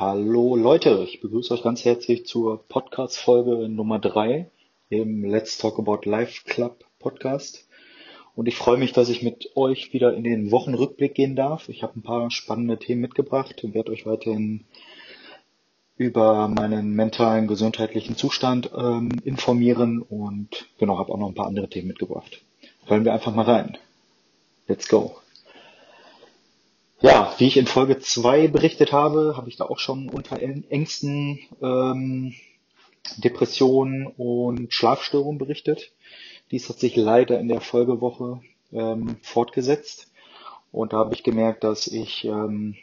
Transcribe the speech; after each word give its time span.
Hallo 0.00 0.54
Leute, 0.54 1.04
ich 1.08 1.20
begrüße 1.20 1.52
euch 1.52 1.64
ganz 1.64 1.84
herzlich 1.84 2.24
zur 2.24 2.62
Podcast-Folge 2.68 3.68
Nummer 3.68 3.98
3 3.98 4.48
im 4.90 5.24
Let's 5.24 5.58
Talk 5.58 5.76
About 5.80 6.08
Life 6.08 6.42
Club 6.46 6.84
Podcast. 7.00 7.66
Und 8.36 8.46
ich 8.46 8.54
freue 8.54 8.76
mich, 8.76 8.92
dass 8.92 9.08
ich 9.08 9.24
mit 9.24 9.56
euch 9.56 9.92
wieder 9.92 10.14
in 10.14 10.22
den 10.22 10.52
Wochenrückblick 10.52 11.16
gehen 11.16 11.34
darf. 11.34 11.68
Ich 11.68 11.82
habe 11.82 11.98
ein 11.98 12.02
paar 12.02 12.30
spannende 12.30 12.78
Themen 12.78 13.00
mitgebracht 13.00 13.64
und 13.64 13.74
werde 13.74 13.90
euch 13.90 14.06
weiterhin 14.06 14.62
über 15.96 16.46
meinen 16.46 16.94
mentalen, 16.94 17.48
gesundheitlichen 17.48 18.16
Zustand 18.16 18.70
ähm, 18.78 19.08
informieren 19.24 20.00
und 20.00 20.68
genau, 20.78 20.96
habe 20.96 21.12
auch 21.12 21.18
noch 21.18 21.26
ein 21.26 21.34
paar 21.34 21.48
andere 21.48 21.68
Themen 21.68 21.88
mitgebracht. 21.88 22.40
Hören 22.86 23.04
wir 23.04 23.14
einfach 23.14 23.34
mal 23.34 23.46
rein. 23.46 23.76
Let's 24.68 24.86
go. 24.86 25.16
Ja, 27.00 27.32
wie 27.38 27.46
ich 27.46 27.56
in 27.56 27.68
Folge 27.68 28.00
2 28.00 28.48
berichtet 28.48 28.92
habe, 28.92 29.34
habe 29.36 29.48
ich 29.48 29.56
da 29.56 29.64
auch 29.64 29.78
schon 29.78 30.08
unter 30.08 30.40
Ängsten, 30.42 31.38
ähm, 31.62 32.34
Depressionen 33.18 34.06
und 34.06 34.74
Schlafstörungen 34.74 35.38
berichtet. 35.38 35.92
Dies 36.50 36.68
hat 36.68 36.80
sich 36.80 36.96
leider 36.96 37.38
in 37.38 37.46
der 37.46 37.60
Folgewoche 37.60 38.40
ähm, 38.72 39.16
fortgesetzt. 39.22 40.10
Und 40.72 40.92
da 40.92 40.98
habe 40.98 41.14
ich 41.14 41.22
gemerkt, 41.22 41.62
dass 41.62 41.86
ich 41.86 42.24
ähm, 42.24 42.74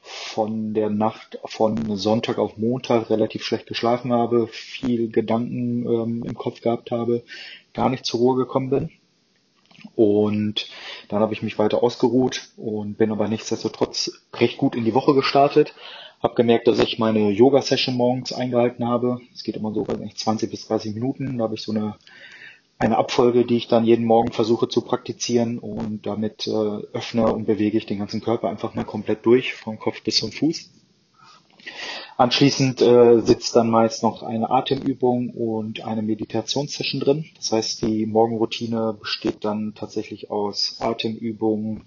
von 0.00 0.72
der 0.72 0.88
Nacht 0.88 1.38
von 1.44 1.96
Sonntag 1.96 2.38
auf 2.38 2.56
Montag 2.56 3.10
relativ 3.10 3.44
schlecht 3.44 3.66
geschlafen 3.66 4.12
habe, 4.12 4.48
viel 4.48 5.10
Gedanken 5.10 5.86
ähm, 5.86 6.24
im 6.26 6.34
Kopf 6.34 6.62
gehabt 6.62 6.90
habe, 6.90 7.22
gar 7.74 7.90
nicht 7.90 8.06
zur 8.06 8.20
Ruhe 8.20 8.36
gekommen 8.36 8.70
bin. 8.70 8.97
Und 9.94 10.68
dann 11.08 11.20
habe 11.20 11.34
ich 11.34 11.42
mich 11.42 11.58
weiter 11.58 11.82
ausgeruht 11.82 12.48
und 12.56 12.98
bin 12.98 13.12
aber 13.12 13.28
nichtsdestotrotz 13.28 14.12
recht 14.34 14.58
gut 14.58 14.74
in 14.74 14.84
die 14.84 14.94
Woche 14.94 15.14
gestartet. 15.14 15.74
Habe 16.22 16.34
gemerkt, 16.34 16.66
dass 16.66 16.80
ich 16.80 16.98
meine 16.98 17.30
Yoga-Session 17.30 17.94
morgens 17.94 18.32
eingehalten 18.32 18.86
habe. 18.86 19.20
Es 19.34 19.44
geht 19.44 19.56
immer 19.56 19.72
so 19.72 19.86
weiß 19.86 19.98
nicht, 19.98 20.18
20 20.18 20.50
bis 20.50 20.66
30 20.66 20.94
Minuten. 20.94 21.38
Da 21.38 21.44
habe 21.44 21.54
ich 21.54 21.62
so 21.62 21.72
eine, 21.72 21.94
eine 22.78 22.96
Abfolge, 22.96 23.44
die 23.44 23.56
ich 23.56 23.68
dann 23.68 23.84
jeden 23.84 24.04
Morgen 24.04 24.32
versuche 24.32 24.68
zu 24.68 24.80
praktizieren 24.80 25.58
und 25.58 26.06
damit 26.06 26.48
äh, 26.48 26.50
öffne 26.92 27.32
und 27.32 27.46
bewege 27.46 27.78
ich 27.78 27.86
den 27.86 28.00
ganzen 28.00 28.20
Körper 28.20 28.48
einfach 28.48 28.74
mal 28.74 28.84
komplett 28.84 29.24
durch, 29.26 29.54
vom 29.54 29.78
Kopf 29.78 30.02
bis 30.02 30.18
zum 30.18 30.32
Fuß. 30.32 30.70
Anschließend 32.18 32.82
äh, 32.82 33.20
sitzt 33.20 33.54
dann 33.54 33.70
meist 33.70 34.02
noch 34.02 34.24
eine 34.24 34.50
Atemübung 34.50 35.30
und 35.30 35.84
eine 35.84 36.02
Meditationssession 36.02 37.00
drin. 37.00 37.26
Das 37.36 37.52
heißt, 37.52 37.82
die 37.82 38.06
Morgenroutine 38.06 38.96
besteht 38.98 39.44
dann 39.44 39.76
tatsächlich 39.76 40.28
aus 40.28 40.78
Atemübungen, 40.80 41.84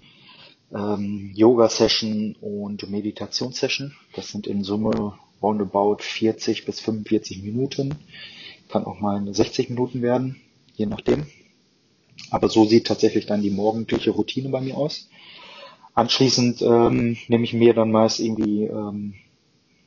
ähm, 0.72 1.32
Yoga-Session 1.34 2.36
und 2.40 2.90
Meditationssession. 2.90 3.92
Das 4.16 4.30
sind 4.30 4.46
in 4.46 4.64
Summe 4.64 5.18
roundabout 5.42 5.98
40 6.00 6.64
bis 6.64 6.80
45 6.80 7.42
Minuten. 7.42 7.94
Kann 8.70 8.86
auch 8.86 9.00
mal 9.00 9.22
60 9.34 9.68
Minuten 9.68 10.00
werden, 10.00 10.40
je 10.74 10.86
nachdem. 10.86 11.26
Aber 12.30 12.48
so 12.48 12.64
sieht 12.64 12.86
tatsächlich 12.86 13.26
dann 13.26 13.42
die 13.42 13.50
morgendliche 13.50 14.12
Routine 14.12 14.48
bei 14.48 14.62
mir 14.62 14.78
aus. 14.78 15.10
Anschließend 15.92 16.62
ähm, 16.62 17.18
nehme 17.28 17.44
ich 17.44 17.52
mir 17.52 17.74
dann 17.74 17.90
meist 17.90 18.18
irgendwie 18.18 18.62
ähm, 18.62 19.12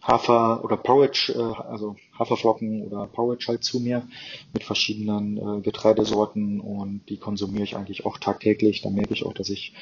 Hafer 0.07 0.63
oder 0.63 0.77
Porridge, 0.77 1.33
äh, 1.35 1.63
also 1.63 1.95
Haferflocken 2.17 2.83
oder 2.83 3.07
Porridge 3.07 3.45
halt 3.47 3.63
zu 3.63 3.79
mir 3.79 4.07
mit 4.53 4.63
verschiedenen 4.63 5.37
äh, 5.37 5.61
Getreidesorten 5.61 6.59
und 6.59 7.01
die 7.09 7.17
konsumiere 7.17 7.63
ich 7.63 7.75
eigentlich 7.75 8.05
auch 8.05 8.17
tagtäglich. 8.19 8.81
Da 8.81 8.89
merke 8.89 9.13
ich 9.13 9.25
auch, 9.25 9.33
dass 9.33 9.49
ich 9.49 9.73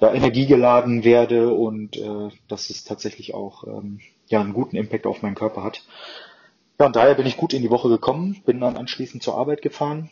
ja 0.00 0.12
energiegeladen 0.12 1.04
werde 1.04 1.54
und 1.54 1.96
äh, 1.96 2.28
dass 2.48 2.70
es 2.70 2.84
tatsächlich 2.84 3.34
auch 3.34 3.64
ähm, 3.66 4.00
ja 4.28 4.40
einen 4.40 4.52
guten 4.52 4.76
Impact 4.76 5.06
auf 5.06 5.22
meinen 5.22 5.34
Körper 5.34 5.64
hat. 5.64 5.84
Ja, 6.78 6.86
und 6.86 6.96
daher 6.96 7.14
bin 7.14 7.26
ich 7.26 7.36
gut 7.36 7.54
in 7.54 7.62
die 7.62 7.70
Woche 7.70 7.88
gekommen, 7.88 8.42
bin 8.44 8.60
dann 8.60 8.76
anschließend 8.76 9.22
zur 9.22 9.38
Arbeit 9.38 9.62
gefahren, 9.62 10.10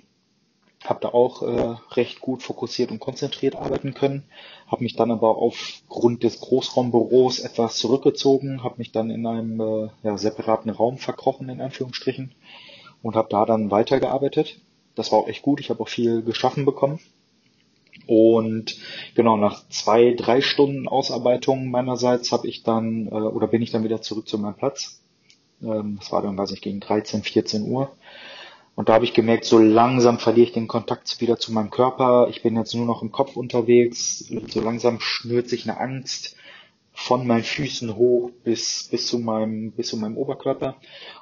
habe 0.85 1.01
da 1.03 1.09
auch 1.09 1.43
äh, 1.43 1.77
recht 1.93 2.21
gut 2.21 2.43
fokussiert 2.43 2.91
und 2.91 3.01
konzentriert 3.01 3.55
arbeiten 3.55 3.93
können, 3.93 4.25
habe 4.67 4.83
mich 4.83 4.97
dann 4.97 5.11
aber 5.11 5.37
aufgrund 5.37 6.23
des 6.23 6.41
Großraumbüros 6.41 7.41
etwas 7.41 7.77
zurückgezogen, 7.77 8.65
habe 8.65 8.77
mich 8.79 8.91
dann 8.91 9.11
in 9.11 9.27
einem 9.27 9.61
äh, 9.61 9.89
ja, 10.03 10.17
separaten 10.17 10.71
Raum 10.71 10.97
verkrochen 10.97 11.49
in 11.49 11.61
Anführungsstrichen 11.61 12.35
und 13.03 13.15
habe 13.15 13.29
da 13.31 13.45
dann 13.45 13.71
weitergearbeitet. 13.71 14.61
Das 14.95 15.13
war 15.13 15.19
auch 15.19 15.29
echt 15.29 15.43
gut, 15.43 15.61
ich 15.61 15.71
habe 15.71 15.81
auch 15.81 15.89
viel 15.89 16.23
geschaffen 16.23 16.65
bekommen. 16.65 16.99
Und 18.07 18.77
genau 19.15 19.37
nach 19.37 19.69
zwei, 19.69 20.15
drei 20.15 20.41
Stunden 20.41 20.89
Ausarbeitung 20.89 21.71
meinerseits 21.71 22.33
habe 22.33 22.49
ich 22.49 22.63
dann 22.63 23.07
äh, 23.07 23.11
oder 23.11 23.47
bin 23.47 23.63
ich 23.63 23.71
dann 23.71 23.85
wieder 23.85 24.01
zurück 24.01 24.29
zu 24.29 24.39
meinem 24.39 24.57
Platz. 24.57 25.01
Ähm, 25.63 25.97
das 25.99 26.11
war 26.11 26.23
dann, 26.23 26.39
weiß 26.39 26.53
ich, 26.53 26.63
gegen 26.63 26.81
13, 26.81 27.23
14 27.23 27.71
Uhr 27.71 27.91
und 28.81 28.89
da 28.89 28.95
habe 28.95 29.05
ich 29.05 29.13
gemerkt, 29.13 29.45
so 29.45 29.59
langsam 29.59 30.19
verliere 30.19 30.47
ich 30.47 30.53
den 30.55 30.67
Kontakt 30.67 31.21
wieder 31.21 31.37
zu 31.37 31.53
meinem 31.53 31.69
Körper. 31.69 32.29
Ich 32.31 32.43
bin 32.43 32.57
jetzt 32.57 32.75
nur 32.75 32.87
noch 32.87 33.03
im 33.03 33.13
Kopf 33.13 33.37
unterwegs. 33.37 34.33
So 34.49 34.63
langsam 34.63 35.01
schnürt 35.01 35.51
sich 35.51 35.69
eine 35.69 35.79
Angst 35.79 36.35
von 36.95 37.27
meinen 37.27 37.43
Füßen 37.43 37.95
hoch 37.95 38.31
bis, 38.43 38.89
bis 38.91 39.07
zu 39.07 39.19
meinem, 39.19 39.73
bis 39.73 39.89
zu 39.89 39.99
meinem 39.99 40.17
Oberkörper. 40.17 40.77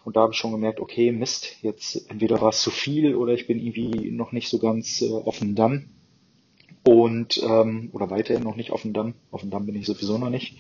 Und 0.05 0.15
da 0.15 0.21
habe 0.21 0.35
ich 0.35 0.39
schon 0.39 0.53
gemerkt, 0.53 0.79
okay, 0.79 1.11
Mist, 1.11 1.57
jetzt 1.63 2.09
entweder 2.09 2.41
war 2.41 2.51
es 2.51 2.63
zu 2.63 2.71
viel 2.71 3.17
oder 3.17 3.33
ich 3.33 3.49
bin 3.49 3.59
irgendwie 3.59 4.13
noch 4.13 4.31
nicht 4.31 4.51
so 4.51 4.61
ganz 4.61 5.03
äh, 5.03 5.11
offen 5.11 5.57
Damm. 5.57 5.87
Und, 6.85 7.43
ähm, 7.43 7.91
oder 7.93 8.09
weiterhin 8.09 8.45
noch 8.45 8.55
nicht 8.55 8.71
offen 8.71 8.93
Damm. 8.93 9.15
Offen 9.33 9.51
Damm 9.51 9.67
bin 9.67 9.75
ich 9.75 9.87
sowieso 9.87 10.17
noch 10.17 10.31
nicht. 10.31 10.57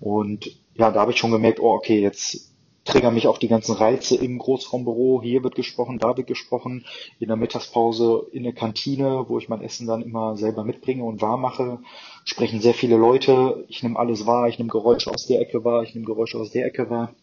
Und 0.00 0.50
ja, 0.74 0.90
da 0.90 0.98
habe 0.98 1.12
ich 1.12 1.18
schon 1.18 1.30
gemerkt, 1.30 1.60
oh, 1.60 1.74
okay, 1.74 2.00
jetzt 2.00 2.57
triggern 2.88 3.14
mich 3.14 3.26
auch 3.26 3.38
die 3.38 3.48
ganzen 3.48 3.74
Reize 3.74 4.16
im 4.16 4.38
Großraumbüro. 4.38 5.20
Hier 5.22 5.44
wird 5.44 5.54
gesprochen, 5.54 5.98
da 5.98 6.16
wird 6.16 6.26
gesprochen. 6.26 6.84
In 7.20 7.28
der 7.28 7.36
Mittagspause 7.36 8.26
in 8.32 8.42
der 8.42 8.54
Kantine, 8.54 9.26
wo 9.28 9.38
ich 9.38 9.48
mein 9.48 9.62
Essen 9.62 9.86
dann 9.86 10.02
immer 10.02 10.36
selber 10.36 10.64
mitbringe 10.64 11.04
und 11.04 11.20
wahr 11.20 11.36
mache, 11.36 11.78
sprechen 12.24 12.60
sehr 12.60 12.74
viele 12.74 12.96
Leute. 12.96 13.64
Ich 13.68 13.82
nehme 13.82 13.98
alles 13.98 14.26
wahr. 14.26 14.48
Ich 14.48 14.58
nehme 14.58 14.70
Geräusche 14.70 15.10
aus 15.10 15.26
der 15.26 15.40
Ecke 15.40 15.64
wahr. 15.64 15.82
Ich 15.82 15.94
nehme 15.94 16.06
Geräusche 16.06 16.38
aus 16.38 16.50
der 16.50 16.66
Ecke 16.66 16.90
wahr. 16.90 17.14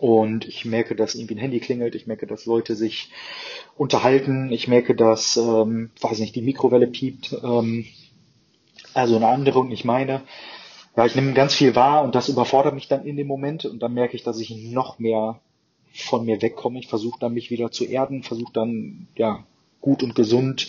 Und 0.00 0.46
ich 0.46 0.64
merke, 0.64 0.94
dass 0.94 1.14
irgendwie 1.14 1.34
ein 1.34 1.40
Handy 1.40 1.60
klingelt. 1.60 1.94
Ich 1.94 2.06
merke, 2.06 2.26
dass 2.26 2.46
Leute 2.46 2.76
sich 2.76 3.10
unterhalten. 3.76 4.52
Ich 4.52 4.68
merke, 4.68 4.94
dass, 4.94 5.36
ähm, 5.36 5.90
weiß 6.00 6.18
nicht, 6.20 6.36
die 6.36 6.42
Mikrowelle 6.42 6.86
piept. 6.86 7.36
Ähm, 7.42 7.86
also 8.94 9.16
eine 9.16 9.28
andere 9.28 9.58
und 9.58 9.68
nicht 9.68 9.84
meine 9.84 10.22
ja, 10.98 11.06
ich 11.06 11.14
nehme 11.14 11.32
ganz 11.32 11.54
viel 11.54 11.76
wahr 11.76 12.02
und 12.02 12.16
das 12.16 12.28
überfordert 12.28 12.74
mich 12.74 12.88
dann 12.88 13.06
in 13.06 13.16
dem 13.16 13.28
Moment 13.28 13.64
und 13.64 13.78
dann 13.78 13.94
merke 13.94 14.16
ich, 14.16 14.24
dass 14.24 14.40
ich 14.40 14.50
noch 14.50 14.98
mehr 14.98 15.40
von 15.92 16.24
mir 16.24 16.42
wegkomme. 16.42 16.80
Ich 16.80 16.88
versuche 16.88 17.20
dann 17.20 17.34
mich 17.34 17.52
wieder 17.52 17.70
zu 17.70 17.84
erden, 17.84 18.24
versuche 18.24 18.52
dann 18.52 19.06
ja 19.16 19.46
gut 19.80 20.02
und 20.02 20.16
gesund 20.16 20.68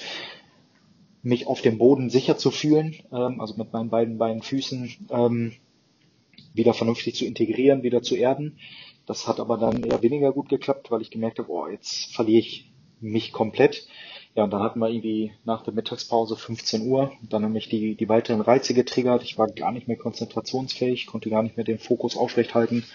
mich 1.23 1.47
auf 1.47 1.61
dem 1.61 1.79
Boden 1.79 2.11
sicher 2.11 2.37
zu 2.37 2.51
fühlen, 2.51 2.95
ähm, 3.11 3.41
also 3.41 3.55
mit 3.57 3.73
meinen 3.73 3.89
beiden 3.89 4.19
beiden 4.19 4.43
Füßen 4.43 5.07
ähm, 5.09 5.53
wieder 6.53 6.75
vernünftig 6.75 7.15
zu 7.15 7.25
integrieren, 7.25 7.81
wieder 7.81 8.03
zu 8.03 8.13
erden. 8.13 8.59
Das 9.07 9.27
hat 9.27 9.39
aber 9.39 9.57
dann 9.57 9.83
eher 9.83 10.03
weniger 10.03 10.31
gut 10.31 10.47
geklappt, 10.47 10.91
weil 10.91 11.01
ich 11.01 11.09
gemerkt 11.09 11.39
habe, 11.39 11.51
oh, 11.51 11.67
jetzt 11.67 12.13
verliere 12.13 12.41
ich 12.41 12.71
mich 12.99 13.31
komplett. 13.31 13.87
Ja, 14.39 14.45
und 14.45 14.51
dann 14.51 14.63
hatten 14.63 14.79
wir 14.79 14.87
irgendwie 14.87 15.33
nach 15.43 15.63
der 15.63 15.73
Mittagspause 15.73 16.37
15 16.37 16.87
Uhr. 16.87 17.11
Dann 17.23 17.43
haben 17.43 17.51
mich 17.51 17.67
die, 17.67 17.95
die 17.95 18.07
weiteren 18.07 18.39
Reize 18.39 18.73
getriggert. 18.73 19.21
Ich 19.21 19.37
war 19.37 19.47
gar 19.49 19.73
nicht 19.73 19.89
mehr 19.89 19.97
konzentrationsfähig, 19.97 21.07
konnte 21.07 21.29
gar 21.29 21.43
nicht 21.43 21.57
mehr 21.57 21.65
den 21.65 21.77
Fokus 21.77 22.15
aufrecht 22.15 22.55
halten. 22.55 22.85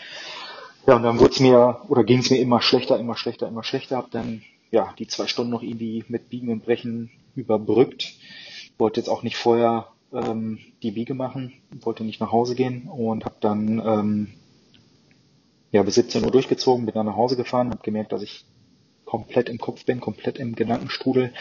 Ja, 0.87 0.97
und 0.97 1.03
dann 1.03 1.21
wurde 1.21 1.35
es 1.35 1.41
mir, 1.41 1.83
oder 1.89 2.03
ging 2.03 2.21
es 2.21 2.31
mir 2.31 2.39
immer 2.39 2.63
schlechter, 2.63 2.99
immer 2.99 3.15
schlechter, 3.15 3.47
immer 3.47 3.63
schlechter. 3.63 3.99
Hab 3.99 4.11
dann, 4.11 4.41
ja, 4.71 4.95
die 4.99 5.07
zwei 5.07 5.27
Stunden 5.27 5.51
noch 5.51 5.63
irgendwie 5.63 6.03
mit 6.09 6.31
Biegen 6.31 6.49
und 6.49 6.65
Brechen 6.65 7.11
überbrückt. 7.35 8.15
Wollte 8.79 9.01
jetzt 9.01 9.11
auch 9.11 9.23
nicht 9.23 9.37
vorher 9.37 9.89
ähm, 10.15 10.61
die 10.83 10.93
Biege 10.93 11.13
machen, 11.13 11.53
wollte 11.83 12.05
nicht 12.05 12.23
nach 12.23 12.33
Hause 12.33 12.55
gehen 12.55 12.89
und 12.89 13.27
habe 13.27 13.37
dann 13.41 13.83
ähm, 13.85 14.29
ja 15.73 15.83
bis 15.83 15.97
17 15.97 16.25
Uhr 16.25 16.31
durchgezogen, 16.31 16.87
bin 16.87 16.95
dann 16.95 17.05
nach 17.05 17.17
Hause 17.17 17.37
gefahren, 17.37 17.69
habe 17.69 17.83
gemerkt, 17.83 18.13
dass 18.13 18.23
ich 18.23 18.47
komplett 19.15 19.49
im 19.49 19.59
Kopf 19.59 19.85
bin, 19.85 20.01
komplett 20.01 20.39
im 20.41 20.57
Gedankenstrudel. 20.57 21.33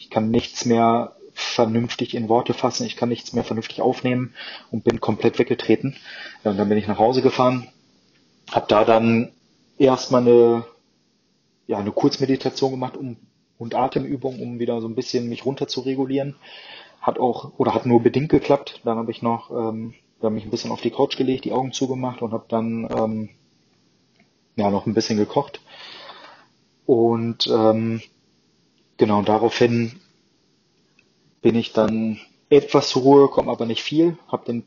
Ich 0.00 0.10
kann 0.10 0.32
nichts 0.32 0.64
mehr 0.64 1.14
vernünftig 1.32 2.14
in 2.16 2.28
Worte 2.28 2.54
fassen, 2.54 2.84
ich 2.84 2.96
kann 2.96 3.08
nichts 3.08 3.32
mehr 3.32 3.44
vernünftig 3.44 3.80
aufnehmen 3.80 4.34
und 4.72 4.82
bin 4.82 5.00
komplett 5.00 5.38
weggetreten. 5.38 5.94
Ja, 6.42 6.50
und 6.50 6.56
dann 6.56 6.68
bin 6.68 6.76
ich 6.76 6.88
nach 6.88 6.98
Hause 6.98 7.22
gefahren, 7.22 7.68
habe 8.50 8.66
da 8.68 8.84
dann 8.84 9.30
erstmal 9.78 10.22
eine, 10.22 10.64
ja, 11.68 11.78
eine 11.78 11.92
Kurzmeditation 11.92 12.72
gemacht 12.72 12.96
um, 12.96 13.16
und 13.58 13.76
Atemübung, 13.76 14.40
um 14.40 14.58
wieder 14.58 14.80
so 14.80 14.88
ein 14.88 14.96
bisschen 14.96 15.28
mich 15.28 15.46
runter 15.46 15.68
zu 15.68 15.82
regulieren. 15.82 16.34
Hat 17.00 17.20
auch, 17.20 17.52
oder 17.58 17.74
hat 17.74 17.86
nur 17.86 18.02
bedingt 18.02 18.30
geklappt. 18.30 18.80
Dann 18.82 18.98
habe 18.98 19.12
ich 19.12 19.22
noch, 19.22 19.52
ähm, 19.52 19.94
da 20.20 20.30
mich 20.30 20.44
ein 20.44 20.50
bisschen 20.50 20.72
auf 20.72 20.80
die 20.80 20.90
Couch 20.90 21.16
gelegt, 21.16 21.44
die 21.44 21.52
Augen 21.52 21.72
zugemacht 21.72 22.22
und 22.22 22.32
habe 22.32 22.46
dann 22.48 22.88
ähm, 22.90 23.28
ja 24.56 24.68
noch 24.68 24.86
ein 24.86 24.94
bisschen 24.94 25.16
gekocht 25.16 25.60
und 26.90 27.46
ähm, 27.46 28.02
genau 28.96 29.22
daraufhin 29.22 30.00
bin 31.40 31.54
ich 31.54 31.72
dann 31.72 32.18
etwas 32.48 32.88
zur 32.88 33.02
Ruhe 33.02 33.22
gekommen, 33.28 33.48
aber 33.48 33.64
nicht 33.64 33.84
viel. 33.84 34.18
Habe 34.26 34.44
den 34.44 34.64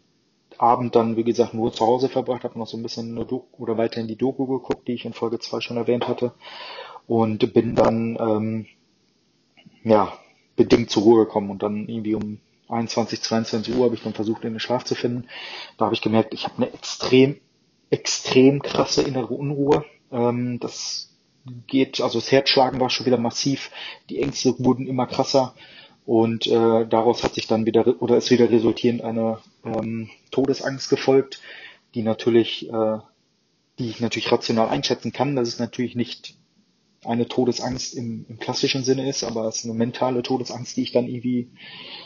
Abend 0.57 0.95
dann, 0.95 1.17
wie 1.17 1.25
gesagt, 1.25 1.53
nur 1.53 1.73
zu 1.73 1.85
Hause 1.85 2.07
verbracht, 2.07 2.45
habe 2.45 2.57
noch 2.57 2.65
so 2.65 2.77
ein 2.77 2.83
bisschen 2.83 3.13
Doku 3.13 3.61
oder 3.61 3.77
weiterhin 3.77 4.07
die 4.07 4.15
Doku 4.15 4.45
geguckt, 4.47 4.87
die 4.87 4.93
ich 4.93 5.03
in 5.03 5.11
Folge 5.11 5.39
2 5.39 5.59
schon 5.59 5.75
erwähnt 5.75 6.07
hatte. 6.07 6.31
Und 7.07 7.51
bin 7.51 7.75
dann 7.75 8.17
ähm, 8.17 8.67
ja 9.83 10.13
bedingt 10.55 10.91
zur 10.91 11.03
Ruhe 11.03 11.25
gekommen 11.25 11.51
und 11.51 11.61
dann 11.61 11.89
irgendwie 11.89 12.15
um 12.15 12.39
21, 12.69 13.21
22 13.21 13.75
Uhr 13.75 13.83
habe 13.83 13.95
ich 13.95 14.03
dann 14.03 14.13
versucht, 14.13 14.45
in 14.45 14.53
den 14.53 14.61
Schlaf 14.61 14.85
zu 14.85 14.95
finden. 14.95 15.27
Da 15.77 15.83
habe 15.87 15.93
ich 15.95 16.01
gemerkt, 16.01 16.33
ich 16.33 16.45
habe 16.45 16.55
eine 16.55 16.73
extrem, 16.73 17.35
extrem 17.89 18.61
krasse 18.61 19.01
innere 19.01 19.33
Unruhe. 19.33 19.83
Ähm, 20.09 20.61
das 20.61 21.12
geht, 21.67 22.01
also 22.01 22.19
das 22.19 22.31
Herzschlagen 22.31 22.79
war 22.79 22.89
schon 22.89 23.05
wieder 23.05 23.17
massiv, 23.17 23.71
die 24.09 24.21
Ängste 24.21 24.55
wurden 24.59 24.87
immer 24.87 25.07
krasser 25.07 25.53
und 26.05 26.47
äh, 26.47 26.85
daraus 26.87 27.23
hat 27.23 27.35
sich 27.35 27.47
dann 27.47 27.65
wieder 27.65 28.01
oder 28.01 28.17
ist 28.17 28.31
wieder 28.31 28.49
resultierend 28.49 29.01
eine 29.01 29.39
ähm, 29.65 30.09
Todesangst 30.31 30.89
gefolgt, 30.89 31.41
die 31.95 32.01
natürlich, 32.01 32.69
äh, 32.69 32.97
die 33.79 33.89
ich 33.89 33.99
natürlich 33.99 34.31
rational 34.31 34.69
einschätzen 34.69 35.13
kann. 35.13 35.35
Das 35.35 35.47
ist 35.47 35.59
natürlich 35.59 35.95
nicht 35.95 36.35
eine 37.05 37.27
Todesangst 37.27 37.95
im, 37.95 38.25
im 38.29 38.39
klassischen 38.39 38.83
Sinne 38.83 39.09
ist, 39.09 39.23
aber 39.23 39.47
es 39.47 39.57
ist 39.57 39.65
eine 39.65 39.73
mentale 39.73 40.23
Todesangst, 40.23 40.77
die 40.77 40.83
ich 40.83 40.91
dann 40.91 41.07
irgendwie 41.07 41.49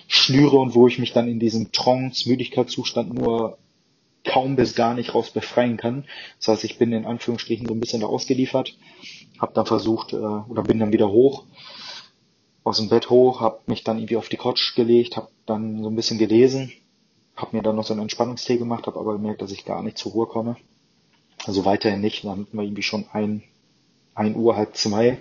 schnüre 0.07 0.57
und 0.57 0.75
wo 0.75 0.87
ich 0.87 0.99
mich 0.99 1.13
dann 1.13 1.27
in 1.27 1.39
diesem 1.39 1.71
Trance, 1.71 2.27
Müdigkeitszustand 2.27 3.13
nur 3.13 3.57
kaum 4.25 4.55
bis 4.55 4.75
gar 4.75 4.93
nicht 4.93 5.13
raus 5.13 5.31
befreien 5.31 5.77
kann. 5.77 6.05
Das 6.39 6.49
heißt, 6.49 6.63
ich 6.63 6.77
bin 6.77 6.91
in 6.91 7.05
Anführungsstrichen 7.05 7.67
so 7.67 7.73
ein 7.73 7.79
bisschen 7.79 8.01
da 8.01 8.07
ausgeliefert, 8.07 8.77
habe 9.39 9.53
dann 9.53 9.65
versucht 9.65 10.13
äh, 10.13 10.17
oder 10.17 10.63
bin 10.63 10.79
dann 10.79 10.93
wieder 10.93 11.09
hoch 11.09 11.45
aus 12.67 12.77
dem 12.79 12.89
Bett 12.89 13.09
hoch, 13.09 13.39
habe 13.39 13.61
mich 13.67 13.85
dann 13.85 13.97
irgendwie 13.97 14.17
auf 14.17 14.27
die 14.27 14.35
Couch 14.35 14.75
gelegt, 14.75 15.15
habe 15.15 15.29
dann 15.45 15.81
so 15.81 15.89
ein 15.89 15.95
bisschen 15.95 16.17
gelesen, 16.17 16.73
habe 17.37 17.55
mir 17.55 17.63
dann 17.63 17.77
noch 17.77 17.85
so 17.85 17.93
einen 17.93 18.01
Entspannungstee 18.01 18.57
gemacht, 18.57 18.87
habe 18.87 18.99
aber 18.99 19.13
gemerkt, 19.13 19.41
dass 19.41 19.53
ich 19.53 19.63
gar 19.63 19.81
nicht 19.81 19.97
zur 19.97 20.11
Ruhe 20.11 20.25
komme. 20.27 20.57
Also 21.45 21.63
weiterhin 21.63 22.01
nicht. 22.01 22.25
Dann 22.25 22.41
hatten 22.41 22.57
wir 22.57 22.63
irgendwie 22.63 22.83
schon 22.83 23.05
ein, 23.13 23.41
ein 24.17 24.35
Uhr, 24.35 24.55
halb 24.55 24.75
zwei, 24.75 25.19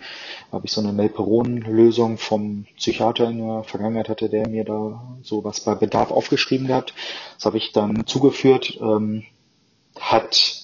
habe 0.50 0.66
ich 0.66 0.72
so 0.72 0.80
eine 0.80 0.92
Melperon-Lösung 0.92 2.18
vom 2.18 2.66
Psychiater 2.76 3.28
in 3.28 3.38
der 3.38 3.64
Vergangenheit 3.64 4.08
hatte, 4.08 4.28
der 4.28 4.48
mir 4.48 4.64
da 4.64 5.16
so 5.22 5.44
was 5.44 5.60
bei 5.60 5.74
Bedarf 5.74 6.10
aufgeschrieben 6.10 6.72
hat. 6.72 6.94
Das 7.36 7.46
habe 7.46 7.58
ich 7.58 7.72
dann 7.72 8.06
zugeführt, 8.06 8.78
ähm, 8.80 9.24
hat 9.98 10.62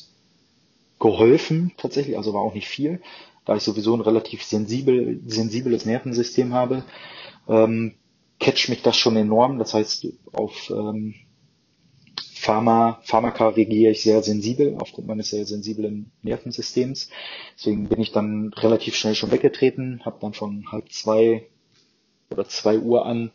geholfen 0.99 1.73
tatsächlich, 1.77 2.17
also 2.17 2.33
war 2.33 2.41
auch 2.41 2.55
nicht 2.55 2.69
viel 2.69 3.01
da 3.45 3.57
ich 3.57 3.63
sowieso 3.63 3.95
ein 3.95 4.01
relativ 4.01 4.43
sensibel, 4.45 5.21
sensibles 5.27 5.85
Nervensystem 5.85 6.55
habe, 6.55 6.85
ähm, 7.49 7.95
catch 8.39 8.69
mich 8.69 8.83
das 8.83 8.97
schon 8.97 9.17
enorm. 9.17 9.59
Das 9.59 9.75
heißt, 9.75 10.07
auf 10.33 10.71
ähm, 10.71 11.15
Pharma, 12.43 12.99
Pharmaka 13.05 13.51
reagiere 13.51 13.93
ich 13.93 14.03
sehr 14.03 14.21
sensibel 14.21 14.77
aufgrund 14.81 15.07
meines 15.07 15.31
sehr 15.31 15.47
sensiblen 15.47 16.11
Nervensystems. 16.23 17.09
Deswegen 17.57 17.89
bin 17.89 18.01
ich 18.01 18.11
dann 18.11 18.53
relativ 18.55 18.97
schnell 18.97 19.15
schon 19.15 19.31
weggetreten, 19.31 20.03
habe 20.05 20.17
dann 20.21 20.33
von 20.33 20.73
halb 20.73 20.91
zwei 20.91 21.47
oder 22.33 22.49
zwei 22.49 22.81
Uhr 22.81 23.07
an 23.07 23.31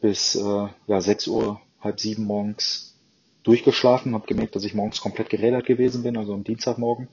bis 0.00 0.34
äh, 0.34 0.66
ja 0.88 1.00
sechs 1.00 1.28
Uhr, 1.28 1.60
halb 1.80 2.00
sieben 2.00 2.24
morgens 2.24 2.96
durchgeschlafen, 3.44 4.14
habe 4.14 4.26
gemerkt, 4.26 4.56
dass 4.56 4.64
ich 4.64 4.74
morgens 4.74 5.00
komplett 5.00 5.30
gerädert 5.30 5.64
gewesen 5.64 6.02
bin, 6.02 6.16
also 6.16 6.34
am 6.34 6.42
Dienstagmorgen. 6.42 7.06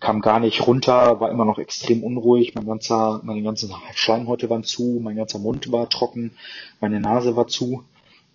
Kam 0.00 0.20
gar 0.20 0.40
nicht 0.40 0.66
runter, 0.66 1.20
war 1.20 1.30
immer 1.30 1.44
noch 1.44 1.60
extrem 1.60 2.02
unruhig, 2.02 2.56
mein 2.56 2.66
ganzer, 2.66 3.20
meine 3.22 3.42
ganze 3.42 3.70
Schleimhäute 3.94 4.50
waren 4.50 4.64
zu, 4.64 4.98
mein 5.00 5.14
ganzer 5.14 5.38
Mund 5.38 5.70
war 5.70 5.88
trocken, 5.88 6.32
meine 6.80 6.98
Nase 6.98 7.36
war 7.36 7.46
zu, 7.46 7.84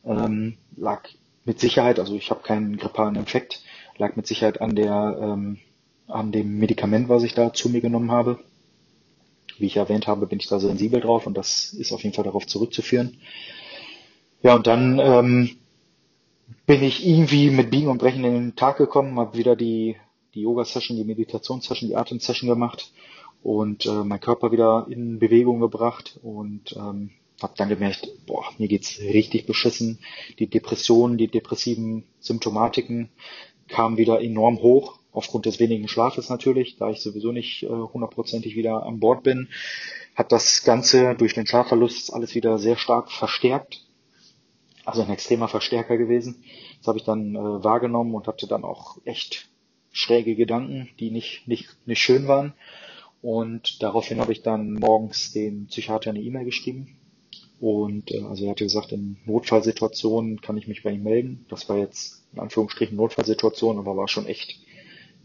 ähm, 0.06 0.56
lag 0.78 1.10
mit 1.46 1.60
Sicherheit, 1.60 2.00
also 2.00 2.16
ich 2.16 2.30
habe 2.30 2.42
keinen 2.44 2.78
grippalen 2.78 3.16
Infekt, 3.16 3.64
lag 3.98 4.16
mit 4.16 4.28
Sicherheit 4.28 4.62
an 4.62 4.76
der, 4.76 5.18
ähm, 5.22 5.60
an 6.08 6.32
dem 6.32 6.58
Medikament, 6.60 7.10
was 7.10 7.24
ich 7.24 7.34
da 7.34 7.54
zu 7.54 7.70
mir 7.70 7.82
genommen 7.82 8.12
habe. 8.12 8.40
Wie 9.58 9.66
ich 9.66 9.78
erwähnt 9.78 10.08
habe, 10.08 10.28
bin 10.28 10.40
ich 10.40 10.48
da 10.48 10.60
sensibel 10.60 11.02
drauf 11.02 11.28
und 11.28 11.38
das 11.38 11.74
ist 11.74 11.92
auf 11.92 12.04
jeden 12.04 12.16
Fall 12.16 12.24
darauf 12.24 12.48
zurückzuführen. 12.48 13.18
Ja, 14.42 14.56
und 14.56 14.66
dann 14.66 15.00
ähm, 15.00 15.52
bin 16.66 16.84
ich 16.84 17.06
irgendwie 17.06 17.50
mit 17.50 17.70
Biegen 17.70 17.90
und 17.90 18.00
Brechen 18.00 18.24
in 18.24 18.34
den 18.34 18.56
Tag 18.56 18.78
gekommen, 18.78 19.20
habe 19.20 19.38
wieder 19.38 19.56
die 19.56 19.98
die 20.34 20.42
Yoga-Session, 20.42 20.98
die 20.98 21.04
Meditationssession, 21.04 21.90
die 21.90 21.96
Atem-Session 21.96 22.50
gemacht 22.50 22.92
und 23.44 23.86
äh, 23.86 24.04
mein 24.04 24.20
Körper 24.20 24.52
wieder 24.52 24.88
in 24.90 25.20
Bewegung 25.20 25.60
gebracht 25.60 26.20
und 26.24 26.76
ähm, 26.76 27.12
habe 27.44 27.54
dann 27.58 27.70
gemerkt, 27.70 28.08
boah, 28.26 28.46
mir 28.58 28.68
geht's 28.68 29.00
richtig 29.00 29.46
beschissen. 29.46 30.00
Die 30.40 30.48
Depressionen, 30.48 31.18
die 31.18 31.28
depressiven 31.28 32.04
Symptomatiken 32.20 33.10
kamen 33.68 33.98
wieder 33.98 34.22
enorm 34.22 34.62
hoch, 34.62 35.00
aufgrund 35.12 35.46
des 35.46 35.60
wenigen 35.60 35.88
Schlafes 35.88 36.30
natürlich, 36.30 36.78
da 36.78 36.90
ich 36.90 37.02
sowieso 37.02 37.32
nicht 37.32 37.64
äh, 37.64 37.68
hundertprozentig 37.68 38.56
wieder 38.56 38.86
an 38.86 39.00
Bord 39.00 39.24
bin, 39.24 39.50
hat 40.16 40.32
das 40.32 40.64
Ganze 40.64 41.16
durch 41.16 41.34
den 41.34 41.48
Schlafverlust 41.48 42.14
alles 42.14 42.36
wieder 42.36 42.58
sehr 42.58 42.78
stark 42.78 43.12
verstärkt. 43.12 43.86
Also 44.84 45.04
ein 45.04 45.10
extremer 45.12 45.48
Verstärker 45.48 45.98
gewesen. 45.98 46.44
Das 46.80 46.88
habe 46.88 46.98
ich 46.98 47.06
dann 47.06 47.36
äh, 47.36 47.40
wahrgenommen 47.40 48.16
und 48.16 48.28
hatte 48.28 48.48
dann 48.48 48.64
auch 48.64 48.98
echt 49.06 49.50
schräge 49.92 50.36
Gedanken, 50.36 50.90
die 51.00 51.12
nicht, 51.12 51.48
nicht, 51.48 51.76
nicht 51.86 52.02
schön 52.02 52.28
waren. 52.28 52.54
Und 53.22 53.84
daraufhin 53.84 54.20
habe 54.20 54.32
ich 54.32 54.42
dann 54.42 54.74
morgens 54.74 55.32
dem 55.32 55.68
Psychiater 55.68 56.10
eine 56.10 56.22
E-Mail 56.22 56.46
geschrieben. 56.46 56.98
Und 57.62 58.10
äh, 58.12 58.24
also 58.24 58.46
er 58.46 58.52
hatte 58.52 58.64
gesagt, 58.64 58.92
in 58.92 59.18
Notfallsituationen 59.26 60.42
kann 60.42 60.58
ich 60.58 60.68
mich 60.68 60.82
bei 60.82 60.92
ihm 60.92 61.04
melden. 61.04 61.46
Das 61.48 61.70
war 61.70 61.78
jetzt 61.78 62.26
in 62.34 62.40
Anführungsstrichen 62.40 62.98
Notfallsituation, 62.98 63.78
aber 63.78 63.96
war 63.96 64.08
schon 64.08 64.26
echt 64.26 64.60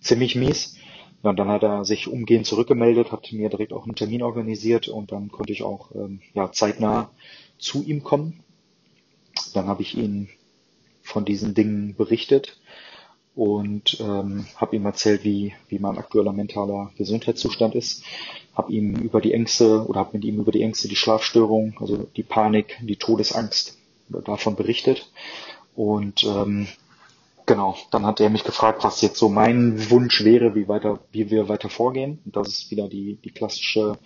ziemlich 0.01 0.37
mies. 0.37 0.77
Ja, 1.23 1.31
und 1.31 1.39
dann 1.39 1.49
hat 1.49 1.63
er 1.63 1.87
sich 1.87 2.09
umgehend 2.09 2.45
zurückgemeldet, 2.45 3.11
hat 3.11 3.33
mir 3.33 3.49
direkt 3.49 3.73
auch 3.73 3.85
einen 3.85 3.95
Termin 3.95 4.23
organisiert 4.23 4.87
und 4.87 5.13
dann 5.13 5.31
konnte 5.31 5.55
ich 5.55 5.63
auch 5.63 5.95
ähm, 5.95 6.21
ja, 6.35 6.53
zeitnah 6.53 7.11
zu 7.59 7.83
ihm 7.83 8.03
kommen. 8.03 8.45
Dann 9.55 9.67
habe 9.67 9.81
ich 9.81 9.97
ihn 9.97 10.29
von 11.01 11.25
diesen 11.25 11.55
Dingen 11.55 11.97
berichtet 11.97 12.61
und 13.35 13.99
ähm, 14.01 14.47
habe 14.57 14.77
ihm 14.77 14.85
erzählt, 14.85 15.25
wie, 15.25 15.55
wie 15.69 15.79
mein 15.79 15.97
aktueller 15.97 16.33
mentaler 16.33 16.93
Gesundheitszustand 16.99 17.75
ist, 17.75 18.03
habe 18.57 18.73
ihm 18.73 18.97
über 18.97 19.21
die 19.21 19.33
Ängste 19.33 19.87
oder 19.87 20.01
habe 20.01 20.11
mit 20.15 20.25
ihm 20.25 20.41
über 20.41 20.53
die 20.53 20.63
Ängste, 20.63 20.89
die 20.89 20.97
Schlafstörung, 20.97 21.77
also 21.81 22.07
die 22.17 22.23
Panik, 22.23 22.79
die 22.83 22.97
Todesangst 22.97 23.77
davon 24.09 24.57
berichtet 24.57 25.11
und 25.77 26.25
ähm, 26.25 26.67
genau, 27.45 27.77
dann 27.91 28.07
hat 28.07 28.21
er 28.21 28.31
mich 28.31 28.45
gefragt, 28.45 28.83
was 28.83 29.03
jetzt 29.03 29.19
so 29.19 29.29
mein 29.29 29.91
Wunsch 29.91 30.25
wäre, 30.25 30.55
wie 30.55 30.69
weiter, 30.69 31.01
wie 31.13 31.31
wir 31.31 31.49
weiter 31.49 31.69
vorgehen. 31.69 32.19
Und 32.25 32.35
das 32.35 32.49
ist 32.49 32.71
wieder 32.71 32.89
die, 32.89 33.19
die 33.23 33.31
klassische, 33.31 33.99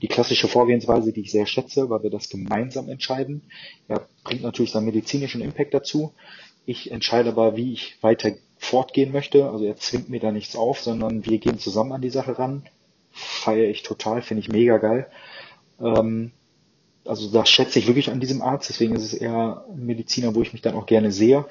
die 0.00 0.08
klassische 0.08 0.48
Vorgehensweise, 0.48 1.12
die 1.12 1.20
ich 1.20 1.30
sehr 1.30 1.46
schätze, 1.46 1.90
weil 1.90 2.02
wir 2.02 2.10
das 2.10 2.30
gemeinsam 2.30 2.88
entscheiden. 2.88 3.42
Er 3.86 4.06
bringt 4.24 4.42
natürlich 4.42 4.72
seinen 4.72 4.86
medizinischen 4.86 5.42
Impact 5.42 5.74
dazu. 5.74 6.12
Ich 6.64 6.90
entscheide 6.90 7.30
aber, 7.30 7.56
wie 7.56 7.72
ich 7.72 8.02
weiter 8.02 8.32
fortgehen 8.56 9.12
möchte. 9.12 9.50
Also 9.50 9.64
er 9.64 9.76
zwingt 9.76 10.08
mir 10.08 10.20
da 10.20 10.32
nichts 10.32 10.56
auf, 10.56 10.80
sondern 10.80 11.26
wir 11.26 11.38
gehen 11.38 11.58
zusammen 11.58 11.92
an 11.92 12.02
die 12.02 12.10
Sache 12.10 12.38
ran. 12.38 12.64
Feiere 13.18 13.68
ich 13.68 13.82
total, 13.82 14.22
finde 14.22 14.40
ich 14.40 14.48
mega 14.48 14.78
geil. 14.78 15.10
Ähm, 15.80 16.32
also 17.04 17.30
das 17.30 17.48
schätze 17.48 17.78
ich 17.78 17.86
wirklich 17.86 18.10
an 18.10 18.20
diesem 18.20 18.42
Arzt, 18.42 18.68
deswegen 18.68 18.94
ist 18.94 19.04
es 19.04 19.14
eher 19.14 19.64
ein 19.70 19.86
Mediziner, 19.86 20.34
wo 20.34 20.42
ich 20.42 20.52
mich 20.52 20.62
dann 20.62 20.74
auch 20.74 20.86
gerne 20.86 21.10
sehe. 21.10 21.46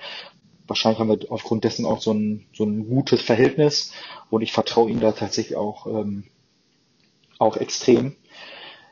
Wahrscheinlich 0.68 1.00
haben 1.00 1.10
wir 1.10 1.32
aufgrund 1.32 1.64
dessen 1.64 1.86
auch 1.86 2.02
so 2.02 2.14
ein, 2.14 2.46
so 2.54 2.64
ein 2.66 2.88
gutes 2.88 3.22
Verhältnis 3.22 3.92
und 4.30 4.42
ich 4.42 4.52
vertraue 4.52 4.92
ihm 4.92 5.00
da 5.00 5.14
tatsächlich 5.14 5.58
auch, 5.58 5.88
ähm, 5.88 6.26
auch 7.40 7.58
extrem. 7.58 8.16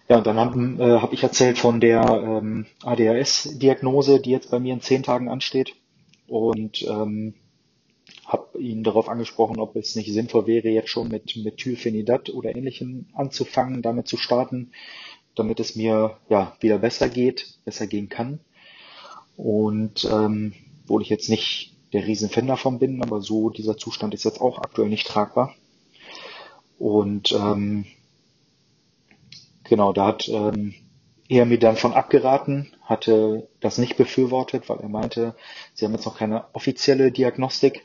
Ja, 0.08 0.18
und 0.18 0.28
dann 0.28 0.38
habe 0.38 0.84
äh, 0.84 1.02
hab 1.02 1.14
ich 1.14 1.24
erzählt 1.24 1.58
von 1.58 1.80
der 1.80 2.04
ähm, 2.04 2.66
ADHS-Diagnose, 2.84 4.20
die 4.20 4.30
jetzt 4.32 4.52
bei 4.52 4.60
mir 4.60 4.74
in 4.74 4.82
zehn 4.82 5.04
Tagen 5.04 5.30
ansteht. 5.30 5.74
Und 6.28 6.84
ähm, 6.84 7.34
habe 8.26 8.60
ihn 8.60 8.84
darauf 8.84 9.10
angesprochen, 9.10 9.60
ob 9.60 9.76
es 9.76 9.96
nicht 9.96 10.12
sinnvoll 10.12 10.48
wäre, 10.48 10.70
jetzt 10.70 10.90
schon 10.90 11.08
mit 11.08 11.36
Methylphenidat 11.36 12.30
oder 12.30 12.56
ähnlichem 12.56 13.08
anzufangen, 13.14 13.82
damit 13.82 14.08
zu 14.08 14.18
starten, 14.18 14.72
damit 15.36 15.60
es 15.60 15.76
mir 15.76 16.18
ja 16.30 16.56
wieder 16.60 16.80
besser 16.80 17.10
geht, 17.10 17.60
besser 17.66 17.88
gehen 17.88 18.10
kann. 18.10 18.40
Und 19.38 20.08
ähm, 20.12 20.54
obwohl 20.84 21.02
ich 21.02 21.10
jetzt 21.10 21.30
nicht 21.30 21.76
der 21.94 22.08
Riesenfan 22.08 22.48
davon 22.48 22.80
bin, 22.80 23.02
aber 23.02 23.22
so 23.22 23.50
dieser 23.50 23.78
Zustand 23.78 24.14
ist 24.14 24.26
jetzt 24.26 24.42
auch 24.42 24.60
aktuell 24.60 24.90
nicht 24.90 25.08
tragbar. 25.08 25.54
Und 26.78 27.32
ähm, 27.32 27.86
genau, 29.64 29.94
da 29.94 30.08
hat 30.08 30.28
ähm, 30.28 30.74
er 31.28 31.46
mir 31.46 31.60
dann 31.60 31.76
von 31.76 31.94
abgeraten, 31.94 32.72
hatte 32.82 33.48
das 33.60 33.78
nicht 33.78 33.98
befürwortet, 33.98 34.70
weil 34.70 34.80
er 34.80 34.90
meinte, 34.90 35.36
sie 35.74 35.86
haben 35.86 35.94
jetzt 35.94 36.06
noch 36.06 36.18
keine 36.18 36.54
offizielle 36.54 37.12
Diagnostik 37.12 37.85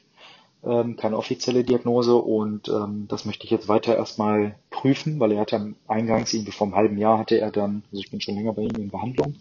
ähm, 0.64 0.96
keine 0.96 1.16
offizielle 1.16 1.64
Diagnose 1.64 2.14
und 2.14 2.68
ähm, 2.68 3.06
das 3.08 3.24
möchte 3.24 3.44
ich 3.44 3.50
jetzt 3.50 3.68
weiter 3.68 3.96
erstmal 3.96 4.56
prüfen, 4.70 5.18
weil 5.18 5.32
er 5.32 5.40
hatte 5.40 5.74
eingangs 5.88 6.34
irgendwie 6.34 6.52
vor 6.52 6.66
einem 6.66 6.76
halben 6.76 6.98
Jahr 6.98 7.18
hatte 7.18 7.40
er 7.40 7.50
dann, 7.50 7.82
also 7.90 8.02
ich 8.02 8.10
bin 8.10 8.20
schon 8.20 8.34
länger 8.34 8.52
bei 8.52 8.62
ihm 8.62 8.76
in 8.76 8.90
Behandlung, 8.90 9.36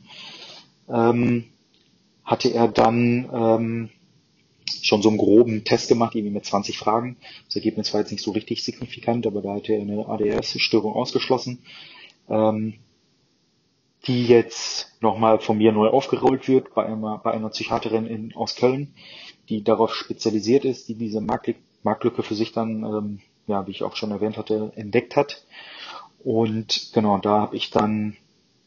ähm, 0.88 1.46
hatte 2.24 2.50
er 2.54 2.68
dann 2.68 3.30
ähm, 3.34 3.90
schon 4.82 5.02
so 5.02 5.10
einen 5.10 5.18
groben 5.18 5.64
Test 5.66 5.90
gemacht, 5.90 6.16
irgendwie 6.16 6.34
mit 6.34 6.46
20 6.46 6.78
Fragen. 6.78 7.18
Das 7.46 7.56
Ergebnis 7.56 7.94
war 7.94 8.02
jetzt 8.02 8.12
nicht 8.12 8.24
so 8.24 8.32
richtig 8.32 8.64
signifikant, 8.64 9.28
aber 9.28 9.42
da 9.42 9.56
hat 9.56 9.68
er 9.70 9.82
eine 9.82 10.08
ADS-Störung 10.08 10.94
ausgeschlossen, 10.94 11.60
ähm, 12.30 12.76
die 14.08 14.26
jetzt 14.28 15.02
nochmal 15.02 15.40
von 15.40 15.58
mir 15.58 15.72
neu 15.74 15.88
aufgerollt 15.88 16.48
wird 16.48 16.74
bei 16.74 16.86
einer, 16.86 17.18
bei 17.18 17.32
einer 17.32 17.50
Psychiaterin 17.50 18.06
in, 18.06 18.36
aus 18.36 18.56
Köln, 18.56 18.94
die 19.50 19.63
darauf 19.63 19.94
spezialisiert 19.94 20.65
ist, 20.65 20.88
die 20.88 20.96
diese 20.96 21.22
Marktlücke 21.22 22.24
für 22.24 22.36
sich 22.36 22.51
dann, 22.51 22.84
ähm, 22.84 23.20
ja, 23.48 23.65
wie 23.68 23.72
ich 23.72 23.84
auch 23.84 23.96
schon 23.96 24.12
erwähnt 24.12 24.38
hatte, 24.38 24.72
entdeckt 24.75 25.15
hat. 25.15 25.44
Und 26.24 26.91
genau, 26.94 27.18
da 27.18 27.41
habe 27.41 27.56
ich 27.56 27.72
dann 27.72 28.15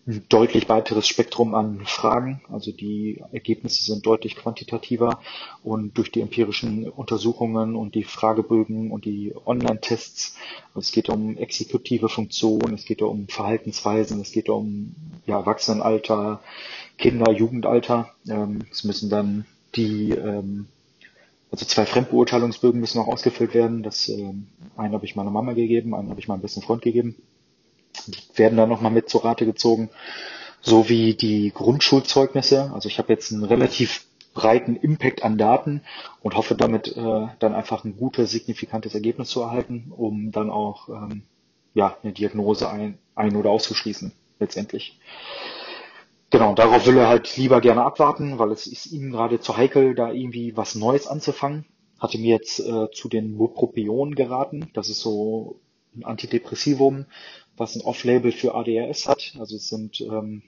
ein 0.06 0.24
deutlich 0.28 0.68
weiteres 0.68 1.06
Spektrum 1.06 1.54
an 1.54 1.82
Fragen. 1.84 2.42
Also 2.50 2.72
die 2.72 3.22
Ergebnisse 3.30 3.84
sind 3.84 4.04
deutlich 4.04 4.34
quantitativer 4.34 5.20
und 5.62 5.96
durch 5.96 6.10
die 6.10 6.20
empirischen 6.20 6.88
Untersuchungen 6.88 7.76
und 7.76 7.94
die 7.94 8.02
Fragebögen 8.02 8.90
und 8.90 9.04
die 9.04 9.32
Online-Tests, 9.46 10.36
es 10.74 10.90
geht 10.90 11.08
um 11.08 11.36
exekutive 11.36 12.08
Funktionen, 12.08 12.74
es 12.74 12.84
geht 12.84 13.00
um 13.00 13.28
Verhaltensweisen, 13.28 14.20
es 14.20 14.32
geht 14.32 14.48
um 14.48 14.96
ja, 15.26 15.38
Erwachsenenalter, 15.38 16.42
Kinder, 16.98 17.30
Jugendalter. 17.30 18.10
Ähm, 18.28 18.64
es 18.72 18.82
müssen 18.82 19.08
dann 19.08 19.46
die 19.74 20.12
ähm, 20.12 20.66
also 21.50 21.66
zwei 21.66 21.84
Fremdbeurteilungsbögen 21.84 22.80
müssen 22.80 22.98
auch 22.98 23.08
ausgefüllt 23.08 23.54
werden. 23.54 23.82
Das 23.82 24.08
ähm, 24.08 24.48
einen 24.76 24.94
habe 24.94 25.04
ich 25.04 25.16
meiner 25.16 25.30
Mama 25.30 25.52
gegeben, 25.52 25.94
einen 25.94 26.08
habe 26.08 26.18
ich 26.18 26.28
meinem 26.28 26.40
besten 26.40 26.62
Freund 26.62 26.82
gegeben. 26.82 27.16
Die 28.06 28.38
werden 28.38 28.56
dann 28.56 28.70
nochmal 28.70 28.90
mit 28.90 29.10
zur 29.10 29.24
Rate 29.24 29.44
gezogen, 29.44 29.90
so 30.62 30.88
wie 30.88 31.14
die 31.14 31.52
Grundschulzeugnisse. 31.54 32.72
Also 32.72 32.88
ich 32.88 32.98
habe 32.98 33.12
jetzt 33.12 33.32
einen 33.32 33.44
relativ 33.44 34.06
breiten 34.32 34.76
Impact 34.76 35.22
an 35.22 35.36
Daten 35.36 35.82
und 36.22 36.36
hoffe 36.36 36.54
damit 36.54 36.96
äh, 36.96 37.26
dann 37.38 37.54
einfach 37.54 37.84
ein 37.84 37.96
gutes, 37.98 38.30
signifikantes 38.30 38.94
Ergebnis 38.94 39.28
zu 39.28 39.42
erhalten, 39.42 39.92
um 39.94 40.32
dann 40.32 40.48
auch 40.48 40.88
ähm, 40.88 41.24
ja, 41.74 41.96
eine 42.02 42.12
Diagnose 42.12 42.70
ein, 42.70 42.98
ein- 43.14 43.36
oder 43.36 43.50
auszuschließen 43.50 44.12
letztendlich. 44.40 44.98
Genau, 46.32 46.54
darauf 46.54 46.86
will 46.86 46.96
er 46.96 47.08
halt 47.08 47.36
lieber 47.36 47.60
gerne 47.60 47.84
abwarten, 47.84 48.38
weil 48.38 48.52
es 48.52 48.66
ist 48.66 48.86
ihm 48.86 49.10
gerade 49.10 49.38
zu 49.38 49.58
heikel, 49.58 49.94
da 49.94 50.10
irgendwie 50.10 50.56
was 50.56 50.74
Neues 50.74 51.06
anzufangen. 51.06 51.66
Hatte 51.98 52.16
mir 52.16 52.30
jetzt 52.30 52.58
äh, 52.58 52.90
zu 52.90 53.10
den 53.10 53.36
Bupropion 53.36 54.14
geraten. 54.14 54.70
Das 54.72 54.88
ist 54.88 55.00
so 55.00 55.60
ein 55.94 56.04
Antidepressivum, 56.04 57.04
was 57.58 57.76
ein 57.76 57.82
Off-Label 57.82 58.32
für 58.32 58.54
ADHS 58.54 59.08
hat. 59.08 59.34
Also 59.38 59.56
es 59.56 59.68
sind 59.68 60.00
ähm, 60.00 60.42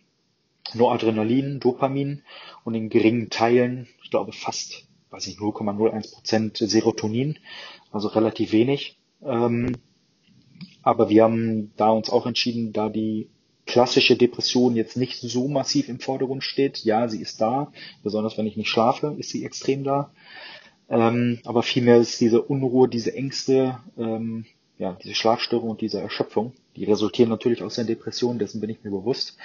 nur 0.72 0.90
Adrenalin, 0.90 1.60
Dopamin 1.60 2.22
und 2.64 2.74
in 2.74 2.88
geringen 2.88 3.28
Teilen, 3.28 3.86
ich 4.02 4.10
glaube 4.10 4.32
fast, 4.32 4.88
weiß 5.10 5.26
ich, 5.26 5.36
0,01 5.36 6.14
Prozent 6.14 6.56
Serotonin, 6.56 7.38
also 7.92 8.08
relativ 8.08 8.52
wenig. 8.52 8.98
Ähm, 9.22 9.76
aber 10.82 11.10
wir 11.10 11.24
haben 11.24 11.74
da 11.76 11.90
uns 11.90 12.08
auch 12.08 12.24
entschieden, 12.24 12.72
da 12.72 12.88
die 12.88 13.28
klassische 13.66 14.16
Depression 14.16 14.76
jetzt 14.76 14.97
nicht 14.97 15.21
so 15.21 15.49
massiv 15.49 15.88
im 15.88 16.00
Vordergrund 16.00 16.44
steht. 16.44 16.85
Ja, 16.85 17.09
sie 17.09 17.21
ist 17.21 17.40
da, 17.40 17.73
besonders 18.02 18.37
wenn 18.37 18.47
ich 18.47 18.56
nicht 18.56 18.68
schlafe, 18.68 19.14
ist 19.18 19.30
sie 19.30 19.44
extrem 19.44 19.85
da. 19.85 20.11
Ähm, 20.88 21.40
aber 21.44 21.62
vielmehr 21.62 21.97
ist 21.97 22.21
diese 22.21 22.42
Unruhe, 22.42 22.88
diese 22.88 23.14
Ängste, 23.14 23.78
ähm, 23.97 24.44
ja, 24.78 24.99
diese 25.02 25.14
Schlafstörung 25.14 25.71
und 25.71 25.80
diese 25.80 26.00
Erschöpfung, 26.00 26.52
die 26.76 26.85
resultieren 26.85 27.30
natürlich 27.30 27.62
aus 27.62 27.76
der 27.76 27.85
Depression, 27.85 28.38
dessen 28.38 28.61
bin 28.61 28.71
ich 28.71 28.85
mir 28.85 28.90
bewusst. 28.90 29.37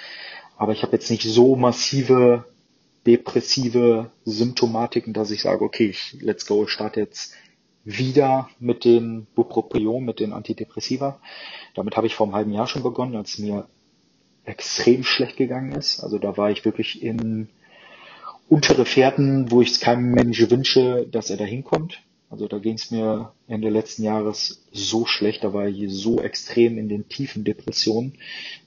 Aber 0.56 0.72
ich 0.72 0.82
habe 0.82 0.92
jetzt 0.92 1.10
nicht 1.10 1.22
so 1.22 1.56
massive 1.56 2.44
depressive 3.06 4.10
Symptomatiken, 4.24 5.14
dass 5.14 5.30
ich 5.30 5.42
sage, 5.42 5.64
okay, 5.64 5.86
ich, 5.86 6.16
let's 6.20 6.46
go, 6.46 6.64
ich 6.64 6.70
starte 6.70 7.00
jetzt 7.00 7.34
wieder 7.84 8.50
mit 8.58 8.84
den 8.84 9.26
Bupropion, 9.34 10.04
mit 10.04 10.20
den 10.20 10.34
Antidepressiva. 10.34 11.18
Damit 11.74 11.96
habe 11.96 12.06
ich 12.06 12.14
vor 12.14 12.26
einem 12.26 12.34
halben 12.34 12.52
Jahr 12.52 12.66
schon 12.66 12.82
begonnen, 12.82 13.16
als 13.16 13.38
mir 13.38 13.66
extrem 14.50 15.04
schlecht 15.04 15.36
gegangen 15.36 15.72
ist. 15.72 16.00
Also 16.00 16.18
da 16.18 16.36
war 16.36 16.50
ich 16.50 16.64
wirklich 16.64 17.02
in 17.02 17.48
untere 18.48 18.84
Fährten, 18.84 19.50
wo 19.50 19.62
ich 19.62 19.70
es 19.70 19.80
keinem 19.80 20.10
Menschen 20.10 20.50
wünsche, 20.50 21.06
dass 21.10 21.30
er 21.30 21.36
da 21.36 21.44
hinkommt. 21.44 22.02
Also 22.30 22.46
da 22.46 22.58
ging 22.58 22.74
es 22.74 22.90
mir 22.90 23.32
Ende 23.48 23.70
letzten 23.70 24.04
Jahres 24.04 24.62
so 24.72 25.06
schlecht, 25.06 25.42
da 25.42 25.52
war 25.52 25.66
ich 25.66 25.84
so 25.88 26.20
extrem 26.20 26.78
in 26.78 26.88
den 26.88 27.08
tiefen 27.08 27.44
Depressionen. 27.44 28.14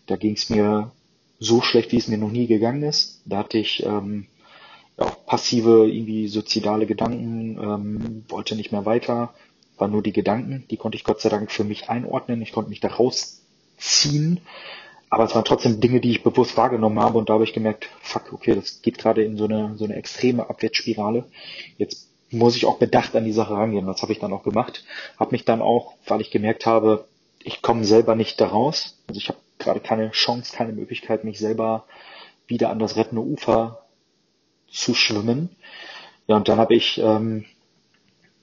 Da 0.05 0.15
ging 0.17 0.33
es 0.33 0.49
mir 0.49 0.91
so 1.39 1.61
schlecht, 1.61 1.91
wie 1.91 1.97
es 1.97 2.07
mir 2.07 2.17
noch 2.17 2.31
nie 2.31 2.47
gegangen 2.47 2.83
ist. 2.83 3.21
Da 3.25 3.37
hatte 3.39 3.57
ich 3.57 3.85
ähm, 3.85 4.27
auch 4.97 5.25
passive, 5.25 5.89
irgendwie 5.89 6.27
soziale 6.27 6.85
Gedanken, 6.85 7.57
ähm, 7.57 8.25
wollte 8.27 8.55
nicht 8.55 8.71
mehr 8.71 8.85
weiter, 8.85 9.33
war 9.77 9.87
nur 9.87 10.03
die 10.03 10.13
Gedanken, 10.13 10.65
die 10.69 10.77
konnte 10.77 10.97
ich 10.97 11.03
Gott 11.03 11.21
sei 11.21 11.29
Dank 11.29 11.51
für 11.51 11.63
mich 11.63 11.89
einordnen, 11.89 12.41
ich 12.41 12.51
konnte 12.51 12.69
mich 12.69 12.79
da 12.79 12.89
rausziehen, 12.89 14.39
aber 15.13 15.25
es 15.25 15.35
waren 15.35 15.45
trotzdem 15.45 15.79
Dinge, 15.79 16.01
die 16.01 16.09
ich 16.09 16.23
bewusst 16.23 16.57
wahrgenommen 16.57 16.99
habe 16.99 17.19
und 17.19 17.29
da 17.29 17.33
habe 17.33 17.43
ich 17.43 17.53
gemerkt, 17.53 17.87
fuck, 18.01 18.33
okay, 18.33 18.55
das 18.55 18.81
geht 18.81 18.97
gerade 18.97 19.23
in 19.23 19.37
so 19.37 19.45
eine, 19.45 19.75
so 19.77 19.85
eine 19.85 19.95
extreme 19.95 20.49
Abwärtsspirale. 20.49 21.25
Jetzt 21.77 22.09
muss 22.31 22.55
ich 22.55 22.65
auch 22.65 22.79
bedacht 22.79 23.15
an 23.15 23.23
die 23.23 23.31
Sache 23.31 23.53
rangehen. 23.53 23.85
Das 23.85 24.01
habe 24.01 24.11
ich 24.11 24.17
dann 24.17 24.33
auch 24.33 24.41
gemacht. 24.41 24.83
Habe 25.19 25.33
mich 25.33 25.45
dann 25.45 25.61
auch, 25.61 25.93
weil 26.07 26.21
ich 26.21 26.31
gemerkt 26.31 26.65
habe, 26.65 27.05
ich 27.43 27.61
komme 27.61 27.83
selber 27.85 28.15
nicht 28.15 28.41
da 28.41 28.47
raus. 28.47 28.97
Also 29.07 29.19
ich 29.19 29.29
habe 29.29 29.37
gerade 29.59 29.81
keine 29.81 30.09
Chance, 30.09 30.55
keine 30.55 30.73
Möglichkeit, 30.73 31.23
mich 31.23 31.37
selber 31.37 31.85
wieder 32.47 32.71
an 32.71 32.79
das 32.79 32.95
rettende 32.95 33.21
Ufer 33.21 33.85
zu 34.67 34.95
schwimmen. 34.95 35.55
Ja, 36.25 36.37
und 36.37 36.47
dann 36.47 36.57
habe 36.57 36.73
ich 36.73 36.97
ähm, 36.97 37.45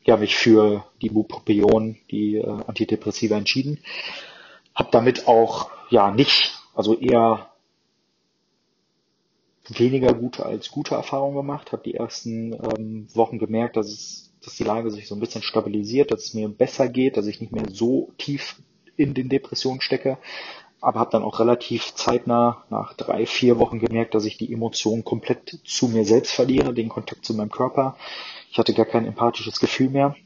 ja, 0.05 0.17
mich 0.17 0.37
für 0.37 0.85
die 1.03 1.11
Bupropion, 1.11 1.97
die 2.13 2.37
äh, 2.37 2.47
Antidepressiva 2.47 3.37
entschieden. 3.37 3.81
Habe 4.73 4.91
damit 4.93 5.27
auch 5.27 5.71
ja 5.91 6.13
nicht, 6.13 6.60
also 6.75 6.99
eher 6.99 7.51
weniger 9.69 10.15
gute 10.15 10.45
als 10.45 10.71
gute 10.71 10.95
Erfahrungen 10.95 11.37
gemacht, 11.37 11.73
habe 11.73 11.83
die 11.83 11.95
ersten 11.95 12.53
ähm, 12.53 13.07
Wochen 13.15 13.39
gemerkt, 13.39 13.77
dass 13.77 13.89
es, 13.89 14.33
dass 14.45 14.57
die 14.57 14.65
Lage 14.65 14.91
sich 14.91 15.07
so 15.07 15.15
ein 15.15 15.21
bisschen 15.21 15.43
stabilisiert, 15.43 16.11
dass 16.11 16.25
es 16.25 16.35
mir 16.35 16.49
besser 16.49 16.89
geht, 16.89 17.17
dass 17.17 17.27
ich 17.27 17.41
nicht 17.41 17.53
mehr 17.53 17.67
so 17.71 18.13
tief 18.19 18.61
in 18.97 19.15
den 19.15 19.29
Depressionen 19.29 19.81
stecke, 19.81 20.19
aber 20.81 21.01
habe 21.01 21.11
dann 21.11 21.23
auch 21.23 21.41
relativ 21.41 21.95
zeitnah 21.95 22.65
nach 22.71 22.95
drei, 22.95 23.27
vier 23.27 23.59
Wochen 23.59 23.79
gemerkt, 23.79 24.15
dass 24.15 24.25
ich 24.25 24.39
die 24.39 24.53
Emotionen 24.53 25.05
komplett 25.05 25.61
zu 25.65 25.89
mir 25.89 26.05
selbst 26.05 26.33
verliere, 26.33 26.73
den 26.73 26.89
Kontakt 26.89 27.25
zu 27.25 27.35
meinem 27.35 27.51
Körper. 27.51 27.97
Ich 28.51 28.59
hatte 28.59 28.75
gar 28.75 28.87
kein 28.87 29.07
empathisches 29.07 29.61
Gefühl 29.61 29.91
mehr, 29.91 30.17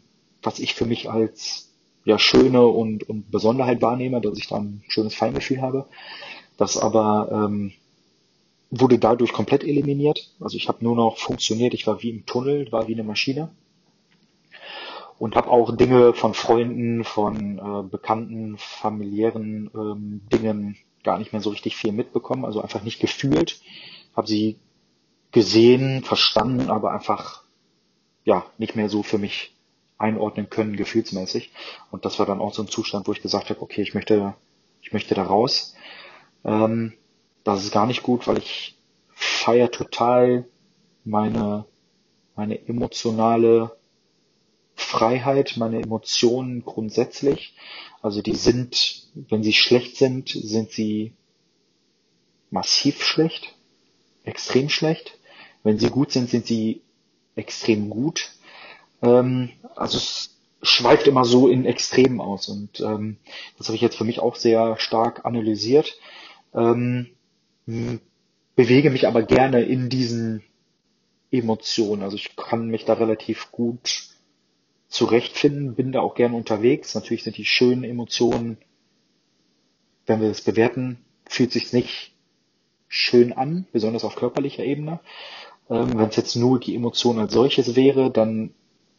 was 0.43 0.61
ich 0.61 0.75
für 0.75 0.87
mich 0.87 1.11
als 1.11 1.74
ja 2.05 2.19
schöne 2.19 2.67
und, 2.67 3.09
und 3.09 3.31
Besonderheit 3.31 3.83
wahrnehme, 3.83 4.21
dass 4.21 4.39
ich 4.39 4.49
da 4.49 4.57
ein 4.57 4.83
schönes 4.89 5.15
Feingefühl 5.15 5.63
habe. 5.63 5.87
Das 6.57 6.77
aber 6.77 7.29
ähm, 7.33 7.73
wurde 8.71 8.99
dadurch 8.99 9.33
komplett 9.33 9.65
eliminiert. 9.65 10.31
Also 10.41 10.57
ich 10.57 10.69
habe 10.69 10.85
nur 10.85 10.97
noch 10.97 11.19
funktioniert, 11.19 11.75
ich 11.75 11.87
war 11.87 12.03
wie 12.03 12.11
im 12.11 12.27
Tunnel, 12.27 12.71
war 12.73 12.89
wie 12.89 12.95
eine 12.95 13.05
Maschine. 13.05 13.51
Und 15.19 15.37
habe 15.37 15.51
auch 15.51 15.75
Dinge 15.77 16.13
von 16.13 16.35
Freunden, 16.35 17.05
von 17.05 17.59
äh, 17.59 17.89
bekannten, 17.89 18.57
familiären 18.59 19.71
ähm, 19.75 20.21
Dingen 20.33 20.77
gar 21.05 21.19
nicht 21.19 21.33
mehr 21.33 21.41
so 21.41 21.51
richtig 21.51 21.77
viel 21.77 21.93
mitbekommen, 21.93 22.45
also 22.45 22.61
einfach 22.61 22.83
nicht 22.83 23.01
gefühlt. 23.01 23.61
Habe 24.17 24.27
sie 24.27 24.59
gesehen, 25.31 26.03
verstanden, 26.03 26.71
aber 26.71 26.93
einfach 26.93 27.45
ja 28.25 28.45
nicht 28.59 28.75
mehr 28.75 28.89
so 28.89 29.03
für 29.03 29.19
mich 29.19 29.54
einordnen 30.05 30.51
können, 30.51 30.77
gefühlsmäßig. 30.77 31.51
Und 31.91 32.05
das 32.05 32.19
war 32.19 32.27
dann 32.27 32.41
auch 32.41 32.55
so 32.55 32.63
ein 32.63 32.69
Zustand, 32.69 33.09
wo 33.09 33.13
ich 33.13 33.23
gesagt 33.23 33.49
habe, 33.51 33.63
okay, 33.63 33.83
ich 33.83 33.95
möchte, 33.95 34.35
ich 34.83 34.93
möchte 34.93 35.15
da 35.15 35.25
raus. 35.25 35.75
Ähm, 36.45 36.93
das 37.43 37.65
ist 37.65 37.73
gar 37.73 37.87
nicht 37.87 38.03
gut, 38.03 38.27
weil 38.27 38.39
ich 38.39 38.77
feiere 39.15 39.71
total 39.71 40.47
meine, 41.05 41.65
meine 42.37 42.69
emotionale 42.69 43.77
Freiheit, 44.75 45.55
meine 45.57 45.81
Emotionen 45.81 46.65
grundsätzlich. 46.65 47.55
Also 48.03 48.21
die 48.21 48.35
sind, 48.35 49.09
wenn 49.15 49.43
sie 49.43 49.53
schlecht 49.53 49.97
sind, 49.97 50.29
sind 50.29 50.71
sie 50.71 51.15
massiv 52.51 53.03
schlecht, 53.03 53.55
extrem 54.25 54.69
schlecht. 54.69 55.19
Wenn 55.63 55.79
sie 55.79 55.89
gut 55.89 56.13
sind, 56.13 56.29
sind 56.29 56.47
sie 56.47 56.83
extrem 57.37 57.89
gut. 57.89 58.33
Ähm, 59.05 59.51
also 59.77 59.99
es 59.99 60.37
schweift 60.63 61.07
immer 61.07 61.25
so 61.25 61.49
in 61.49 61.67
Extremen 61.67 62.21
aus 62.21 62.49
und 62.49 62.81
ähm, 62.81 63.19
das 63.59 63.69
habe 63.69 63.77
ich 63.77 63.83
jetzt 63.83 63.97
für 63.97 64.05
mich 64.05 64.21
auch 64.21 64.35
sehr 64.35 64.79
stark 64.79 65.25
analysiert. 65.25 65.99
Ähm, 66.55 67.11
bewege 68.57 68.91
mich 68.91 69.07
aber 69.07 69.23
gerne 69.23 69.63
in 69.63 69.89
diesen 69.89 70.43
Emotionen. 71.31 72.03
Also 72.03 72.17
ich 72.17 72.37
kann 72.37 72.69
mich 72.69 72.85
da 72.85 72.95
relativ 72.95 73.53
gut 73.53 74.09
zurechtfinden, 74.89 75.75
bin 75.75 75.93
da 75.93 76.01
auch 76.01 76.15
gerne 76.15 76.37
unterwegs. 76.37 76.95
Natürlich 76.95 77.25
sind 77.25 77.37
die 77.37 77.45
schönen 77.45 77.85
Emotionen, 77.85 78.59
wenn 80.07 80.21
wir 80.21 80.29
das 80.29 80.43
bewerten, 80.43 80.99
fühlt 81.27 81.53
sich 81.53 81.73
nicht 81.73 82.15
schön 82.89 83.33
an, 83.33 83.67
besonders 83.73 84.05
auf 84.05 84.15
körperlicher 84.15 84.65
Ebene. 84.65 85.01
Ähm, 85.69 85.99
wenn 85.99 86.09
es 86.09 86.17
jetzt 86.17 86.37
nur 86.37 86.61
die 86.61 86.75
Emotion 86.75 87.19
als 87.19 87.33
solches 87.33 87.75
wäre, 87.75 88.11
dann 88.11 88.55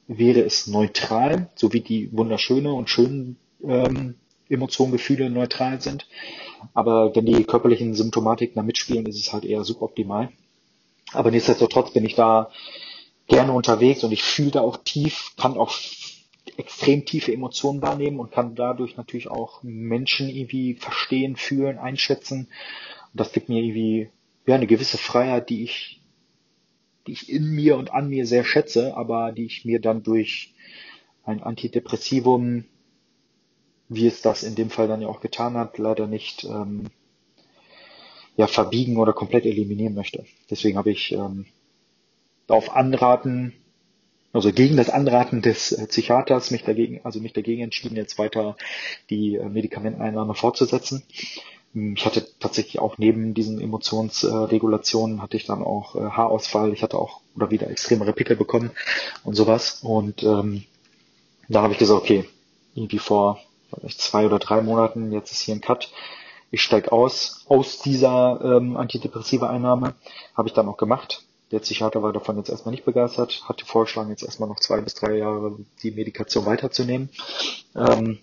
wäre 0.07 0.41
es 0.41 0.67
neutral, 0.67 1.49
so 1.55 1.73
wie 1.73 1.81
die 1.81 2.11
wunderschöne 2.11 2.71
und 2.73 2.89
schönen 2.89 3.37
ähm, 3.63 4.15
Emotionen, 4.49 4.91
Gefühle 4.91 5.29
neutral 5.29 5.81
sind. 5.81 6.07
Aber 6.73 7.15
wenn 7.15 7.25
die 7.25 7.43
körperlichen 7.43 7.93
Symptomatiken 7.93 8.55
da 8.55 8.63
mitspielen, 8.63 9.05
ist 9.05 9.19
es 9.19 9.33
halt 9.33 9.45
eher 9.45 9.63
suboptimal. 9.63 10.29
Aber 11.13 11.31
nichtsdestotrotz 11.31 11.91
bin 11.91 12.05
ich 12.05 12.15
da 12.15 12.49
gerne 13.27 13.53
unterwegs 13.53 14.03
und 14.03 14.11
ich 14.11 14.23
fühle 14.23 14.51
da 14.51 14.61
auch 14.61 14.77
tief, 14.77 15.31
kann 15.37 15.57
auch 15.57 15.73
extrem 16.57 17.05
tiefe 17.05 17.33
Emotionen 17.33 17.81
wahrnehmen 17.81 18.19
und 18.19 18.31
kann 18.31 18.55
dadurch 18.55 18.97
natürlich 18.97 19.29
auch 19.29 19.63
Menschen 19.63 20.29
irgendwie 20.29 20.75
verstehen, 20.75 21.35
fühlen, 21.35 21.77
einschätzen. 21.77 22.47
Und 23.11 23.19
das 23.19 23.31
gibt 23.31 23.49
mir 23.49 23.61
irgendwie 23.61 24.09
ja, 24.45 24.55
eine 24.55 24.67
gewisse 24.67 24.97
Freiheit, 24.97 25.49
die 25.49 25.63
ich, 25.63 26.01
die 27.07 27.13
ich 27.13 27.29
in 27.29 27.51
mir 27.51 27.77
und 27.77 27.91
an 27.91 28.09
mir 28.09 28.25
sehr 28.25 28.43
schätze, 28.43 28.95
aber 28.97 29.31
die 29.31 29.45
ich 29.45 29.65
mir 29.65 29.79
dann 29.79 30.03
durch 30.03 30.53
ein 31.23 31.41
Antidepressivum, 31.41 32.65
wie 33.89 34.07
es 34.07 34.21
das 34.21 34.43
in 34.43 34.55
dem 34.55 34.69
Fall 34.69 34.87
dann 34.87 35.01
ja 35.01 35.07
auch 35.07 35.21
getan 35.21 35.55
hat, 35.55 35.77
leider 35.77 36.07
nicht 36.07 36.43
ähm, 36.45 36.85
ja, 38.35 38.47
verbiegen 38.47 38.97
oder 38.97 39.13
komplett 39.13 39.45
eliminieren 39.45 39.93
möchte. 39.93 40.25
Deswegen 40.49 40.77
habe 40.77 40.91
ich 40.91 41.11
ähm, 41.11 41.45
auf 42.47 42.75
Anraten, 42.75 43.53
also 44.33 44.51
gegen 44.51 44.77
das 44.77 44.89
Anraten 44.89 45.41
des 45.41 45.71
äh, 45.71 45.87
Psychiaters 45.87 46.51
mich 46.51 46.63
dagegen, 46.63 47.01
also 47.03 47.19
mich 47.19 47.33
dagegen 47.33 47.61
entschieden, 47.61 47.95
jetzt 47.95 48.17
weiter 48.17 48.57
die 49.09 49.35
äh, 49.35 49.47
Medikamenteneinnahme 49.47 50.33
fortzusetzen. 50.33 51.03
Hm, 51.75 51.93
ich 51.95 52.05
hatte 52.05 52.25
tatsächlich 52.39 52.79
auch 52.79 52.97
neben 52.97 53.33
diesen 53.33 53.61
Emotionsregulationen 53.61 55.21
hatte 55.21 55.37
ich 55.37 55.45
dann 55.45 55.61
auch 55.61 55.95
äh, 55.95 55.99
Haarausfall, 55.99 56.73
ich 56.73 56.81
hatte 56.81 56.97
auch 56.97 57.19
oder 57.35 57.51
wieder 57.51 57.69
extremere 57.69 58.13
Pickel 58.13 58.37
bekommen 58.37 58.71
und 59.23 59.35
sowas. 59.35 59.81
Und 59.83 60.23
ähm, 60.23 60.63
da 61.49 61.61
habe 61.61 61.73
ich 61.73 61.79
gesagt, 61.79 62.01
okay, 62.01 62.25
irgendwie 62.73 62.99
vor 62.99 63.39
zwei 63.97 64.25
oder 64.25 64.39
drei 64.39 64.61
Monaten, 64.61 65.11
jetzt 65.11 65.31
ist 65.31 65.41
hier 65.41 65.53
ein 65.53 65.61
Cut, 65.61 65.91
ich 66.49 66.61
steige 66.61 66.91
aus, 66.91 67.45
aus 67.47 67.79
dieser 67.79 68.39
ähm, 68.41 68.77
antidepressive 68.77 69.49
Einnahme, 69.49 69.95
habe 70.35 70.47
ich 70.47 70.53
dann 70.53 70.69
auch 70.69 70.77
gemacht. 70.77 71.23
Der 71.51 71.59
Psychiater 71.59 72.01
war 72.01 72.13
davon 72.13 72.37
jetzt 72.37 72.49
erstmal 72.49 72.71
nicht 72.71 72.85
begeistert, 72.85 73.43
hatte 73.47 73.65
vorgeschlagen, 73.65 74.09
jetzt 74.09 74.23
erstmal 74.23 74.49
noch 74.49 74.59
zwei 74.59 74.79
bis 74.81 74.95
drei 74.95 75.17
Jahre 75.17 75.57
die 75.83 75.91
Medikation 75.91 76.45
weiterzunehmen. 76.45 77.09
Ähm, 77.75 78.19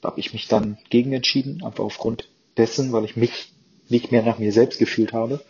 da 0.00 0.10
habe 0.10 0.20
ich 0.20 0.32
mich 0.32 0.48
dann 0.48 0.78
gegen 0.88 1.12
entschieden, 1.12 1.64
einfach 1.64 1.84
aufgrund 1.84 2.28
dessen, 2.56 2.92
weil 2.92 3.04
ich 3.04 3.16
mich 3.16 3.52
nicht 3.88 4.12
mehr 4.12 4.22
nach 4.22 4.38
mir 4.38 4.52
selbst 4.52 4.78
gefühlt 4.78 5.12
habe. 5.12 5.40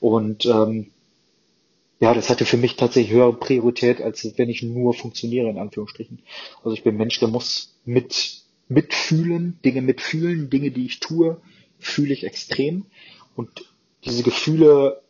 Und 0.00 0.46
ähm, 0.46 0.90
ja, 2.00 2.14
das 2.14 2.30
hatte 2.30 2.44
für 2.44 2.56
mich 2.56 2.76
tatsächlich 2.76 3.12
höhere 3.12 3.32
Priorität, 3.32 4.00
als 4.00 4.26
wenn 4.36 4.48
ich 4.48 4.62
nur 4.62 4.94
funktioniere, 4.94 5.48
in 5.48 5.58
Anführungsstrichen. 5.58 6.18
Also 6.64 6.74
ich 6.74 6.82
bin 6.82 6.96
Mensch, 6.96 7.20
der 7.20 7.28
muss 7.28 7.76
mit, 7.84 8.42
mitfühlen, 8.68 9.58
Dinge 9.64 9.82
mitfühlen, 9.82 10.50
Dinge, 10.50 10.72
die 10.72 10.86
ich 10.86 10.98
tue, 11.00 11.40
fühle 11.78 12.12
ich 12.12 12.24
extrem. 12.24 12.86
Und 13.36 13.64
diese 14.04 14.24
Gefühle 14.24 15.00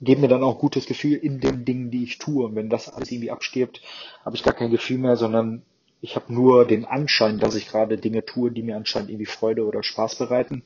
geben 0.00 0.20
mir 0.20 0.28
dann 0.28 0.42
auch 0.42 0.58
gutes 0.58 0.86
Gefühl 0.86 1.14
in 1.14 1.40
den 1.40 1.64
Dingen, 1.64 1.90
die 1.90 2.04
ich 2.04 2.18
tue. 2.18 2.44
Und 2.44 2.54
wenn 2.54 2.68
das 2.68 2.88
alles 2.88 3.10
irgendwie 3.10 3.30
abstirbt, 3.30 3.80
habe 4.24 4.36
ich 4.36 4.42
gar 4.42 4.54
kein 4.54 4.70
Gefühl 4.70 4.98
mehr, 4.98 5.16
sondern 5.16 5.62
ich 6.06 6.14
habe 6.14 6.32
nur 6.32 6.64
den 6.64 6.84
Anschein, 6.84 7.40
dass 7.40 7.56
ich 7.56 7.66
gerade 7.66 7.98
Dinge 7.98 8.24
tue, 8.24 8.52
die 8.52 8.62
mir 8.62 8.76
anscheinend 8.76 9.10
irgendwie 9.10 9.26
Freude 9.26 9.66
oder 9.66 9.82
Spaß 9.82 10.14
bereiten. 10.14 10.62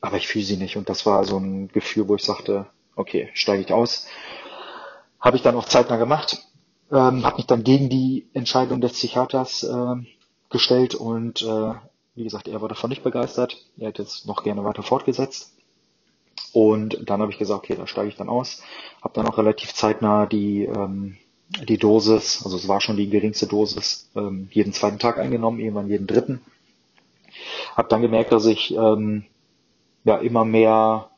Aber 0.00 0.16
ich 0.16 0.26
fühle 0.26 0.46
sie 0.46 0.56
nicht. 0.56 0.78
Und 0.78 0.88
das 0.88 1.04
war 1.04 1.22
so 1.24 1.36
ein 1.36 1.68
Gefühl, 1.68 2.08
wo 2.08 2.14
ich 2.14 2.22
sagte, 2.22 2.64
okay, 2.96 3.28
steige 3.34 3.62
ich 3.62 3.72
aus. 3.72 4.08
Habe 5.20 5.36
ich 5.36 5.42
dann 5.42 5.54
auch 5.54 5.66
zeitnah 5.66 5.98
gemacht. 5.98 6.38
Ähm, 6.90 7.26
habe 7.26 7.36
mich 7.36 7.46
dann 7.46 7.62
gegen 7.62 7.90
die 7.90 8.26
Entscheidung 8.32 8.80
des 8.80 8.94
Psychiaters 8.94 9.64
äh, 9.64 9.96
gestellt 10.48 10.94
und 10.94 11.42
äh, 11.42 11.74
wie 12.14 12.24
gesagt, 12.24 12.48
er 12.48 12.62
war 12.62 12.70
davon 12.70 12.88
nicht 12.88 13.04
begeistert. 13.04 13.66
Er 13.76 13.88
hätte 13.88 14.02
es 14.02 14.24
noch 14.24 14.44
gerne 14.44 14.64
weiter 14.64 14.82
fortgesetzt. 14.82 15.52
Und 16.54 16.98
dann 17.04 17.20
habe 17.20 17.32
ich 17.32 17.38
gesagt, 17.38 17.64
okay, 17.64 17.76
da 17.76 17.86
steige 17.86 18.08
ich 18.08 18.16
dann 18.16 18.30
aus. 18.30 18.62
Habe 19.02 19.12
dann 19.12 19.26
auch 19.26 19.36
relativ 19.36 19.74
zeitnah 19.74 20.24
die, 20.24 20.64
ähm, 20.64 21.18
die 21.48 21.78
Dosis, 21.78 22.42
also 22.44 22.56
es 22.56 22.68
war 22.68 22.80
schon 22.80 22.96
die 22.96 23.08
geringste 23.08 23.46
Dosis, 23.46 24.10
ähm, 24.16 24.48
jeden 24.50 24.72
zweiten 24.72 24.98
Tag 24.98 25.18
eingenommen, 25.18 25.60
irgendwann 25.60 25.88
jeden 25.88 26.06
dritten. 26.06 26.40
Habe 27.76 27.88
dann 27.88 28.02
gemerkt, 28.02 28.32
dass 28.32 28.46
ich 28.46 28.74
ähm, 28.74 29.24
ja 30.04 30.16
immer 30.16 30.44
mehr 30.44 31.10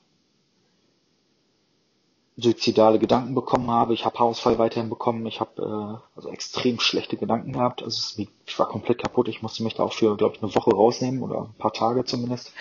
suizidale 2.36 2.98
Gedanken 2.98 3.34
bekommen 3.34 3.70
habe. 3.70 3.94
Ich 3.94 4.04
habe 4.04 4.18
Haarausfall 4.18 4.58
weiterhin 4.58 4.90
bekommen. 4.90 5.24
Ich 5.26 5.40
habe 5.40 5.62
äh, 5.62 6.16
also 6.16 6.28
extrem 6.30 6.80
schlechte 6.80 7.16
Gedanken 7.16 7.52
gehabt. 7.52 7.82
Also 7.82 7.96
es, 7.96 8.28
ich 8.46 8.58
war 8.58 8.68
komplett 8.68 8.98
kaputt. 8.98 9.28
Ich 9.28 9.42
musste 9.42 9.62
mich 9.62 9.74
da 9.74 9.84
auch 9.84 9.94
für, 9.94 10.16
glaube 10.16 10.36
ich, 10.36 10.42
eine 10.42 10.54
Woche 10.54 10.70
rausnehmen 10.70 11.22
oder 11.22 11.42
ein 11.44 11.58
paar 11.58 11.72
Tage 11.72 12.04
zumindest. 12.04 12.52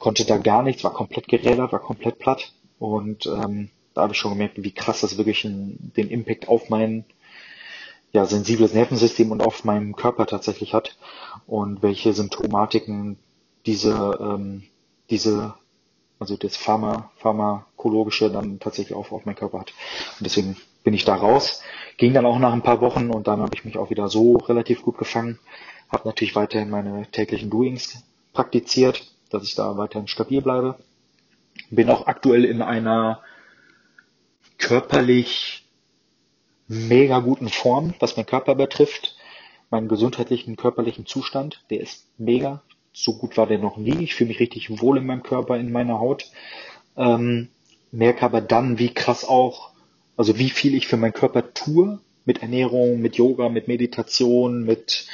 Konnte 0.00 0.24
da 0.24 0.38
gar 0.38 0.62
nichts, 0.62 0.82
war 0.82 0.92
komplett 0.92 1.28
gerädert, 1.28 1.72
war 1.72 1.78
komplett 1.78 2.18
platt. 2.18 2.52
Und 2.80 3.26
ähm, 3.26 3.70
da 3.94 4.02
habe 4.02 4.12
ich 4.12 4.18
schon 4.18 4.32
gemerkt, 4.32 4.62
wie 4.62 4.72
krass 4.72 5.00
das 5.00 5.18
wirklich 5.18 5.44
ein, 5.44 5.92
den 5.96 6.08
Impact 6.08 6.48
auf 6.48 6.68
mein 6.68 7.04
ja, 8.12 8.26
sensibles 8.26 8.74
Nervensystem 8.74 9.30
und 9.30 9.42
auf 9.42 9.64
meinem 9.64 9.96
Körper 9.96 10.26
tatsächlich 10.26 10.74
hat 10.74 10.96
und 11.46 11.82
welche 11.82 12.12
Symptomatiken 12.12 13.18
diese 13.64 14.18
ähm, 14.20 14.64
diese 15.10 15.54
also 16.22 16.36
das 16.36 16.56
Pharma, 16.56 17.10
Pharmakologische 17.16 18.30
dann 18.30 18.60
tatsächlich 18.60 18.96
auch 18.96 19.10
auf 19.10 19.26
meinen 19.26 19.34
Körper 19.34 19.58
hat. 19.58 19.74
Und 20.18 20.24
deswegen 20.24 20.56
bin 20.84 20.94
ich 20.94 21.04
da 21.04 21.16
raus. 21.16 21.62
Ging 21.96 22.14
dann 22.14 22.26
auch 22.26 22.38
nach 22.38 22.52
ein 22.52 22.62
paar 22.62 22.80
Wochen 22.80 23.10
und 23.10 23.26
dann 23.26 23.40
habe 23.40 23.54
ich 23.54 23.64
mich 23.64 23.76
auch 23.76 23.90
wieder 23.90 24.08
so 24.08 24.36
relativ 24.36 24.82
gut 24.82 24.98
gefangen. 24.98 25.40
Habe 25.90 26.06
natürlich 26.06 26.36
weiterhin 26.36 26.70
meine 26.70 27.10
täglichen 27.10 27.50
Doings 27.50 28.04
praktiziert, 28.32 29.02
dass 29.30 29.42
ich 29.42 29.56
da 29.56 29.76
weiterhin 29.76 30.06
stabil 30.06 30.40
bleibe. 30.40 30.76
Bin 31.70 31.90
auch 31.90 32.06
aktuell 32.06 32.44
in 32.44 32.62
einer 32.62 33.20
körperlich 34.62 35.64
mega 36.68 37.18
guten 37.18 37.48
Form, 37.48 37.94
was 37.98 38.16
meinen 38.16 38.26
Körper 38.26 38.54
betrifft. 38.54 39.16
Meinen 39.70 39.88
gesundheitlichen, 39.88 40.56
körperlichen 40.56 41.06
Zustand, 41.06 41.64
der 41.70 41.80
ist 41.80 42.06
mega 42.18 42.62
so 42.92 43.14
gut 43.14 43.36
war 43.36 43.46
der 43.46 43.58
noch 43.58 43.76
nie. 43.76 44.02
Ich 44.02 44.14
fühle 44.14 44.28
mich 44.28 44.40
richtig 44.40 44.80
wohl 44.80 44.98
in 44.98 45.06
meinem 45.06 45.22
Körper, 45.22 45.56
in 45.56 45.72
meiner 45.72 45.98
Haut. 45.98 46.30
Ähm, 46.96 47.48
merke 47.90 48.24
aber 48.24 48.40
dann, 48.40 48.78
wie 48.78 48.92
krass 48.92 49.24
auch, 49.24 49.70
also 50.16 50.38
wie 50.38 50.50
viel 50.50 50.74
ich 50.74 50.86
für 50.86 50.96
meinen 50.96 51.14
Körper 51.14 51.54
tue, 51.54 52.00
mit 52.24 52.42
Ernährung, 52.42 53.00
mit 53.00 53.16
Yoga, 53.16 53.48
mit 53.48 53.66
Meditation, 53.66 54.64
mit 54.64 55.06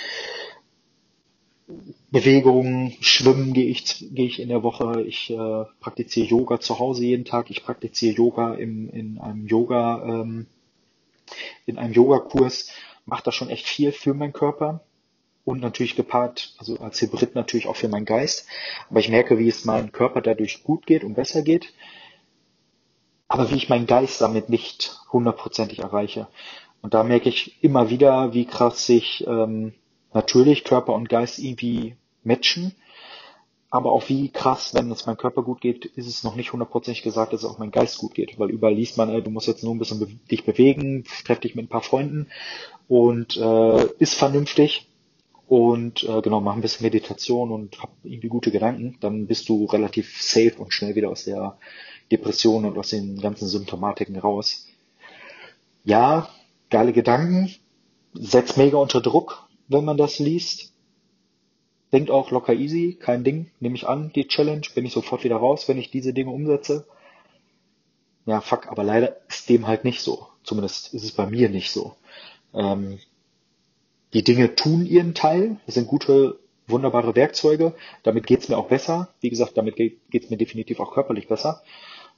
Bewegung, 2.10 2.94
Schwimmen 3.00 3.52
gehe 3.52 3.66
ich, 3.66 4.06
gehe 4.12 4.26
ich 4.26 4.40
in 4.40 4.48
der 4.48 4.62
Woche. 4.62 5.02
Ich 5.02 5.30
äh, 5.30 5.64
praktiziere 5.80 6.28
Yoga 6.28 6.60
zu 6.60 6.78
Hause 6.78 7.04
jeden 7.04 7.26
Tag. 7.26 7.50
Ich 7.50 7.62
praktiziere 7.62 8.16
Yoga 8.16 8.54
im, 8.54 8.88
in 8.90 9.18
einem 9.18 9.46
Yoga, 9.46 10.02
ähm, 10.04 10.46
in 11.66 11.78
einem 11.78 11.92
Yogakurs. 11.92 12.70
Mache 13.04 13.24
da 13.24 13.32
schon 13.32 13.50
echt 13.50 13.66
viel 13.66 13.92
für 13.92 14.14
meinen 14.14 14.32
Körper 14.32 14.80
und 15.44 15.60
natürlich 15.60 15.96
gepaart, 15.96 16.54
also 16.58 16.78
als 16.78 17.00
Hybrid 17.00 17.34
natürlich 17.34 17.66
auch 17.66 17.76
für 17.76 17.88
meinen 17.88 18.04
Geist. 18.06 18.46
Aber 18.90 19.00
ich 19.00 19.08
merke, 19.08 19.38
wie 19.38 19.48
es 19.48 19.64
meinem 19.64 19.92
Körper 19.92 20.20
dadurch 20.22 20.62
gut 20.62 20.86
geht 20.86 21.04
und 21.04 21.14
besser 21.14 21.42
geht. 21.42 21.72
Aber 23.28 23.50
wie 23.50 23.56
ich 23.56 23.68
meinen 23.68 23.86
Geist 23.86 24.20
damit 24.22 24.48
nicht 24.48 24.98
hundertprozentig 25.12 25.80
erreiche. 25.80 26.28
Und 26.80 26.94
da 26.94 27.02
merke 27.02 27.28
ich 27.28 27.62
immer 27.62 27.90
wieder, 27.90 28.32
wie 28.32 28.46
krass 28.46 28.86
sich 28.86 29.26
ähm, 29.26 29.74
natürlich 30.12 30.64
Körper 30.64 30.94
und 30.94 31.08
Geist 31.08 31.38
irgendwie 31.38 31.96
matchen. 32.24 32.74
Aber 33.70 33.92
auch 33.92 34.08
wie 34.08 34.30
krass, 34.30 34.72
wenn 34.72 34.90
es 34.90 35.04
meinem 35.04 35.18
Körper 35.18 35.42
gut 35.42 35.60
geht, 35.60 35.84
ist 35.84 36.06
es 36.06 36.24
noch 36.24 36.36
nicht 36.36 36.52
hundertprozentig 36.52 37.02
gesagt, 37.02 37.34
dass 37.34 37.42
es 37.42 37.48
auch 37.48 37.58
mein 37.58 37.70
Geist 37.70 37.98
gut 37.98 38.14
geht. 38.14 38.38
Weil 38.38 38.50
überall 38.50 38.74
liest 38.74 38.96
man, 38.96 39.10
ey, 39.10 39.22
du 39.22 39.30
musst 39.30 39.46
jetzt 39.46 39.62
nur 39.62 39.74
ein 39.74 39.78
bisschen 39.78 39.98
be 39.98 40.06
dich 40.30 40.44
bewegen, 40.44 41.04
treff 41.26 41.40
dich 41.40 41.54
mit 41.54 41.66
ein 41.66 41.68
paar 41.68 41.82
Freunden 41.82 42.28
und 42.88 43.36
äh, 43.36 43.84
ist 43.98 44.14
vernünftig 44.14 44.88
und 45.48 46.04
äh, 46.04 46.20
genau, 46.20 46.40
mach 46.40 46.54
ein 46.54 46.60
bisschen 46.60 46.84
Meditation 46.84 47.50
und 47.50 47.80
hab 47.80 47.90
irgendwie 48.04 48.28
gute 48.28 48.50
Gedanken, 48.50 48.98
dann 49.00 49.26
bist 49.26 49.48
du 49.48 49.64
relativ 49.64 50.22
safe 50.22 50.56
und 50.58 50.74
schnell 50.74 50.94
wieder 50.94 51.08
aus 51.08 51.24
der 51.24 51.56
Depression 52.12 52.66
und 52.66 52.76
aus 52.76 52.90
den 52.90 53.18
ganzen 53.18 53.48
Symptomatiken 53.48 54.18
raus. 54.18 54.66
Ja, 55.84 56.28
geile 56.68 56.92
Gedanken, 56.92 57.54
setzt 58.12 58.58
mega 58.58 58.76
unter 58.76 59.00
Druck, 59.00 59.47
wenn 59.68 59.84
man 59.84 59.96
das 59.96 60.18
liest. 60.18 60.72
Denkt 61.92 62.10
auch 62.10 62.30
locker 62.30 62.52
easy, 62.52 62.98
kein 63.00 63.24
Ding, 63.24 63.50
nehme 63.60 63.74
ich 63.74 63.88
an, 63.88 64.12
die 64.14 64.28
Challenge, 64.28 64.66
bin 64.74 64.84
ich 64.84 64.92
sofort 64.92 65.24
wieder 65.24 65.36
raus, 65.36 65.68
wenn 65.68 65.78
ich 65.78 65.90
diese 65.90 66.12
Dinge 66.12 66.30
umsetze. 66.30 66.86
Ja, 68.26 68.42
fuck, 68.42 68.66
aber 68.68 68.84
leider 68.84 69.16
ist 69.28 69.48
dem 69.48 69.66
halt 69.66 69.84
nicht 69.84 70.02
so. 70.02 70.26
Zumindest 70.42 70.92
ist 70.92 71.04
es 71.04 71.12
bei 71.12 71.26
mir 71.26 71.48
nicht 71.48 71.70
so. 71.70 71.94
Ähm, 72.52 72.98
die 74.12 74.22
Dinge 74.22 74.54
tun 74.54 74.84
ihren 74.84 75.14
Teil. 75.14 75.56
Das 75.64 75.76
sind 75.76 75.88
gute, 75.88 76.38
wunderbare 76.66 77.16
Werkzeuge. 77.16 77.74
Damit 78.02 78.26
geht's 78.26 78.50
mir 78.50 78.58
auch 78.58 78.68
besser. 78.68 79.14
Wie 79.20 79.30
gesagt, 79.30 79.56
damit 79.56 79.76
geht 79.76 79.98
es 80.12 80.28
mir 80.28 80.36
definitiv 80.36 80.80
auch 80.80 80.92
körperlich 80.92 81.28
besser. 81.28 81.62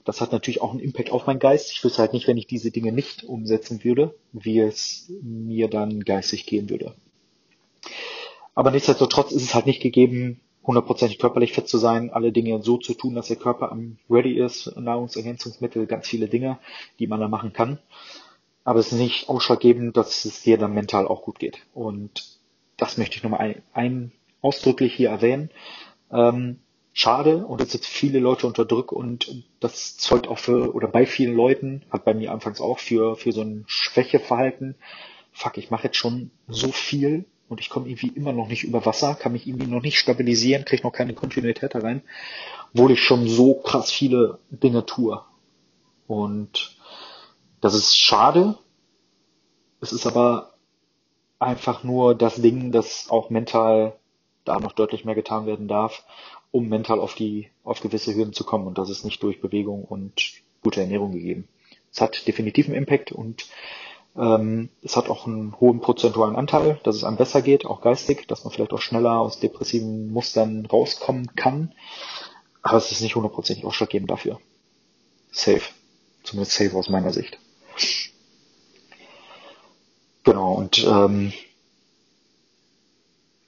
Das 0.03 0.19
hat 0.19 0.31
natürlich 0.31 0.61
auch 0.61 0.71
einen 0.71 0.79
Impact 0.79 1.11
auf 1.11 1.27
meinen 1.27 1.39
Geist. 1.39 1.71
Ich 1.71 1.83
wüsste 1.83 1.99
halt 1.99 2.13
nicht, 2.13 2.27
wenn 2.27 2.37
ich 2.37 2.47
diese 2.47 2.71
Dinge 2.71 2.91
nicht 2.91 3.23
umsetzen 3.23 3.83
würde, 3.83 4.15
wie 4.33 4.59
es 4.59 5.11
mir 5.21 5.69
dann 5.69 6.01
geistig 6.01 6.45
gehen 6.45 6.69
würde. 6.69 6.95
Aber 8.55 8.71
nichtsdestotrotz 8.71 9.31
ist 9.31 9.43
es 9.43 9.55
halt 9.55 9.65
nicht 9.65 9.81
gegeben, 9.81 10.41
hundertprozentig 10.63 11.19
körperlich 11.19 11.53
fit 11.53 11.67
zu 11.67 11.77
sein, 11.77 12.11
alle 12.11 12.31
Dinge 12.31 12.61
so 12.61 12.77
zu 12.77 12.93
tun, 12.93 13.15
dass 13.15 13.27
der 13.27 13.37
Körper 13.37 13.71
am 13.71 13.97
ready 14.09 14.39
ist, 14.39 14.75
Nahrungsergänzungsmittel, 14.77 15.87
ganz 15.87 16.07
viele 16.07 16.27
Dinge, 16.27 16.59
die 16.99 17.07
man 17.07 17.19
da 17.19 17.27
machen 17.27 17.53
kann. 17.53 17.79
Aber 18.63 18.79
es 18.79 18.91
ist 18.91 18.99
nicht 18.99 19.29
ausschlaggebend, 19.29 19.97
dass 19.97 20.25
es 20.25 20.43
dir 20.43 20.57
dann 20.57 20.73
mental 20.73 21.07
auch 21.07 21.23
gut 21.23 21.39
geht. 21.39 21.59
Und 21.73 22.37
das 22.77 22.97
möchte 22.97 23.17
ich 23.17 23.23
nochmal 23.23 23.39
ein, 23.39 23.63
ein 23.73 24.11
ausdrücklich 24.41 24.93
hier 24.93 25.09
erwähnen. 25.09 25.49
Ähm, 26.11 26.59
schade 26.93 27.45
und 27.45 27.61
es 27.61 27.71
sind 27.71 27.85
viele 27.85 28.19
Leute 28.19 28.45
unter 28.45 28.65
Druck 28.65 28.91
und 28.91 29.45
das 29.59 29.97
zeugt 29.97 30.27
auch 30.27 30.37
für 30.37 30.75
oder 30.75 30.87
bei 30.87 31.05
vielen 31.05 31.35
Leuten, 31.35 31.83
hat 31.89 32.05
bei 32.05 32.13
mir 32.13 32.31
anfangs 32.31 32.59
auch 32.59 32.79
für, 32.79 33.15
für 33.15 33.31
so 33.31 33.41
ein 33.41 33.63
Schwächeverhalten. 33.67 34.75
Fuck, 35.31 35.57
ich 35.57 35.71
mache 35.71 35.85
jetzt 35.85 35.97
schon 35.97 36.31
so 36.47 36.71
viel 36.71 37.25
und 37.51 37.59
ich 37.59 37.69
komme 37.69 37.87
irgendwie 37.87 38.07
immer 38.07 38.33
noch 38.33 38.47
nicht 38.47 38.63
über 38.63 38.85
Wasser, 38.85 39.15
kann 39.15 39.33
mich 39.33 39.45
irgendwie 39.45 39.67
noch 39.67 39.81
nicht 39.81 39.99
stabilisieren, 39.99 40.65
kriege 40.65 40.83
noch 40.83 40.93
keine 40.93 41.13
Kontinuität 41.13 41.75
da 41.75 41.79
rein, 41.79 42.01
obwohl 42.73 42.91
ich 42.91 42.99
schon 43.01 43.27
so 43.27 43.55
krass 43.55 43.91
viele 43.91 44.39
Dinge 44.49 44.85
tue. 44.85 45.21
Und 46.07 46.77
das 47.59 47.73
ist 47.73 47.97
schade. 47.97 48.57
Es 49.81 49.91
ist 49.91 50.07
aber 50.07 50.53
einfach 51.39 51.83
nur 51.83 52.15
das 52.15 52.35
Ding, 52.35 52.71
dass 52.71 53.09
auch 53.09 53.29
mental 53.29 53.97
da 54.45 54.59
noch 54.59 54.71
deutlich 54.71 55.05
mehr 55.05 55.15
getan 55.15 55.45
werden 55.45 55.67
darf 55.67 56.03
um 56.51 56.67
mental 56.67 56.99
auf 56.99 57.15
die, 57.15 57.49
auf 57.63 57.81
gewisse 57.81 58.13
Hürden 58.13 58.33
zu 58.33 58.43
kommen. 58.43 58.67
Und 58.67 58.77
das 58.77 58.89
ist 58.89 59.05
nicht 59.05 59.23
durch 59.23 59.41
Bewegung 59.41 59.83
und 59.83 60.33
gute 60.61 60.81
Ernährung 60.81 61.11
gegeben. 61.11 61.47
Es 61.91 62.01
hat 62.01 62.27
definitiv 62.27 62.67
einen 62.67 62.75
Impact 62.75 63.11
und 63.11 63.47
ähm, 64.15 64.69
es 64.81 64.97
hat 64.97 65.09
auch 65.09 65.25
einen 65.25 65.59
hohen 65.59 65.79
prozentualen 65.79 66.35
Anteil, 66.35 66.79
dass 66.83 66.95
es 66.95 67.03
einem 67.03 67.17
besser 67.17 67.41
geht, 67.41 67.65
auch 67.65 67.81
geistig, 67.81 68.27
dass 68.27 68.43
man 68.43 68.51
vielleicht 68.51 68.73
auch 68.73 68.81
schneller 68.81 69.19
aus 69.19 69.39
depressiven 69.39 70.11
Mustern 70.11 70.65
rauskommen 70.65 71.35
kann. 71.35 71.73
Aber 72.61 72.77
es 72.77 72.91
ist 72.91 73.01
nicht 73.01 73.15
hundertprozentig 73.15 73.65
ausschlaggebend 73.65 74.11
dafür. 74.11 74.39
Safe. 75.31 75.61
Zumindest 76.23 76.57
safe 76.57 76.75
aus 76.75 76.89
meiner 76.89 77.13
Sicht. 77.13 77.39
Genau, 80.23 80.53
und 80.53 80.83
ähm, 80.85 81.33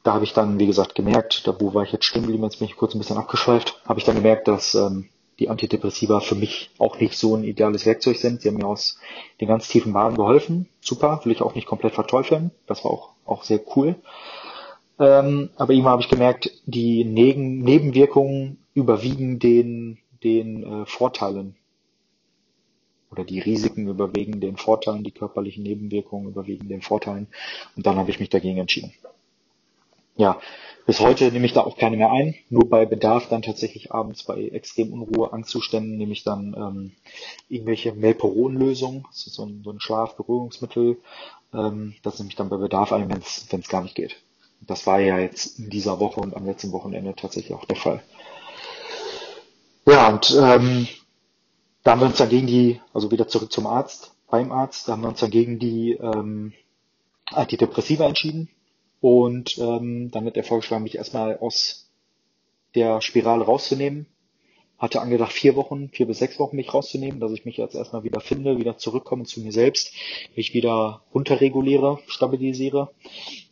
da 0.02 0.14
habe 0.14 0.24
ich 0.24 0.34
dann, 0.34 0.60
wie 0.60 0.66
gesagt, 0.66 0.96
gemerkt, 0.96 1.46
da 1.48 1.56
wo 1.60 1.74
war 1.74 1.84
ich 1.84 1.92
jetzt 1.92 2.06
stehen 2.06 2.24
geblieben, 2.24 2.44
jetzt 2.44 2.60
bin 2.60 2.68
ich 2.68 2.76
kurz 2.76 2.96
ein 2.96 3.00
bisschen 3.00 3.18
abgeschweift, 3.18 3.82
habe 3.86 4.00
ich 4.00 4.06
dann 4.06 4.16
gemerkt, 4.16 4.48
dass 4.48 4.74
ähm, 4.74 5.10
die 5.40 5.50
Antidepressiva 5.50 6.20
für 6.20 6.36
mich 6.36 6.70
auch 6.78 7.00
nicht 7.00 7.18
so 7.18 7.36
ein 7.36 7.44
ideales 7.44 7.86
Werkzeug 7.86 8.18
sind. 8.18 8.42
Sie 8.42 8.50
haben 8.50 8.58
mir 8.58 8.68
aus 8.68 9.00
den 9.42 9.48
ganz 9.48 9.68
tiefen 9.68 9.94
Bahnen 9.94 10.16
geholfen. 10.16 10.70
Super, 10.80 11.22
will 11.24 11.32
ich 11.32 11.42
auch 11.42 11.56
nicht 11.56 11.68
komplett 11.68 11.94
verteufeln. 11.94 12.52
Das 12.68 12.84
war 12.84 12.92
auch, 12.92 13.10
auch 13.26 13.44
sehr 13.44 13.60
cool. 13.76 13.96
Ähm, 15.00 15.50
aber 15.56 15.74
immer 15.74 15.90
habe 15.90 16.02
ich 16.02 16.10
gemerkt, 16.10 16.52
die 16.66 17.04
Neben 17.04 17.60
Nebenwirkungen 17.60 18.60
überwiegen 18.74 19.40
den, 19.40 19.98
den 20.24 20.64
äh, 20.64 20.86
Vorteilen. 20.86 21.56
Oder 23.12 23.24
die 23.24 23.40
Risiken 23.40 23.88
überwiegen 23.88 24.40
den 24.40 24.58
Vorteilen, 24.58 25.04
die 25.04 25.12
körperlichen 25.12 25.64
Nebenwirkungen 25.64 26.30
überwiegen 26.30 26.68
den 26.68 26.82
Vorteilen. 26.82 27.28
Und 27.76 27.86
dann 27.86 27.98
habe 27.98 28.10
ich 28.10 28.20
mich 28.20 28.30
dagegen 28.30 28.58
entschieden 28.58 28.94
ja, 30.16 30.40
bis 30.86 31.00
heute 31.00 31.32
nehme 31.32 31.46
ich 31.46 31.54
da 31.54 31.62
auch 31.62 31.78
keine 31.78 31.98
mehr 31.98 32.12
ein. 32.12 32.36
Nur 32.50 32.70
bei 32.70 32.86
Bedarf 32.86 33.30
dann 33.30 33.42
tatsächlich 33.42 33.92
abends 33.92 34.24
bei 34.24 34.50
extrem 34.50 34.92
Unruhe, 34.92 35.32
Angstzuständen 35.32 35.98
nehme 35.98 36.12
ich 36.12 36.24
dann 36.24 36.54
ähm, 36.58 36.92
irgendwelche 37.48 37.94
ist 39.28 39.36
so 39.36 39.46
ein, 39.46 39.62
so 39.64 39.72
ein 39.72 39.80
Schlafberuhigungsmittel. 39.80 40.98
Ähm, 41.54 41.96
das 42.04 42.20
nehme 42.20 42.30
ich 42.30 42.36
dann 42.36 42.50
bei 42.50 42.58
Bedarf 42.58 42.92
ein, 42.92 43.10
wenn 43.10 43.20
es 43.60 43.70
gar 43.70 43.82
nicht 43.82 43.96
geht. 43.96 44.18
Das 44.62 44.86
war 44.86 45.00
ja 45.00 45.20
jetzt 45.20 45.60
in 45.60 45.70
dieser 45.70 46.00
Woche 46.00 46.20
und 46.20 46.36
am 46.36 46.46
letzten 46.46 46.72
Wochenende 46.72 47.16
tatsächlich 47.16 47.54
auch 47.54 47.66
der 47.66 47.76
Fall. 47.76 48.04
Ja, 49.86 50.10
und 50.10 50.32
ähm, 50.32 50.88
da 51.84 51.92
haben 51.92 52.02
wir 52.02 52.08
uns 52.08 52.18
dann 52.18 52.30
gegen 52.30 52.48
die, 52.48 52.80
also 52.94 53.12
wieder 53.12 53.28
zurück 53.28 53.52
zum 53.52 53.68
Arzt, 53.68 54.14
beim 54.30 54.52
Arzt, 54.52 54.88
da 54.88 54.94
haben 54.94 55.02
wir 55.02 55.10
uns 55.10 55.20
dann 55.20 55.32
gegen 55.32 55.60
die 55.60 55.94
ähm, 55.94 56.54
Antidepressiva 57.32 58.06
entschieden 58.06 58.50
und 59.04 59.58
ähm, 59.58 60.12
dann 60.12 60.26
hat 60.26 60.38
er 60.38 60.46
vorgeschlagen, 60.46 60.86
mich 60.86 60.96
erstmal 60.96 61.38
aus 61.40 61.90
der 62.74 63.02
Spirale 63.02 63.44
rauszunehmen. 63.44 64.06
Hatte 64.78 65.02
angedacht, 65.02 65.34
vier 65.34 65.58
Wochen, 65.58 65.90
vier 65.90 66.08
bis 66.08 66.20
sechs 66.20 66.40
Wochen 66.40 66.56
mich 66.56 66.74
rauszunehmen, 66.74 67.20
dass 67.20 67.34
ich 67.34 67.44
mich 67.44 67.58
jetzt 67.58 67.76
erstmal 67.76 68.06
wieder 68.06 68.22
finde, 68.22 68.58
wieder 68.60 68.78
zurückkomme 68.78 69.26
zu 69.26 69.42
mir 69.42 69.52
selbst, 69.52 69.94
mich 70.38 70.54
wieder 70.54 71.02
runterreguliere, 71.14 72.00
stabilisiere. 72.08 72.92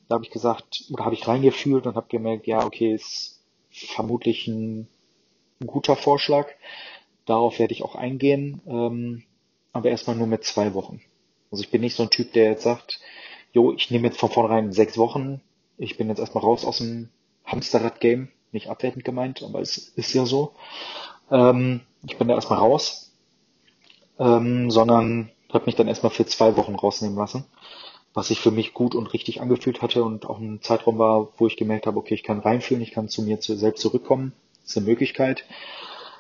Da 0.08 0.16
habe 0.16 0.24
ich 0.24 0.32
gesagt, 0.32 0.86
oder 0.90 1.04
habe 1.04 1.16
ich 1.16 1.28
reingefühlt 1.28 1.86
und 1.86 1.96
habe 1.96 2.08
gemerkt, 2.08 2.48
ja, 2.48 2.66
okay, 2.66 2.94
ist 2.94 3.42
vermutlich 3.72 4.48
ein, 4.48 4.88
ein 5.60 5.68
guter 5.68 5.98
Vorschlag. 5.98 6.48
Darauf 7.26 7.60
werde 7.60 7.74
ich 7.74 7.84
auch 7.84 7.96
eingehen, 7.96 8.62
ähm, 8.68 9.24
aber 9.74 9.90
erstmal 9.90 10.16
nur 10.16 10.28
mit 10.28 10.46
zwei 10.46 10.74
Wochen. 10.74 11.02
Also 11.52 11.62
ich 11.62 11.72
bin 11.72 11.82
nicht 11.82 11.98
so 11.98 12.04
ein 12.04 12.10
Typ, 12.10 12.32
der 12.32 12.52
jetzt 12.52 12.64
sagt, 12.64 13.02
jo, 13.54 13.74
ich 13.74 13.92
nehme 13.92 14.08
jetzt 14.08 14.20
von 14.20 14.30
vornherein 14.30 14.72
sechs 14.72 14.98
Wochen, 14.98 15.42
ich 15.78 15.98
bin 15.98 16.10
jetzt 16.10 16.20
erstmal 16.20 16.44
raus 16.44 16.66
aus 16.66 16.78
dem 16.78 17.10
Hamsterrad-Game, 17.46 18.30
nicht 18.52 18.70
abwertend 18.70 19.04
gemeint, 19.04 19.44
aber 19.44 19.60
es 19.62 19.78
ist 19.78 20.14
ja 20.14 20.26
so. 20.26 20.54
Ähm, 21.30 21.82
ich 22.06 22.18
bin 22.18 22.28
da 22.28 22.36
erstmal 22.36 22.60
raus, 22.60 23.12
ähm, 24.20 24.70
sondern 24.72 25.32
habe 25.52 25.66
mich 25.66 25.76
dann 25.76 25.88
erstmal 25.88 26.12
für 26.12 26.26
zwei 26.26 26.56
Wochen 26.58 26.76
rausnehmen 26.76 27.18
lassen, 27.18 27.46
was 28.14 28.28
sich 28.28 28.40
für 28.40 28.52
mich 28.52 28.74
gut 28.74 28.96
und 28.96 29.14
richtig 29.14 29.42
angefühlt 29.42 29.82
hatte 29.82 30.04
und 30.04 30.26
auch 30.26 30.40
ein 30.40 30.62
Zeitraum 30.62 30.98
war, 30.98 31.30
wo 31.38 31.48
ich 31.48 31.58
gemerkt 31.58 31.88
habe, 31.88 31.98
okay, 31.98 32.14
ich 32.14 32.24
kann 32.24 32.40
reinfühlen, 32.40 32.84
ich 32.84 32.92
kann 32.92 33.10
zu 33.10 33.22
mir 33.22 33.40
zu, 33.40 33.56
selbst 33.56 33.82
zurückkommen, 33.82 34.34
ist 34.64 34.78
eine 34.78 34.86
Möglichkeit. 34.86 35.46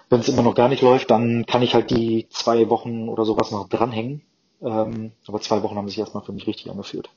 Wenn 0.09 0.19
es 0.19 0.27
immer 0.27 0.41
noch 0.41 0.55
gar 0.55 0.67
nicht 0.67 0.81
läuft, 0.81 1.09
dann 1.09 1.45
kann 1.45 1.61
ich 1.61 1.73
halt 1.73 1.89
die 1.89 2.27
zwei 2.29 2.69
Wochen 2.69 3.07
oder 3.07 3.23
sowas 3.23 3.51
noch 3.51 3.69
dranhängen. 3.69 4.21
Ähm, 4.61 5.13
aber 5.25 5.39
zwei 5.39 5.63
Wochen 5.63 5.77
haben 5.77 5.87
sich 5.87 5.97
erstmal 5.97 6.23
für 6.23 6.33
mich 6.33 6.47
richtig 6.47 6.69
angefühlt 6.69 7.09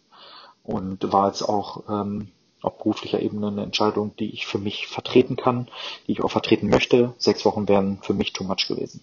und 0.64 1.12
war 1.12 1.28
jetzt 1.28 1.42
auch 1.42 1.84
ähm, 1.88 2.28
auf 2.62 2.78
beruflicher 2.78 3.20
Ebene 3.20 3.48
eine 3.48 3.62
Entscheidung, 3.62 4.16
die 4.16 4.30
ich 4.30 4.46
für 4.46 4.58
mich 4.58 4.86
vertreten 4.86 5.36
kann, 5.36 5.68
die 6.06 6.12
ich 6.12 6.22
auch 6.22 6.30
vertreten 6.30 6.68
möchte. 6.68 7.14
Sechs 7.18 7.44
Wochen 7.44 7.68
wären 7.68 7.98
für 8.02 8.14
mich 8.14 8.32
too 8.32 8.44
much 8.44 8.66
gewesen. 8.66 9.00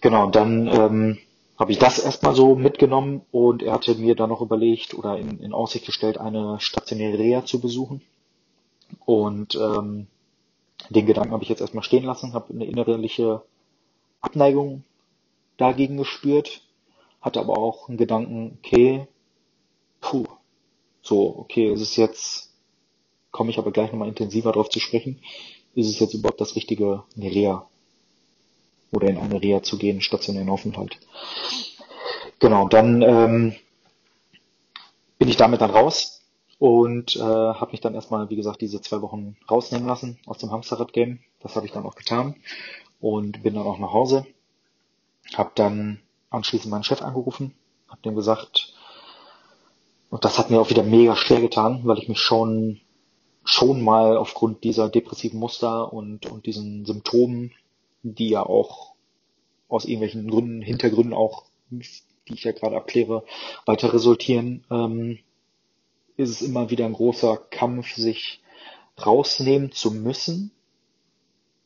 Genau, 0.00 0.30
dann 0.30 0.66
ähm, 0.68 1.18
habe 1.58 1.72
ich 1.72 1.78
das 1.78 1.98
erstmal 1.98 2.34
so 2.34 2.54
mitgenommen 2.54 3.22
und 3.30 3.62
er 3.62 3.72
hatte 3.72 3.94
mir 3.94 4.14
dann 4.14 4.30
noch 4.30 4.40
überlegt 4.40 4.94
oder 4.94 5.18
in, 5.18 5.40
in 5.40 5.52
Aussicht 5.52 5.86
gestellt, 5.86 6.18
eine 6.18 6.58
stationäre 6.60 7.18
Reha 7.18 7.44
zu 7.44 7.60
besuchen. 7.60 8.00
Und 9.04 9.54
ähm, 9.56 10.06
den 10.90 11.06
Gedanken 11.06 11.32
habe 11.32 11.42
ich 11.42 11.48
jetzt 11.48 11.60
erstmal 11.60 11.84
stehen 11.84 12.04
lassen, 12.04 12.34
habe 12.34 12.52
eine 12.52 12.66
innerliche 12.66 13.42
Abneigung 14.20 14.84
dagegen 15.56 15.96
gespürt, 15.96 16.62
hatte 17.20 17.40
aber 17.40 17.58
auch 17.58 17.88
einen 17.88 17.98
Gedanken, 17.98 18.58
okay, 18.62 19.06
puh, 20.00 20.26
so, 21.02 21.38
okay, 21.38 21.72
ist 21.72 21.80
es 21.80 21.96
jetzt, 21.96 22.50
komme 23.30 23.50
ich 23.50 23.58
aber 23.58 23.70
gleich 23.70 23.92
nochmal 23.92 24.08
intensiver 24.08 24.52
drauf 24.52 24.68
zu 24.68 24.80
sprechen, 24.80 25.20
ist 25.74 25.88
es 25.88 25.98
jetzt 25.98 26.14
überhaupt 26.14 26.40
das 26.40 26.56
richtige, 26.56 27.04
eine 27.16 27.30
Reha 27.30 27.68
oder 28.92 29.08
in 29.08 29.18
eine 29.18 29.40
Reha 29.40 29.62
zu 29.62 29.78
gehen, 29.78 30.00
stationären 30.00 30.48
Aufenthalt. 30.48 30.98
Genau, 32.38 32.68
dann 32.68 33.02
ähm, 33.02 33.56
bin 35.18 35.28
ich 35.28 35.36
damit 35.36 35.60
dann 35.60 35.70
raus 35.70 36.22
und 36.58 37.16
äh, 37.16 37.20
habe 37.20 37.72
mich 37.72 37.80
dann 37.80 37.94
erstmal, 37.94 38.30
wie 38.30 38.36
gesagt, 38.36 38.60
diese 38.60 38.80
zwei 38.80 39.02
Wochen 39.02 39.36
rausnehmen 39.50 39.86
lassen 39.86 40.18
aus 40.26 40.38
dem 40.38 40.50
Hamsterrad-Game. 40.50 41.20
Das 41.40 41.56
habe 41.56 41.66
ich 41.66 41.72
dann 41.72 41.84
auch 41.84 41.94
getan 41.94 42.36
und 43.00 43.42
bin 43.42 43.54
dann 43.54 43.66
auch 43.66 43.78
nach 43.78 43.92
Hause. 43.92 44.26
Habe 45.34 45.52
dann 45.54 46.00
anschließend 46.30 46.70
meinen 46.70 46.84
Chef 46.84 47.02
angerufen, 47.02 47.54
habe 47.88 48.02
dem 48.02 48.14
gesagt, 48.14 48.74
und 50.16 50.24
das 50.24 50.38
hat 50.38 50.48
mir 50.50 50.58
auch 50.58 50.70
wieder 50.70 50.82
mega 50.82 51.14
schwer 51.14 51.42
getan, 51.42 51.82
weil 51.84 51.98
ich 51.98 52.08
mich 52.08 52.20
schon, 52.20 52.80
schon 53.44 53.82
mal 53.82 54.16
aufgrund 54.16 54.64
dieser 54.64 54.88
depressiven 54.88 55.38
Muster 55.38 55.92
und, 55.92 56.24
und 56.24 56.46
diesen 56.46 56.86
Symptomen, 56.86 57.52
die 58.02 58.30
ja 58.30 58.42
auch 58.42 58.94
aus 59.68 59.84
irgendwelchen 59.84 60.30
Gründen, 60.30 60.62
Hintergründen 60.62 61.12
auch, 61.12 61.44
die 61.68 62.32
ich 62.32 62.44
ja 62.44 62.52
gerade 62.52 62.78
abkläre, 62.78 63.24
weiter 63.66 63.92
resultieren, 63.92 64.64
ähm, 64.70 65.18
ist 66.16 66.30
es 66.30 66.40
immer 66.40 66.70
wieder 66.70 66.86
ein 66.86 66.94
großer 66.94 67.36
Kampf, 67.50 67.94
sich 67.94 68.40
rausnehmen 69.04 69.70
zu 69.70 69.90
müssen, 69.90 70.50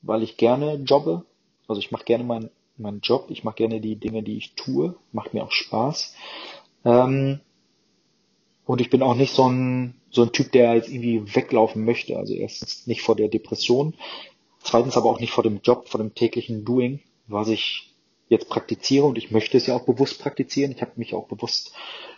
weil 0.02 0.24
ich 0.24 0.38
gerne 0.38 0.74
jobbe. 0.74 1.24
Also 1.68 1.78
ich 1.78 1.92
mache 1.92 2.04
gerne 2.04 2.24
meinen 2.24 2.50
meinen 2.78 3.00
Job, 3.00 3.26
ich 3.28 3.44
mache 3.44 3.54
gerne 3.54 3.80
die 3.80 3.94
Dinge, 3.94 4.24
die 4.24 4.38
ich 4.38 4.54
tue, 4.54 4.96
macht 5.12 5.34
mir 5.34 5.44
auch 5.44 5.52
Spaß. 5.52 6.16
Ähm, 6.84 7.38
und 8.70 8.80
ich 8.80 8.88
bin 8.88 9.02
auch 9.02 9.16
nicht 9.16 9.35
so 9.35 9.48
ein, 9.48 9.94
so 10.12 10.22
ein 10.22 10.30
Typ, 10.30 10.52
der 10.52 10.76
jetzt 10.76 10.88
irgendwie 10.88 11.35
weglaufen 11.35 11.85
möchte. 11.85 12.16
Also 12.16 12.35
erstens 12.35 12.87
nicht 12.87 13.02
vor 13.02 13.16
der 13.16 13.26
Depression, 13.26 13.94
zweitens 14.61 14.96
aber 14.96 15.11
auch 15.11 15.18
nicht 15.18 15.33
vor 15.33 15.42
dem 15.42 15.59
Job, 15.61 15.88
vor 15.88 15.98
dem 15.98 16.14
täglichen 16.14 16.64
Doing, 16.64 17.00
was 17.26 17.48
ich 17.48 17.92
jetzt 18.28 18.48
praktiziere 18.48 19.06
und 19.06 19.18
ich 19.18 19.33
möchte 19.33 19.56
es 19.56 19.66
ja 19.66 19.74
auch 19.74 19.87
bewusst 19.87 20.22
praktizieren. 20.22 20.70
Ich 20.70 20.83
habe 20.83 20.92
mich 20.94 21.14
auch 21.14 21.26
bewusst 21.26 21.72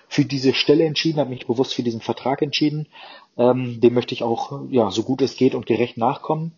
für 0.08 0.26
diese 0.26 0.52
Stelle 0.52 0.84
entschieden, 0.84 1.20
habe 1.20 1.30
mich 1.30 1.46
bewusst 1.46 1.72
für 1.72 1.82
diesen 1.82 2.02
Vertrag 2.02 2.42
entschieden. 2.42 2.86
Ähm, 3.38 3.80
dem 3.80 3.94
möchte 3.94 4.14
ich 4.14 4.22
auch 4.22 4.60
ja 4.68 4.90
so 4.90 5.04
gut 5.04 5.22
es 5.22 5.36
geht 5.36 5.54
und 5.54 5.64
gerecht 5.64 5.96
nachkommen. 5.96 6.52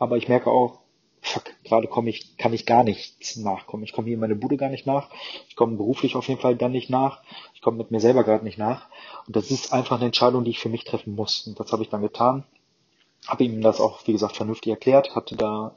Aber 0.00 0.16
ich 0.16 0.26
merke 0.26 0.50
auch, 0.50 0.80
fuck, 1.26 1.44
gerade 1.64 1.88
komme 1.88 2.10
ich, 2.10 2.36
kann 2.36 2.52
ich 2.52 2.66
gar 2.66 2.84
nichts 2.84 3.36
nachkommen. 3.36 3.82
Ich 3.84 3.92
komme 3.92 4.06
hier 4.06 4.14
in 4.14 4.20
meine 4.20 4.36
Bude 4.36 4.56
gar 4.56 4.68
nicht 4.68 4.86
nach. 4.86 5.10
Ich 5.48 5.56
komme 5.56 5.76
beruflich 5.76 6.14
auf 6.14 6.28
jeden 6.28 6.40
Fall 6.40 6.56
dann 6.56 6.72
nicht 6.72 6.88
nach. 6.88 7.22
Ich 7.54 7.60
komme 7.60 7.78
mit 7.78 7.90
mir 7.90 8.00
selber 8.00 8.24
gerade 8.24 8.44
nicht 8.44 8.58
nach. 8.58 8.88
Und 9.26 9.36
das 9.36 9.50
ist 9.50 9.72
einfach 9.72 9.96
eine 9.96 10.06
Entscheidung, 10.06 10.44
die 10.44 10.50
ich 10.50 10.60
für 10.60 10.68
mich 10.68 10.84
treffen 10.84 11.14
muss. 11.14 11.46
Und 11.46 11.58
das 11.58 11.72
habe 11.72 11.82
ich 11.82 11.88
dann 11.88 12.02
getan. 12.02 12.44
Habe 13.26 13.44
ihm 13.44 13.60
das 13.60 13.80
auch, 13.80 14.06
wie 14.06 14.12
gesagt, 14.12 14.36
vernünftig 14.36 14.70
erklärt, 14.70 15.16
hatte 15.16 15.36
da 15.36 15.76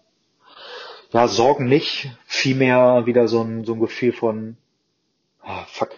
ja, 1.11 1.27
Sorgen 1.27 1.65
nicht, 1.65 2.11
vielmehr 2.25 3.07
wieder 3.07 3.27
so 3.27 3.41
ein, 3.41 3.65
so 3.65 3.73
ein 3.73 3.79
Gefühl 3.79 4.13
von, 4.13 4.57
ah, 5.41 5.65
fuck, 5.65 5.89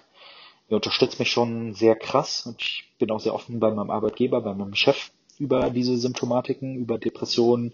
ihr 0.70 0.76
unterstützt 0.78 1.20
mich 1.20 1.30
schon 1.30 1.74
sehr 1.74 1.96
krass 1.96 2.46
und 2.46 2.62
ich 2.62 2.90
bin 2.98 3.12
auch 3.12 3.20
sehr 3.20 3.34
offen 3.34 3.60
bei 3.60 3.70
meinem 3.72 3.92
Arbeitgeber, 3.92 4.40
bei 4.40 4.54
meinem 4.54 4.76
Chef 4.76 5.12
über 5.38 5.70
diese 5.70 5.98
Symptomatiken, 5.98 6.76
über 6.76 6.98
Depressionen 6.98 7.74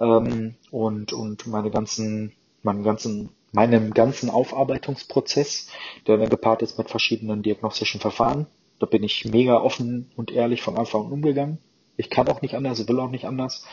ähm, 0.00 0.54
und, 0.70 1.12
und 1.12 1.46
meine 1.46 1.70
ganzen, 1.70 2.32
meinen 2.62 2.82
ganzen, 2.82 3.30
meinem 3.52 3.94
ganzen 3.94 4.30
Aufarbeitungsprozess, 4.30 5.68
der 6.06 6.18
dann 6.18 6.28
gepaart 6.28 6.62
ist 6.62 6.78
mit 6.78 6.90
verschiedenen 6.90 7.42
diagnostischen 7.42 8.00
Verfahren. 8.00 8.46
Da 8.78 8.86
bin 8.86 9.02
ich 9.02 9.24
mega 9.24 9.60
offen 9.60 10.10
und 10.16 10.30
ehrlich 10.30 10.62
von 10.62 10.76
Anfang 10.76 11.06
an 11.06 11.12
umgegangen. 11.12 11.58
Ich 11.96 12.10
kann 12.10 12.28
auch 12.28 12.42
nicht 12.42 12.54
anders, 12.54 12.86
will 12.86 13.00
auch 13.00 13.10
nicht 13.10 13.24
anders. 13.24 13.64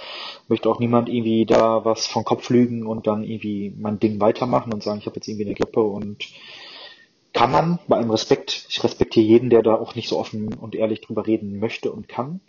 Möchte 0.48 0.68
auch 0.68 0.80
niemand 0.80 1.10
irgendwie 1.10 1.46
da 1.46 1.86
was 1.86 2.08
vom 2.08 2.24
Kopf 2.24 2.50
lügen 2.50 2.88
und 2.88 3.06
dann 3.06 3.24
irgendwie 3.24 3.72
mein 3.78 4.00
Ding 4.00 4.20
weitermachen 4.20 4.74
und 4.74 4.82
sagen, 4.82 4.98
ich 4.98 5.06
habe 5.06 5.18
jetzt 5.18 5.28
irgendwie 5.28 5.46
eine 5.46 5.54
Grippe 5.54 5.84
und 5.84 6.26
kann 7.34 7.52
man 7.52 7.80
bei 7.88 7.98
allem 7.98 8.10
Respekt, 8.10 8.66
ich 8.70 8.84
respektiere 8.84 9.26
jeden, 9.26 9.50
der 9.52 9.62
da 9.62 9.76
auch 9.76 9.94
nicht 9.94 10.08
so 10.08 10.18
offen 10.18 10.54
und 10.56 10.74
ehrlich 10.74 11.02
drüber 11.02 11.28
reden 11.28 11.60
möchte 11.60 11.92
und 11.92 12.08
kann. 12.08 12.40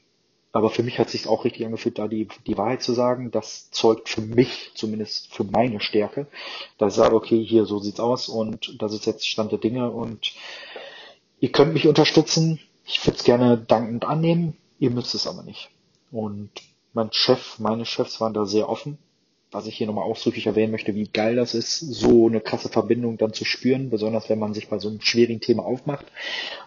Aber 0.57 0.71
für 0.71 0.83
mich 0.83 0.99
hat 0.99 1.09
es 1.09 1.12
sich 1.12 1.27
auch 1.27 1.45
richtig 1.45 1.66
angefühlt, 1.66 1.99
da 1.99 2.09
die, 2.09 2.29
die 2.47 2.57
Wahrheit 2.57 2.83
zu 2.83 2.95
sagen. 2.95 3.31
Das 3.31 3.71
zeugt 3.73 4.09
für 4.09 4.23
mich, 4.23 4.71
zumindest 4.75 5.31
für 5.35 5.45
meine 5.45 5.81
Stärke, 5.81 6.29
dass 6.79 6.95
ich 6.95 6.97
sage, 6.97 7.14
okay, 7.14 7.45
hier 7.45 7.66
so 7.66 7.79
sieht's 7.79 8.01
aus 8.01 8.31
und 8.31 8.75
das 8.81 8.95
ist 8.95 9.05
jetzt 9.05 9.29
Stand 9.29 9.53
der 9.53 9.59
Dinge 9.59 9.90
und 9.90 10.33
ihr 11.40 11.53
könnt 11.53 11.75
mich 11.75 11.87
unterstützen. 11.87 12.59
Ich 12.87 13.07
würde 13.07 13.19
es 13.19 13.25
gerne 13.25 13.59
dankend 13.59 14.07
annehmen. 14.07 14.57
Ihr 14.79 14.90
müsst 14.90 15.14
es 15.14 15.27
aber 15.27 15.42
nicht. 15.42 15.69
Und 16.11 16.49
mein 16.95 17.12
Chef, 17.12 17.59
meine 17.59 17.85
Chefs 17.85 18.19
waren 18.23 18.33
da 18.33 18.47
sehr 18.47 18.71
offen. 18.71 18.97
Was 19.51 19.66
ich 19.66 19.77
hier 19.77 19.87
nochmal 19.87 20.05
ausdrücklich 20.05 20.47
erwähnen 20.47 20.73
möchte, 20.73 20.95
wie 20.95 21.07
geil 21.07 21.37
das 21.37 21.55
ist, 21.55 21.81
so 21.81 22.29
eine 22.29 22.40
krasse 22.40 22.71
Verbindung 22.71 23.19
dann 23.19 23.35
zu 23.35 23.45
spüren, 23.45 23.90
besonders 23.90 24.31
wenn 24.31 24.38
man 24.38 24.55
sich 24.55 24.71
bei 24.71 24.79
so 24.79 24.88
einem 24.88 25.03
schwierigen 25.03 25.42
Thema 25.42 25.66
aufmacht, 25.66 26.07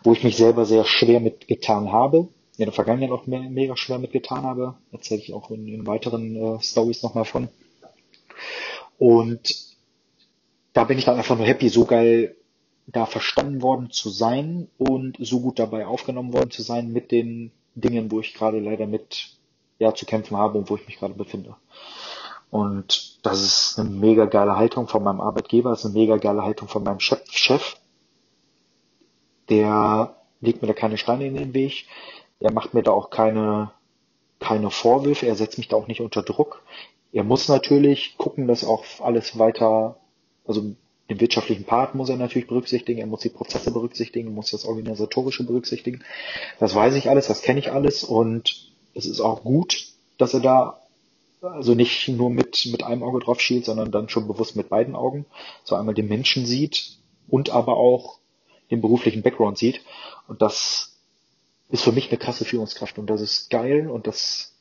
wo 0.03 0.13
ich 0.13 0.23
mich 0.23 0.37
selber 0.37 0.65
sehr 0.65 0.85
schwer 0.85 1.19
mitgetan 1.19 1.91
habe, 1.91 2.27
in 2.59 2.65
der 2.65 2.73
Vergangenheit 2.73 3.11
auch 3.11 3.25
me 3.25 3.49
mega 3.49 3.77
schwer 3.77 3.99
mitgetan 3.99 4.43
habe, 4.43 4.75
erzähle 4.91 5.21
ich 5.21 5.33
auch 5.33 5.49
in, 5.49 5.67
in 5.67 5.87
weiteren 5.87 6.35
äh, 6.35 6.61
Stories 6.61 7.03
nochmal 7.03 7.25
von. 7.25 7.47
Und 8.97 9.55
da 10.73 10.83
bin 10.83 10.97
ich 10.97 11.05
dann 11.05 11.17
einfach 11.17 11.37
nur 11.37 11.47
happy, 11.47 11.69
so 11.69 11.85
geil 11.85 12.35
da 12.85 13.05
verstanden 13.05 13.61
worden 13.61 13.91
zu 13.91 14.09
sein 14.09 14.67
und 14.77 15.15
so 15.19 15.39
gut 15.39 15.59
dabei 15.59 15.85
aufgenommen 15.85 16.33
worden 16.33 16.51
zu 16.51 16.61
sein 16.61 16.91
mit 16.91 17.11
den 17.11 17.51
Dingen, 17.75 18.11
wo 18.11 18.19
ich 18.19 18.33
gerade 18.33 18.59
leider 18.59 18.87
mit 18.87 19.29
ja, 19.77 19.93
zu 19.93 20.05
kämpfen 20.05 20.35
habe 20.35 20.57
und 20.57 20.69
wo 20.69 20.75
ich 20.75 20.85
mich 20.85 20.97
gerade 20.97 21.13
befinde. 21.13 21.55
Und 22.51 23.19
das 23.25 23.41
ist 23.41 23.79
eine 23.79 23.89
mega 23.89 24.25
geile 24.25 24.57
Haltung 24.57 24.87
von 24.87 25.03
meinem 25.03 25.21
Arbeitgeber, 25.21 25.69
das 25.69 25.79
ist 25.79 25.85
eine 25.85 25.93
mega 25.93 26.17
geile 26.17 26.43
Haltung 26.43 26.67
von 26.67 26.83
meinem 26.83 26.99
Chef. 26.99 27.21
Chef. 27.31 27.75
Der 29.49 30.15
legt 30.41 30.61
mir 30.61 30.67
da 30.67 30.73
keine 30.73 30.97
Steine 30.97 31.27
in 31.27 31.35
den 31.35 31.53
Weg. 31.53 31.85
Er 32.39 32.51
macht 32.51 32.73
mir 32.73 32.83
da 32.83 32.91
auch 32.91 33.09
keine, 33.09 33.71
keine 34.39 34.71
Vorwürfe. 34.71 35.27
Er 35.27 35.35
setzt 35.35 35.57
mich 35.57 35.67
da 35.67 35.75
auch 35.75 35.87
nicht 35.87 36.01
unter 36.01 36.23
Druck. 36.23 36.63
Er 37.11 37.23
muss 37.23 37.47
natürlich 37.47 38.17
gucken, 38.17 38.47
dass 38.47 38.63
auch 38.63 38.83
alles 38.99 39.37
weiter, 39.37 39.97
also 40.45 40.75
den 41.09 41.19
wirtschaftlichen 41.19 41.63
Part 41.63 41.95
muss 41.95 42.09
er 42.09 42.17
natürlich 42.17 42.47
berücksichtigen, 42.47 42.99
er 42.99 43.07
muss 43.07 43.21
die 43.21 43.29
Prozesse 43.29 43.71
berücksichtigen, 43.71 44.33
muss 44.33 44.51
das 44.51 44.65
Organisatorische 44.65 45.43
berücksichtigen. 45.43 46.03
Das 46.59 46.75
weiß 46.75 46.95
ich 46.95 47.09
alles, 47.09 47.27
das 47.27 47.41
kenne 47.41 47.59
ich 47.59 47.71
alles 47.71 48.03
und 48.03 48.71
es 48.93 49.07
ist 49.07 49.19
auch 49.19 49.43
gut, 49.43 49.87
dass 50.17 50.35
er 50.35 50.39
da 50.39 50.79
also 51.41 51.73
nicht 51.73 52.09
nur 52.09 52.29
mit, 52.29 52.67
mit 52.71 52.83
einem 52.83 53.01
Auge 53.01 53.19
drauf 53.19 53.41
schielt, 53.41 53.65
sondern 53.65 53.91
dann 53.91 54.09
schon 54.09 54.27
bewusst 54.27 54.55
mit 54.55 54.69
beiden 54.69 54.95
Augen, 54.95 55.25
so 55.63 55.75
einmal 55.75 55.95
den 55.95 56.09
Menschen 56.09 56.45
sieht 56.45 56.97
und 57.27 57.49
aber 57.49 57.77
auch 57.77 58.19
den 58.71 58.81
beruflichen 58.81 59.23
Background 59.23 59.57
sieht. 59.57 59.81
Und 60.27 60.41
das 60.41 60.88
ist 61.69 61.83
für 61.83 61.91
mich 61.91 62.09
eine 62.09 62.17
krasse 62.17 62.45
Führungskraft 62.45 62.97
und 62.97 63.07
das 63.07 63.21
ist 63.21 63.49
geil 63.49 63.89
und 63.89 64.07
das 64.07 64.53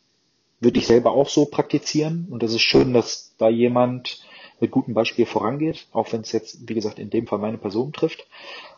würde 0.60 0.78
ich 0.78 0.86
selber 0.86 1.12
auch 1.12 1.28
so 1.28 1.46
praktizieren 1.46 2.26
und 2.30 2.42
das 2.42 2.52
ist 2.52 2.62
schön, 2.62 2.92
dass 2.92 3.34
da 3.38 3.48
jemand 3.48 4.20
mit 4.60 4.70
gutem 4.70 4.94
Beispiel 4.94 5.26
vorangeht, 5.26 5.86
auch 5.92 6.12
wenn 6.12 6.22
es 6.22 6.32
jetzt, 6.32 6.68
wie 6.68 6.74
gesagt, 6.74 6.98
in 6.98 7.10
dem 7.10 7.26
Fall 7.26 7.38
meine 7.38 7.58
Person 7.58 7.92
trifft. 7.92 8.26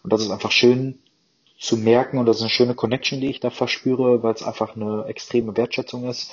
Und 0.03 0.13
das 0.13 0.21
ist 0.23 0.31
einfach 0.31 0.51
schön 0.53 0.99
zu 1.59 1.77
merken 1.77 2.19
und 2.19 2.27
das 2.27 2.37
ist 2.37 2.43
eine 2.43 2.51
schöne 2.51 2.75
Connection, 2.75 3.21
die 3.21 3.29
ich 3.29 3.41
da 3.41 3.51
verspüre, 3.51 4.23
weil 4.23 4.35
es 4.35 4.43
einfach 4.43 4.77
eine 4.77 5.05
extreme 5.07 5.57
Wertschätzung 5.57 6.09
ist, 6.09 6.33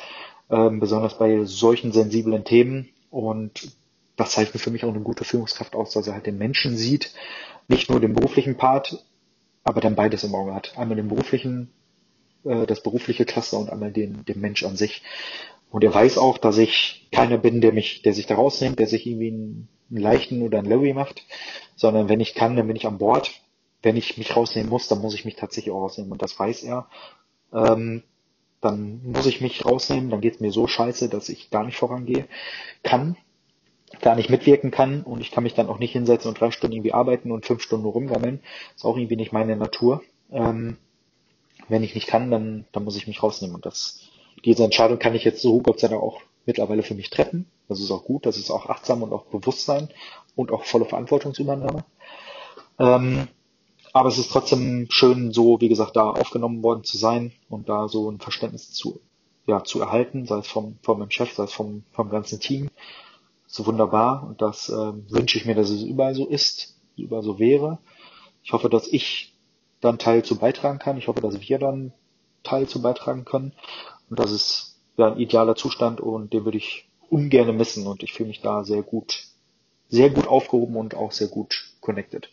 ähm, 0.49 0.79
besonders 0.79 1.17
bei 1.17 1.43
solchen 1.45 1.91
sensiblen 1.91 2.43
Themen. 2.43 2.89
Und 3.09 3.71
das 4.15 4.31
zeichnet 4.31 4.61
für 4.61 4.71
mich 4.71 4.83
auch 4.83 4.89
eine 4.89 5.01
gute 5.01 5.23
Führungskraft 5.23 5.75
aus, 5.75 5.91
dass 5.91 6.07
er 6.07 6.13
halt 6.13 6.25
den 6.25 6.37
Menschen 6.37 6.77
sieht, 6.77 7.13
nicht 7.67 7.89
nur 7.89 7.99
den 7.99 8.13
beruflichen 8.13 8.57
Part, 8.57 9.05
aber 9.63 9.81
dann 9.81 9.95
beides 9.95 10.23
im 10.23 10.33
Auge 10.33 10.53
hat. 10.53 10.77
Einmal 10.77 10.95
den 10.95 11.09
beruflichen, 11.09 11.71
äh, 12.45 12.65
das 12.65 12.81
berufliche 12.81 13.25
Cluster 13.25 13.57
und 13.57 13.69
einmal 13.69 13.91
den, 13.91 14.25
den 14.25 14.39
Mensch 14.39 14.63
an 14.63 14.75
sich. 14.75 15.03
Und 15.69 15.83
er 15.83 15.93
weiß 15.93 16.17
auch, 16.17 16.37
dass 16.37 16.57
ich 16.57 17.07
keiner 17.11 17.37
bin, 17.37 17.61
der 17.61 17.73
mich, 17.73 18.01
der 18.01 18.13
sich 18.13 18.25
da 18.25 18.35
rausnimmt, 18.35 18.79
der 18.79 18.87
sich 18.87 19.05
irgendwie 19.05 19.31
einen, 19.31 19.67
einen 19.89 19.99
leichten 19.99 20.41
oder 20.41 20.59
einen 20.59 20.69
Larry 20.69 20.93
macht, 20.93 21.25
sondern 21.75 22.09
wenn 22.09 22.19
ich 22.19 22.35
kann, 22.35 22.55
dann 22.55 22.67
bin 22.67 22.75
ich 22.75 22.87
an 22.87 22.97
Bord. 22.97 23.31
Wenn 23.83 23.95
ich 23.95 24.17
mich 24.17 24.35
rausnehmen 24.35 24.69
muss, 24.69 24.87
dann 24.87 25.01
muss 25.01 25.13
ich 25.13 25.23
mich 25.23 25.35
tatsächlich 25.35 25.73
auch 25.73 25.81
rausnehmen 25.81 26.11
und 26.11 26.21
das 26.21 26.37
weiß 26.37 26.63
er. 26.63 26.89
Ähm, 27.53 28.03
dann 28.59 29.01
muss 29.03 29.27
ich 29.27 29.39
mich 29.39 29.65
rausnehmen, 29.65 30.09
dann 30.09 30.21
geht's 30.21 30.39
mir 30.39 30.51
so 30.51 30.67
scheiße, 30.67 31.09
dass 31.09 31.29
ich 31.29 31.51
gar 31.51 31.63
nicht 31.63 31.77
vorangehe 31.77 32.25
kann, 32.81 33.17
gar 34.01 34.15
nicht 34.15 34.29
mitwirken 34.29 34.71
kann 34.71 35.03
und 35.03 35.21
ich 35.21 35.31
kann 35.31 35.43
mich 35.43 35.53
dann 35.53 35.69
auch 35.69 35.79
nicht 35.79 35.91
hinsetzen 35.91 36.29
und 36.29 36.39
drei 36.39 36.51
Stunden 36.51 36.75
irgendwie 36.75 36.93
arbeiten 36.93 37.31
und 37.31 37.45
fünf 37.45 37.61
Stunden 37.61 37.85
rumgammeln. 37.85 38.41
Ist 38.75 38.83
auch 38.83 38.97
irgendwie 38.97 39.15
nicht 39.15 39.31
meine 39.31 39.55
Natur. 39.55 40.01
Ähm, 40.31 40.77
wenn 41.69 41.83
ich 41.83 41.95
nicht 41.95 42.07
kann, 42.07 42.31
dann, 42.31 42.65
dann 42.71 42.83
muss 42.83 42.95
ich 42.95 43.07
mich 43.07 43.21
rausnehmen 43.23 43.55
und 43.55 43.65
das 43.65 43.99
diese 44.45 44.63
Entscheidung 44.63 44.99
kann 44.99 45.15
ich 45.15 45.23
jetzt 45.23 45.41
so 45.41 45.59
Gott 45.59 45.79
sei 45.79 45.87
Dank 45.87 46.01
auch 46.01 46.21
mittlerweile 46.45 46.83
für 46.83 46.95
mich 46.95 47.09
treffen. 47.09 47.47
Das 47.67 47.79
ist 47.79 47.91
auch 47.91 48.03
gut, 48.03 48.25
das 48.25 48.37
ist 48.37 48.51
auch 48.51 48.67
achtsam 48.67 49.03
und 49.03 49.11
auch 49.11 49.25
Bewusstsein 49.25 49.89
und 50.35 50.51
auch 50.51 50.63
volle 50.63 50.85
Verantwortungsübernahme. 50.85 51.83
Ähm, 52.79 53.27
aber 53.93 54.09
es 54.09 54.17
ist 54.17 54.31
trotzdem 54.31 54.87
schön, 54.89 55.31
so 55.31 55.59
wie 55.59 55.69
gesagt, 55.69 55.95
da 55.95 56.09
aufgenommen 56.09 56.63
worden 56.63 56.83
zu 56.83 56.97
sein 56.97 57.33
und 57.49 57.67
da 57.67 57.87
so 57.87 58.09
ein 58.09 58.19
Verständnis 58.19 58.71
zu, 58.71 59.01
ja, 59.47 59.63
zu 59.63 59.81
erhalten, 59.81 60.25
sei 60.25 60.37
es 60.37 60.47
vom, 60.47 60.77
von 60.83 60.99
meinem 60.99 61.11
Chef, 61.11 61.33
sei 61.33 61.43
es 61.43 61.53
vom, 61.53 61.83
vom 61.91 62.09
ganzen 62.09 62.39
Team. 62.39 62.69
So 63.47 63.65
wunderbar 63.65 64.25
und 64.27 64.41
das 64.41 64.69
äh, 64.69 64.93
wünsche 65.09 65.37
ich 65.37 65.45
mir, 65.45 65.55
dass 65.55 65.69
es 65.69 65.83
überall 65.83 66.13
so 66.13 66.27
ist, 66.27 66.77
überall 66.95 67.23
so 67.23 67.39
wäre. 67.39 67.79
Ich 68.43 68.53
hoffe, 68.53 68.69
dass 68.69 68.87
ich 68.87 69.33
dann 69.81 69.99
Teil 69.99 70.23
zu 70.23 70.37
beitragen 70.37 70.79
kann. 70.79 70.97
Ich 70.97 71.07
hoffe, 71.07 71.21
dass 71.21 71.41
wir 71.41 71.59
dann 71.59 71.93
Teil 72.43 72.67
zu 72.67 72.81
beitragen 72.81 73.25
können. 73.25 73.53
Und 74.09 74.19
das 74.19 74.31
ist 74.31 74.77
ja 74.97 75.07
ein 75.07 75.19
idealer 75.19 75.55
Zustand 75.55 76.01
und 76.01 76.33
den 76.33 76.45
würde 76.45 76.57
ich 76.57 76.89
ungern 77.09 77.55
missen 77.55 77.87
und 77.87 78.03
ich 78.03 78.13
fühle 78.13 78.29
mich 78.29 78.41
da 78.41 78.63
sehr 78.63 78.81
gut, 78.81 79.23
sehr 79.89 80.09
gut 80.09 80.27
aufgehoben 80.27 80.75
und 80.75 80.95
auch 80.95 81.11
sehr 81.11 81.27
gut 81.27 81.71
connected. 81.79 82.29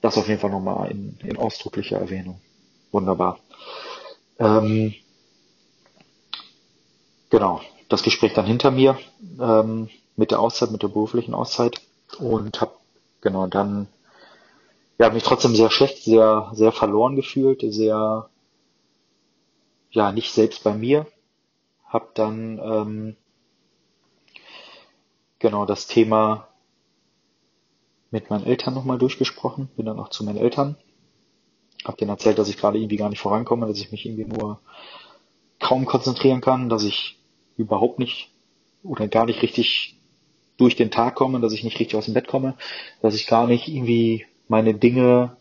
Das 0.00 0.16
auf 0.16 0.28
jeden 0.28 0.40
Fall 0.40 0.50
nochmal 0.50 0.90
in, 0.90 1.18
in 1.22 1.36
ausdrücklicher 1.36 1.98
Erwähnung. 1.98 2.40
Wunderbar. 2.90 3.38
Ähm, 4.38 4.94
genau, 7.28 7.60
das 7.88 8.02
Gespräch 8.02 8.32
dann 8.32 8.46
hinter 8.46 8.70
mir 8.70 8.98
ähm, 9.38 9.90
mit 10.16 10.30
der 10.30 10.40
Auszeit, 10.40 10.70
mit 10.70 10.82
der 10.82 10.88
beruflichen 10.88 11.34
Auszeit 11.34 11.80
und 12.18 12.60
habe 12.60 12.72
genau 13.20 13.46
dann 13.46 13.88
ja 15.00 15.08
mich 15.08 15.22
trotzdem 15.22 15.54
sehr 15.56 15.70
schlecht, 15.70 16.02
sehr 16.04 16.50
sehr 16.52 16.72
verloren 16.72 17.16
gefühlt, 17.16 17.62
sehr 17.72 18.28
ja, 19.90 20.12
nicht 20.12 20.32
selbst 20.32 20.62
bei 20.62 20.74
mir. 20.74 21.06
Hab 21.86 22.14
dann 22.14 22.60
ähm, 22.62 23.16
genau 25.38 25.64
das 25.64 25.86
Thema 25.86 26.48
mit 28.10 28.28
meinen 28.28 28.44
Eltern 28.44 28.74
nochmal 28.74 28.98
durchgesprochen. 28.98 29.70
Bin 29.76 29.86
dann 29.86 29.98
auch 29.98 30.10
zu 30.10 30.22
meinen 30.22 30.36
Eltern. 30.36 30.76
Hab 31.84 31.96
denen 31.96 32.10
erzählt, 32.10 32.38
dass 32.38 32.50
ich 32.50 32.58
gerade 32.58 32.78
irgendwie 32.78 32.96
gar 32.96 33.08
nicht 33.08 33.20
vorankomme, 33.20 33.66
dass 33.66 33.80
ich 33.80 33.90
mich 33.90 34.04
irgendwie 34.04 34.26
nur 34.26 34.60
kaum 35.58 35.86
konzentrieren 35.86 36.42
kann, 36.42 36.68
dass 36.68 36.84
ich 36.84 37.18
überhaupt 37.56 37.98
nicht 37.98 38.30
oder 38.84 39.08
gar 39.08 39.24
nicht 39.24 39.42
richtig 39.42 39.96
durch 40.58 40.76
den 40.76 40.90
Tag 40.90 41.14
komme, 41.14 41.40
dass 41.40 41.54
ich 41.54 41.64
nicht 41.64 41.80
richtig 41.80 41.96
aus 41.96 42.04
dem 42.04 42.14
Bett 42.14 42.28
komme, 42.28 42.54
dass 43.00 43.14
ich 43.14 43.26
gar 43.26 43.46
nicht 43.46 43.66
irgendwie 43.66 44.26
meine 44.50 44.74
Dinge, 44.74 45.36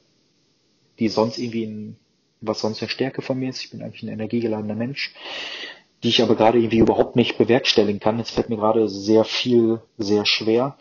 die 0.99 1.09
sonst 1.09 1.39
irgendwie 1.39 1.65
ein, 1.65 1.97
was 2.41 2.61
sonst 2.61 2.81
eine 2.81 2.89
Stärke 2.89 3.23
von 3.23 3.39
mir 3.39 3.49
ist, 3.49 3.63
ich 3.63 3.71
bin 3.71 3.81
eigentlich 3.81 4.03
ein 4.03 4.09
energiegeladener 4.09 4.75
Mensch, 4.75 5.13
die 6.03 6.09
ich 6.09 6.21
aber 6.21 6.35
gerade 6.35 6.59
irgendwie 6.59 6.77
überhaupt 6.77 7.15
nicht 7.15 7.37
bewerkstelligen 7.37 7.99
kann. 7.99 8.19
Es 8.19 8.29
fällt 8.29 8.49
mir 8.49 8.57
gerade 8.57 8.87
sehr 8.87 9.25
viel, 9.25 9.81
sehr 9.97 10.25
schwer. 10.25 10.77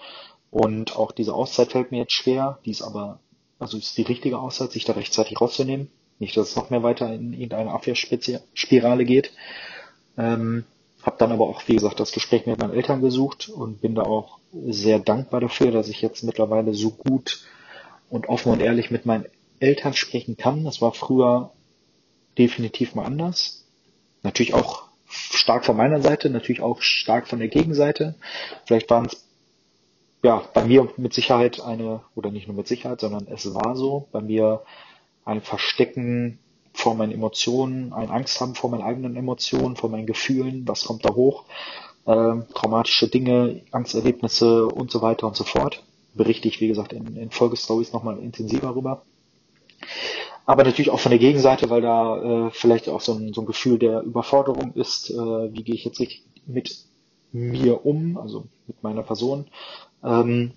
Und 0.51 0.95
auch 0.95 1.11
diese 1.11 1.35
Auszeit 1.35 1.73
fällt 1.73 1.91
mir 1.91 1.99
jetzt 1.99 2.12
schwer. 2.12 2.59
Die 2.67 2.71
ist 2.71 2.83
aber, 2.83 3.19
also 3.59 3.79
ist 3.79 3.97
die 3.97 4.03
richtige 4.03 4.38
Auszeit, 4.38 4.73
sich 4.73 4.85
da 4.85 4.93
rechtzeitig 4.93 5.41
rauszunehmen. 5.41 5.91
Nicht, 6.19 6.37
dass 6.37 6.51
es 6.51 6.57
noch 6.57 6.71
mehr 6.71 6.83
weiter 6.83 7.12
in 7.12 7.33
irgendeine 7.33 7.73
Abwehrspirale 7.73 9.05
geht. 9.05 9.33
Ähm, 10.19 10.64
habe 11.03 11.17
dann 11.19 11.33
aber 11.33 11.47
auch, 11.47 11.62
wie 11.67 11.75
gesagt, 11.75 11.99
das 11.99 12.12
Gespräch 12.12 12.47
mit 12.47 12.59
meinen 12.59 12.75
Eltern 12.75 13.01
gesucht 13.01 13.49
und 13.49 13.81
bin 13.81 13.95
da 13.95 14.03
auch 14.03 14.38
sehr 14.67 14.99
dankbar 14.99 15.41
dafür, 15.41 15.71
dass 15.71 15.88
ich 15.88 16.03
jetzt 16.03 16.23
mittlerweile 16.23 16.75
so 16.75 16.91
gut 16.91 17.41
und 18.11 18.29
offen 18.29 18.53
und 18.53 18.61
ehrlich 18.61 18.90
mit 18.90 19.07
meinen 19.07 19.27
Eltern 19.61 19.94
sprechen 19.94 20.37
kann. 20.37 20.64
Das 20.64 20.81
war 20.81 20.92
früher 20.92 21.53
definitiv 22.38 22.94
mal 22.94 23.05
anders. 23.05 23.66
Natürlich 24.23 24.55
auch 24.55 24.88
stark 25.09 25.64
von 25.64 25.77
meiner 25.77 26.01
Seite, 26.03 26.31
natürlich 26.31 26.61
auch 26.61 26.83
stark 26.83 27.29
von 27.29 27.38
der 27.38 27.49
Gegenseite. 27.49 28.14
Vielleicht 28.66 28.90
waren 28.90 29.07
es 29.07 29.27
ja 30.23 30.42
bei 30.55 30.64
mir 30.64 30.88
mit 30.97 31.14
Sicherheit 31.14 31.61
eine, 31.61 32.01
oder 32.14 32.31
nicht 32.31 32.47
nur 32.47 32.57
mit 32.57 32.68
Sicherheit, 32.68 33.01
sondern 33.01 33.27
es 33.29 33.55
war 33.55 33.77
so, 33.77 34.09
bei 34.12 34.21
mir 34.21 34.62
ein 35.25 35.40
Verstecken 35.40 36.38
vor 36.73 36.94
meinen 36.94 37.12
Emotionen, 37.12 37.92
ein 37.92 38.11
Angst 38.11 38.40
haben 38.40 38.55
vor 38.55 38.71
meinen 38.71 38.83
eigenen 38.83 39.16
Emotionen, 39.16 39.77
vor 39.77 39.90
meinen 39.90 40.07
Gefühlen, 40.07 40.66
was 40.66 40.85
kommt 40.85 41.05
da 41.05 41.14
hoch, 41.14 41.44
äh, 42.07 42.35
traumatische 42.55 43.09
Dinge, 43.09 43.62
Angsterlebnisse 43.73 44.66
und 44.66 44.90
so 44.90 45.03
weiter 45.03 45.27
und 45.27 45.37
so 45.37 45.44
fort. 45.44 45.83
Berichte 46.18 46.48
ich, 46.48 46.61
wie 46.61 46.68
gesagt, 46.68 46.92
in, 46.92 47.16
in 47.16 47.31
Folgestories 47.31 47.94
nochmal 47.94 48.18
intensiver 48.18 48.74
rüber 48.74 49.02
aber 50.48 50.64
natürlich 50.64 50.90
auch 50.90 50.98
von 50.98 51.11
der 51.11 51.18
Gegenseite, 51.18 51.68
weil 51.68 51.83
da 51.83 52.46
äh, 52.46 52.50
vielleicht 52.52 52.88
auch 52.88 53.02
so 53.02 53.12
ein, 53.12 53.35
so 53.35 53.42
ein 53.42 53.46
Gefühl 53.46 53.78
der 53.78 54.00
Überforderung 54.00 54.72
ist, 54.72 55.11
äh, 55.11 55.14
wie 55.14 55.62
gehe 55.62 55.74
ich 55.74 55.85
jetzt 55.85 56.00
richtig 56.00 56.24
mit 56.46 56.74
mir 57.33 57.85
um, 57.85 58.16
also 58.16 58.46
mit 58.66 58.83
meiner 58.83 59.02
Person, 59.02 59.48
ähm, 60.02 60.52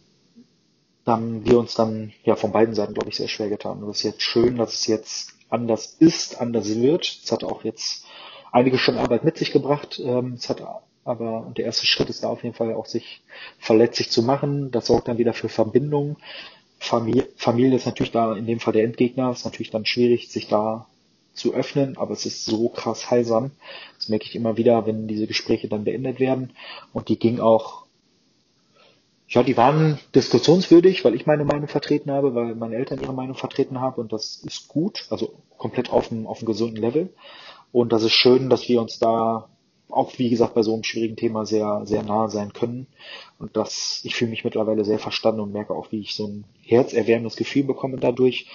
dann 1.04 1.43
wir 1.45 1.60
uns 1.60 1.74
dann 1.74 2.13
ja 2.24 2.38
von 2.38 2.54
beiden 2.54 2.74
Seiten, 2.74 2.93
glaube 2.93 3.10
ich, 3.10 3.17
sehr 3.17 3.28
schwer 3.28 3.50
getan. 3.50 3.82
Und 3.82 3.89
das 3.89 3.97
ist 3.97 4.04
jetzt 4.04 4.21
schön, 4.21 4.56
dass 4.56 4.76
es 4.76 4.88
jetzt 4.88 5.34
anders 5.50 5.97
ist, 6.00 6.39
anders 6.39 6.74
wird. 6.74 7.19
Es 7.26 7.30
hat 7.30 7.43
auch 7.43 7.65
jetzt 7.65 8.06
einige 8.54 8.78
schon 8.78 8.97
Arbeit 8.97 9.26
mit 9.26 9.38
sich 9.38 9.52
gebracht. 9.52 10.00
Ähm, 10.02 10.36
es 10.36 10.47
hat 10.47 10.62
aber, 11.04 11.46
und 11.46 11.58
der 11.58 11.66
erste 11.66 11.86
Schritt 11.86 12.10
ist 12.10 12.24
da 12.24 12.30
auf 12.30 12.44
jeden 12.44 12.56
Fall 12.56 12.74
auch 12.74 12.86
sich 12.86 13.22
verletzlich 13.58 14.10
zu 14.10 14.22
machen. 14.24 14.72
Das 14.72 14.88
sorgt 14.88 15.08
dann 15.08 15.18
wieder 15.18 15.34
für 15.34 15.50
Verbindung. 15.50 16.18
Familie, 16.78 17.28
Familie 17.36 17.76
ist 17.76 17.86
natürlich 17.86 18.12
da 18.12 18.36
in 18.36 18.46
dem 18.46 18.60
Fall 18.60 18.74
der 18.74 18.84
Endgegner, 18.84 19.32
ist 19.32 19.46
natürlich 19.46 19.72
dann 19.72 19.86
schwierig, 19.86 20.30
sich 20.30 20.48
da 20.48 20.88
zu 21.34 21.54
öffnen, 21.54 21.98
aber 21.98 22.14
es 22.14 22.26
ist 22.26 22.46
so 22.46 22.70
krass 22.70 23.10
heilsam. 23.10 23.52
Das 23.98 24.10
merke 24.10 24.26
ich 24.26 24.36
immer 24.36 24.58
wieder, 24.58 24.86
wenn 24.86 25.08
diese 25.08 25.28
Gespräche 25.28 25.68
dann 25.68 25.84
beendet 25.84 26.20
werden. 26.20 26.52
Und 26.94 27.10
die 27.10 27.18
ging 27.18 27.40
auch, 27.40 27.86
ja, 29.28 29.44
die 29.44 29.58
waren 29.58 29.98
diskussionswürdig, 30.14 31.06
weil 31.06 31.16
ich 31.16 31.26
meine 31.26 31.46
Meinung 31.46 31.68
vertreten 31.68 32.12
habe, 32.12 32.36
weil 32.36 32.56
meine 32.56 32.76
Eltern 32.76 33.00
ihre 33.02 33.14
Meinung 33.14 33.36
vertreten 33.36 33.80
haben 33.80 34.02
und 34.02 34.12
das 34.12 34.44
ist 34.46 34.68
gut, 34.68 35.06
also 35.10 35.34
komplett 35.58 35.90
auf 35.90 36.12
einem, 36.12 36.28
auf 36.28 36.40
einem 36.40 36.48
gesunden 36.48 36.82
Level. 36.82 37.14
Und 37.72 37.94
das 37.94 38.04
ist 38.04 38.14
schön, 38.14 38.50
dass 38.50 38.68
wir 38.68 38.82
uns 38.82 39.00
da 39.00 39.48
auch 39.91 40.17
wie 40.17 40.30
gesagt 40.30 40.54
bei 40.54 40.63
so 40.63 40.73
einem 40.73 40.84
schwierigen 40.84 41.15
Thema 41.15 41.45
sehr, 41.45 41.82
sehr 41.86 42.04
nah 42.04 42.27
sein 42.27 42.54
können. 42.54 42.88
Und 43.39 43.58
das, 43.58 44.01
ich 44.04 44.15
fühle 44.15 44.32
mich 44.32 44.43
mittlerweile 44.43 44.86
sehr 44.86 44.99
verstanden 44.99 45.41
und 45.41 45.54
merke 45.54 45.73
auch, 45.73 45.91
wie 45.91 46.01
ich 46.01 46.15
so 46.15 46.27
ein 46.27 46.45
herzerwärmendes 46.63 47.36
Gefühl 47.36 47.63
bekomme 47.63 47.97
dadurch. 47.97 48.47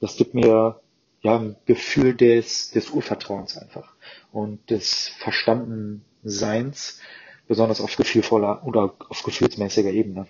Das 0.00 0.16
gibt 0.16 0.34
mir 0.34 0.80
ja 1.22 1.38
ein 1.38 1.56
Gefühl 1.66 2.14
des, 2.14 2.70
des 2.70 2.90
Urvertrauens 2.90 3.56
einfach 3.56 3.94
und 4.32 4.70
des 4.70 5.08
Verstandenseins, 5.18 7.00
besonders 7.48 7.80
auf 7.80 7.96
gefühlvoller 7.96 8.64
oder 8.66 8.94
auf 9.08 9.22
gefühlsmäßiger 9.22 9.90
Ebene. 9.90 10.26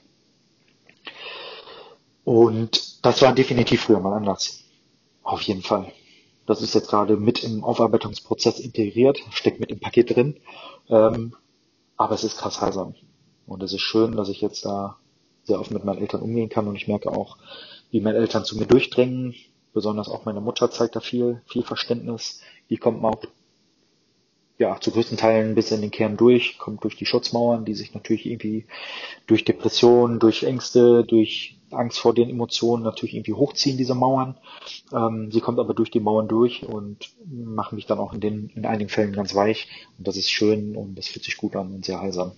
Und 2.25 3.05
das 3.05 3.23
war 3.23 3.33
definitiv 3.33 3.83
früher 3.83 4.01
mal 4.01 4.15
anders. 4.17 4.65
Auf 5.23 5.43
jeden 5.43 5.63
Fall. 5.63 5.93
Das 6.47 6.63
ist 6.63 6.75
jetzt 6.75 6.89
gerade 6.89 7.17
mit 7.17 7.43
im 7.43 7.65
Aufarbeitungsprozess 7.65 8.61
integriert, 8.61 9.19
steckt 9.31 9.61
mit 9.61 9.71
im 9.71 9.81
Paket 9.81 10.15
drin. 10.15 10.37
Ähm, 10.89 11.35
aber 11.97 12.15
es 12.15 12.25
ist 12.25 12.39
krass 12.39 12.61
heilsam. 12.61 12.95
Und 13.47 13.63
es 13.63 13.73
ist 13.73 13.81
schön, 13.81 14.13
dass 14.13 14.29
ich 14.29 14.41
jetzt 14.41 14.65
da 14.65 14.97
sehr 15.45 15.61
offen 15.61 15.75
mit 15.75 15.85
meinen 15.85 16.01
Eltern 16.01 16.23
umgehen 16.23 16.49
kann 16.49 16.67
und 16.67 16.77
ich 16.77 16.89
merke 16.89 17.11
auch, 17.11 17.39
wie 17.91 18.01
meine 18.01 18.19
Eltern 18.19 18.45
zu 18.45 18.57
mir 18.57 18.67
durchdrängen. 18.67 19.35
Besonders 19.73 20.09
auch 20.09 20.25
meine 20.25 20.41
Mutter 20.41 20.71
zeigt 20.71 20.97
da 20.97 21.01
viel, 21.01 21.43
viel 21.47 21.63
Verständnis. 21.63 22.41
Die 22.71 22.79
kommt 22.79 23.01
mal 23.01 23.17
ja, 24.59 24.81
zu 24.81 24.91
größten 24.91 25.19
Teilen 25.19 25.55
bis 25.55 25.71
in 25.71 25.83
den 25.83 25.91
Kern 25.91 26.17
durch, 26.17 26.59
kommt 26.59 26.83
durch 26.83 26.97
die 26.97 27.07
Schutzmauern, 27.07 27.65
die 27.65 27.75
sich 27.75 27.95
natürlich 27.95 28.27
irgendwie 28.27 28.67
durch 29.27 29.45
Depressionen, 29.45 30.19
durch 30.19 30.45
Ängste, 30.45 31.05
durch 31.05 31.56
Angst 31.71 31.99
vor 31.99 32.15
den 32.15 32.31
Emotionen 32.31 32.83
natürlich 32.83 33.15
irgendwie 33.15 33.35
hochziehen, 33.35 33.77
diese 33.77 33.95
Mauern. 33.95 34.37
Ähm, 34.93 35.31
sie 35.33 35.41
kommt 35.41 35.59
aber 35.59 35.75
durch 35.75 35.91
die 35.91 36.01
Mauern 36.01 36.29
durch 36.29 36.65
und 36.65 37.11
macht 37.27 37.73
mich 37.73 37.87
dann 37.87 37.99
auch 37.99 38.13
in 38.13 38.21
den, 38.21 38.51
in 38.55 38.67
einigen 38.67 38.91
Fällen 38.91 39.13
ganz 39.13 39.35
weich. 39.35 39.69
Und 39.99 40.07
das 40.07 40.17
ist 40.17 40.31
schön 40.31 40.77
und 40.77 40.97
das 40.97 41.09
fühlt 41.09 41.25
sich 41.25 41.37
gut 41.37 41.57
an 41.57 41.75
und 41.75 41.85
sehr 41.85 42.01
heilsam. 42.01 42.33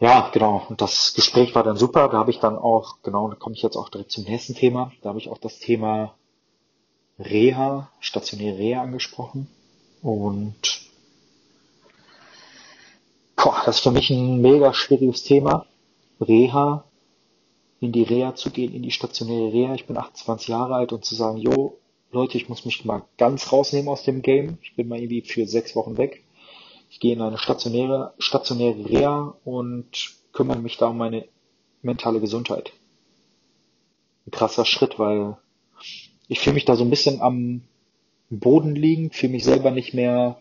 Ja, 0.00 0.30
genau. 0.32 0.64
Und 0.68 0.80
das 0.80 1.14
Gespräch 1.14 1.54
war 1.54 1.64
dann 1.64 1.76
super. 1.76 2.08
Da 2.08 2.18
habe 2.18 2.30
ich 2.30 2.38
dann 2.38 2.56
auch, 2.56 3.02
genau, 3.02 3.28
da 3.28 3.34
komme 3.34 3.56
ich 3.56 3.62
jetzt 3.62 3.76
auch 3.76 3.88
direkt 3.88 4.12
zum 4.12 4.24
nächsten 4.24 4.54
Thema. 4.54 4.92
Da 5.02 5.08
habe 5.08 5.18
ich 5.18 5.28
auch 5.28 5.38
das 5.38 5.58
Thema 5.58 6.14
Reha, 7.18 7.90
stationäre 7.98 8.58
Reha 8.58 8.82
angesprochen. 8.82 9.48
Und 10.02 10.56
boah, 13.34 13.62
das 13.66 13.76
ist 13.76 13.82
für 13.82 13.90
mich 13.90 14.10
ein 14.10 14.40
mega 14.40 14.72
schwieriges 14.72 15.24
Thema. 15.24 15.66
Reha 16.20 16.84
in 17.80 17.92
die 17.92 18.02
Reha 18.02 18.34
zu 18.34 18.50
gehen, 18.50 18.74
in 18.74 18.82
die 18.82 18.90
stationäre 18.90 19.52
Reha. 19.52 19.74
Ich 19.74 19.86
bin 19.86 19.96
28 19.96 20.48
Jahre 20.48 20.74
alt 20.74 20.92
und 20.92 21.04
zu 21.04 21.14
sagen, 21.14 21.38
jo, 21.38 21.78
Leute, 22.10 22.36
ich 22.38 22.48
muss 22.48 22.64
mich 22.64 22.84
mal 22.84 23.04
ganz 23.18 23.52
rausnehmen 23.52 23.88
aus 23.88 24.02
dem 24.02 24.22
Game. 24.22 24.58
Ich 24.62 24.74
bin 24.74 24.88
mal 24.88 24.98
irgendwie 24.98 25.22
für 25.22 25.46
sechs 25.46 25.76
Wochen 25.76 25.96
weg. 25.96 26.24
Ich 26.90 27.00
gehe 27.00 27.12
in 27.12 27.20
eine 27.20 27.38
stationäre, 27.38 28.14
stationäre 28.18 28.88
Reha 28.88 29.36
und 29.44 30.14
kümmere 30.32 30.58
mich 30.58 30.78
da 30.78 30.88
um 30.88 30.96
meine 30.96 31.26
mentale 31.82 32.20
Gesundheit. 32.20 32.72
Ein 34.26 34.30
krasser 34.30 34.64
Schritt, 34.64 34.98
weil 34.98 35.36
ich 36.28 36.40
fühle 36.40 36.54
mich 36.54 36.64
da 36.64 36.76
so 36.76 36.84
ein 36.84 36.90
bisschen 36.90 37.20
am 37.20 37.62
Boden 38.30 38.74
liegen, 38.74 39.10
fühle 39.10 39.32
mich 39.32 39.44
selber 39.44 39.70
nicht 39.70 39.94
mehr 39.94 40.40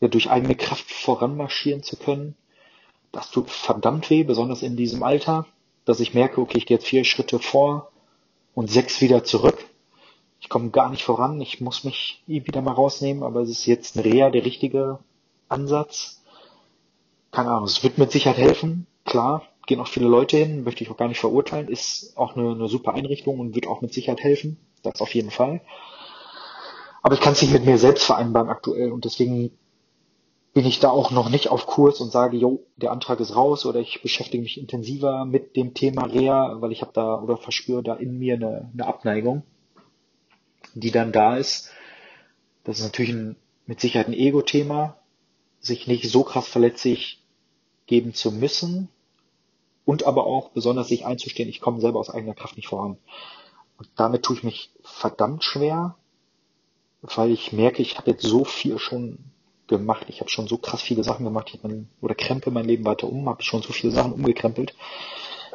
ja, 0.00 0.08
durch 0.08 0.30
eigene 0.30 0.54
Kraft 0.54 0.90
voranmarschieren 0.90 1.82
zu 1.82 1.96
können. 1.96 2.34
Das 3.12 3.30
tut 3.30 3.50
verdammt 3.50 4.10
weh, 4.10 4.24
besonders 4.24 4.62
in 4.62 4.76
diesem 4.76 5.02
Alter 5.02 5.46
dass 5.88 6.00
ich 6.00 6.12
merke, 6.12 6.40
okay, 6.42 6.58
ich 6.58 6.66
gehe 6.66 6.76
jetzt 6.76 6.86
vier 6.86 7.04
Schritte 7.04 7.38
vor 7.38 7.90
und 8.54 8.70
sechs 8.70 9.00
wieder 9.00 9.24
zurück. 9.24 9.56
Ich 10.38 10.50
komme 10.50 10.68
gar 10.68 10.90
nicht 10.90 11.02
voran, 11.02 11.40
ich 11.40 11.62
muss 11.62 11.82
mich 11.82 12.22
wieder 12.26 12.60
mal 12.60 12.72
rausnehmen, 12.72 13.22
aber 13.22 13.40
es 13.40 13.48
ist 13.48 13.64
jetzt 13.64 13.96
ein 13.96 14.00
Reha 14.00 14.28
der 14.28 14.44
richtige 14.44 14.98
Ansatz. 15.48 16.22
Keine 17.30 17.50
Ahnung, 17.50 17.64
es 17.64 17.82
wird 17.82 17.96
mit 17.96 18.12
Sicherheit 18.12 18.36
helfen, 18.36 18.86
klar, 19.06 19.42
gehen 19.66 19.80
auch 19.80 19.88
viele 19.88 20.08
Leute 20.08 20.36
hin, 20.36 20.62
möchte 20.62 20.84
ich 20.84 20.90
auch 20.90 20.96
gar 20.98 21.08
nicht 21.08 21.20
verurteilen, 21.20 21.68
ist 21.68 22.12
auch 22.16 22.36
eine, 22.36 22.50
eine 22.50 22.68
super 22.68 22.92
Einrichtung 22.92 23.40
und 23.40 23.54
wird 23.54 23.66
auch 23.66 23.80
mit 23.80 23.94
Sicherheit 23.94 24.22
helfen, 24.22 24.58
das 24.82 25.00
auf 25.00 25.14
jeden 25.14 25.30
Fall. 25.30 25.62
Aber 27.02 27.14
ich 27.14 27.20
kann 27.20 27.32
es 27.32 27.40
nicht 27.40 27.52
mit 27.52 27.64
mir 27.64 27.78
selbst 27.78 28.04
vereinbaren 28.04 28.50
aktuell 28.50 28.92
und 28.92 29.06
deswegen 29.06 29.52
bin 30.58 30.66
ich 30.66 30.80
da 30.80 30.90
auch 30.90 31.12
noch 31.12 31.28
nicht 31.28 31.50
auf 31.50 31.68
Kurs 31.68 32.00
und 32.00 32.10
sage, 32.10 32.36
jo, 32.36 32.66
der 32.74 32.90
Antrag 32.90 33.20
ist 33.20 33.36
raus 33.36 33.64
oder 33.64 33.78
ich 33.78 34.02
beschäftige 34.02 34.42
mich 34.42 34.58
intensiver 34.58 35.24
mit 35.24 35.54
dem 35.54 35.72
Thema 35.72 36.06
Reha, 36.06 36.56
weil 36.60 36.72
ich 36.72 36.82
habe 36.82 36.90
da 36.92 37.14
oder 37.20 37.36
verspüre 37.36 37.84
da 37.84 37.94
in 37.94 38.18
mir 38.18 38.34
eine, 38.34 38.68
eine 38.72 38.84
Abneigung, 38.84 39.44
die 40.74 40.90
dann 40.90 41.12
da 41.12 41.36
ist. 41.36 41.70
Das 42.64 42.80
ist 42.80 42.84
natürlich 42.86 43.12
ein, 43.12 43.36
mit 43.66 43.78
Sicherheit 43.78 44.08
ein 44.08 44.14
Ego-Thema, 44.14 44.96
sich 45.60 45.86
nicht 45.86 46.10
so 46.10 46.24
krass 46.24 46.48
verletzlich 46.48 47.22
geben 47.86 48.12
zu 48.12 48.32
müssen 48.32 48.88
und 49.84 50.08
aber 50.08 50.26
auch 50.26 50.48
besonders 50.48 50.88
sich 50.88 51.06
einzustehen, 51.06 51.48
ich 51.48 51.60
komme 51.60 51.80
selber 51.80 52.00
aus 52.00 52.10
eigener 52.10 52.34
Kraft 52.34 52.56
nicht 52.56 52.66
voran. 52.66 52.98
Und 53.76 53.88
damit 53.94 54.24
tue 54.24 54.34
ich 54.34 54.42
mich 54.42 54.72
verdammt 54.82 55.44
schwer, 55.44 55.94
weil 57.00 57.30
ich 57.30 57.52
merke, 57.52 57.80
ich 57.80 57.96
habe 57.96 58.10
jetzt 58.10 58.24
so 58.24 58.42
viel 58.42 58.80
schon 58.80 59.20
gemacht. 59.68 60.06
Ich 60.08 60.20
habe 60.20 60.30
schon 60.30 60.48
so 60.48 60.58
krass 60.58 60.82
viele 60.82 61.04
Sachen 61.04 61.24
gemacht. 61.24 61.50
Ich 61.54 61.62
mein, 61.62 61.88
oder 62.00 62.14
krempe 62.14 62.50
mein 62.50 62.64
Leben 62.64 62.84
weiter 62.84 63.08
um, 63.08 63.28
habe 63.28 63.42
schon 63.42 63.62
so 63.62 63.72
viele 63.72 63.92
Sachen 63.92 64.12
umgekrempelt. 64.12 64.74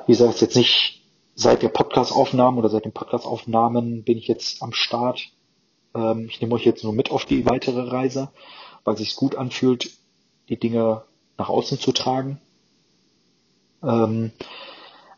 Wie 0.06 0.14
gesagt, 0.14 0.42
jetzt 0.42 0.56
nicht 0.56 1.02
seit 1.36 1.64
der 1.64 1.70
Podcast-Aufnahmen 1.70 2.58
oder 2.58 2.70
seit 2.70 2.86
den 2.86 2.92
Podcast-Aufnahmen 2.92 4.04
bin 4.04 4.18
ich 4.18 4.28
jetzt 4.28 4.62
am 4.62 4.74
Start. 4.74 5.30
Ähm, 5.96 6.28
ich 6.30 6.42
nehme 6.42 6.56
euch 6.56 6.66
jetzt 6.66 6.84
nur 6.84 6.94
mit 6.94 7.12
auf 7.12 7.26
die 7.26 7.46
weitere 7.46 7.90
Reise, 7.90 8.30
weil 8.84 8.94
es 8.94 9.00
sich 9.00 9.16
gut 9.16 9.36
anfühlt, 9.36 9.90
die 10.50 10.60
Dinge 10.60 11.04
nach 11.38 11.50
außen 11.50 11.80
zu 11.80 11.92
tragen. 11.92 12.40
Ähm, 13.82 14.32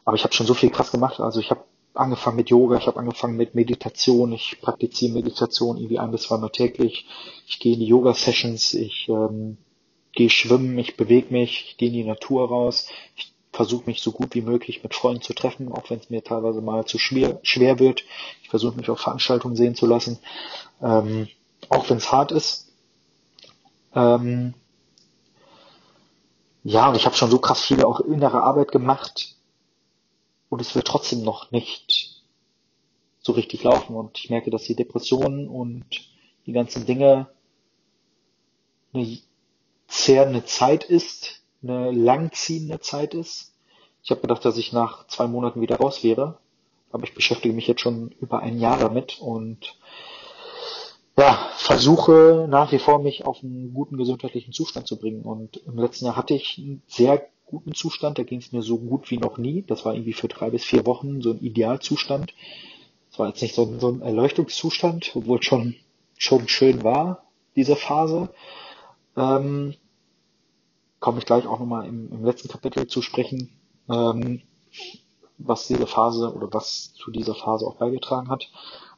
aber 0.06 0.16
ich 0.16 0.24
habe 0.24 0.34
schon 0.34 0.48
so 0.48 0.54
viel 0.54 0.70
krass 0.70 0.92
gemacht. 0.92 1.20
Also 1.20 1.40
ich 1.40 1.52
habe 1.52 1.64
angefangen 1.96 2.38
mit 2.38 2.50
Yoga, 2.50 2.78
ich 2.78 2.88
habe 2.88 3.00
angefangen 3.00 3.38
mit 3.38 3.56
Meditation, 3.56 4.32
ich 4.34 4.60
praktiziere 4.62 5.14
Meditation 5.14 5.78
irgendwie 5.78 6.00
ein 6.00 6.12
bis 6.12 6.24
zweimal 6.24 6.50
täglich. 6.52 7.08
Ich 7.48 7.60
gehe 7.60 7.74
in 7.74 7.80
die 7.80 7.88
Yoga-Sessions, 7.88 8.74
ich 8.74 9.08
ähm, 9.10 9.58
gehe 10.14 10.30
schwimmen, 10.30 10.78
ich 10.78 10.98
bewege 10.98 11.32
mich, 11.32 11.66
ich 11.70 11.78
gehe 11.78 11.90
in 11.90 11.94
die 11.94 12.04
Natur 12.04 12.48
raus, 12.48 12.90
ich 13.16 13.34
versuche 13.52 13.86
mich 13.86 14.02
so 14.02 14.12
gut 14.12 14.36
wie 14.36 14.42
möglich 14.42 14.84
mit 14.84 14.94
Freunden 14.94 15.22
zu 15.22 15.34
treffen, 15.34 15.72
auch 15.72 15.90
wenn 15.90 16.00
es 16.00 16.10
mir 16.10 16.24
teilweise 16.24 16.62
mal 16.62 16.86
zu 16.86 16.98
schwer, 16.98 17.40
schwer 17.44 17.80
wird. 17.80 18.04
Ich 18.42 18.50
versuche 18.50 18.76
mich 18.76 18.90
auf 18.90 19.00
Veranstaltungen 19.00 19.56
sehen 19.56 19.76
zu 19.76 19.86
lassen, 19.86 20.20
ähm, 20.82 21.28
auch 21.70 21.90
wenn 21.90 21.98
es 21.98 22.12
hart 22.12 22.32
ist. 22.32 22.68
Ähm, 23.94 24.54
ja, 26.64 26.90
und 26.90 26.96
ich 26.96 27.06
habe 27.06 27.16
schon 27.16 27.32
so 27.32 27.40
krass 27.40 27.62
viele 27.62 27.88
auch 27.88 28.02
innere 28.02 28.42
Arbeit 28.42 28.72
gemacht 28.72 29.35
und 30.50 30.62
es 30.62 30.76
wird 30.76 30.88
trotzdem 30.88 31.24
noch 31.24 31.52
nicht 31.52 32.24
so 33.20 33.32
richtig 33.32 33.64
laufen. 33.64 33.96
Und 33.96 34.18
ich 34.20 34.30
merke, 34.30 34.52
dass 34.52 34.64
die 34.64 34.76
Depressionen 34.76 35.48
und 35.48 35.86
die 36.46 36.52
ganzen 36.52 36.86
Dinge 36.86 37.28
eine 38.94 39.18
zehrende 39.88 40.46
Zeit 40.46 40.84
ist, 40.84 41.42
eine 41.64 41.92
langziehende 41.92 42.80
Zeit 42.80 43.14
ist. 43.14 43.54
Ich 44.04 44.12
habe 44.12 44.22
gedacht, 44.22 44.46
dass 44.46 44.58
ich 44.58 44.72
nach 44.72 45.08
zwei 45.08 45.28
Monaten 45.28 45.62
wieder 45.62 45.78
raus 45.78 46.04
wäre, 46.04 46.38
aber 46.92 47.04
ich 47.04 47.16
beschäftige 47.16 47.54
mich 47.54 47.68
jetzt 47.68 47.82
schon 47.82 48.12
über 48.22 48.40
ein 48.40 48.60
Jahr 48.60 48.78
damit 48.78 49.20
und 49.20 49.76
ja, 51.18 51.50
versuche 51.56 52.46
nach 52.50 52.72
wie 52.72 52.80
vor 52.80 53.00
mich 53.00 53.26
auf 53.26 53.42
einen 53.42 53.74
guten 53.74 53.98
gesundheitlichen 53.98 54.54
Zustand 54.54 54.86
zu 54.86 54.98
bringen. 54.98 55.24
Und 55.24 55.58
im 55.66 55.78
letzten 55.80 56.06
Jahr 56.06 56.18
hatte 56.18 56.34
ich 56.34 56.58
einen 56.58 56.84
sehr 56.88 57.28
guten 57.46 57.74
Zustand, 57.74 58.18
da 58.18 58.24
ging 58.24 58.40
es 58.40 58.52
mir 58.52 58.62
so 58.62 58.78
gut 58.78 59.10
wie 59.12 59.18
noch 59.18 59.38
nie. 59.38 59.64
Das 59.64 59.86
war 59.86 59.94
irgendwie 59.94 60.14
für 60.14 60.28
drei 60.28 60.50
bis 60.50 60.64
vier 60.64 60.86
Wochen 60.86 61.22
so 61.22 61.32
ein 61.32 61.40
Idealzustand. 61.40 62.34
Das 63.10 63.20
war 63.20 63.28
jetzt 63.28 63.42
nicht 63.42 63.56
so 63.56 63.64
ein, 63.64 63.80
so 63.80 63.90
ein 63.90 64.02
Erleuchtungszustand, 64.02 65.12
obwohl 65.16 65.40
es 65.40 65.46
schon, 65.46 65.76
schon 66.18 66.48
schön 66.48 66.84
war, 66.84 67.24
diese 67.56 67.76
Phase. 67.76 68.30
Ähm, 69.16 69.76
komme 71.00 71.20
ich 71.20 71.26
gleich 71.26 71.46
auch 71.46 71.60
nochmal 71.60 71.88
im, 71.88 72.12
im 72.12 72.26
letzten 72.26 72.50
Kapitel 72.50 72.88
zu 72.88 73.02
sprechen, 73.02 73.52
ähm, 73.90 74.42
was 75.38 75.68
diese 75.68 75.88
Phase 75.88 76.34
oder 76.34 76.52
was 76.52 76.94
zu 76.96 77.12
dieser 77.12 77.36
Phase 77.36 77.66
auch 77.66 77.76
beigetragen 77.76 78.30
hat. 78.30 78.50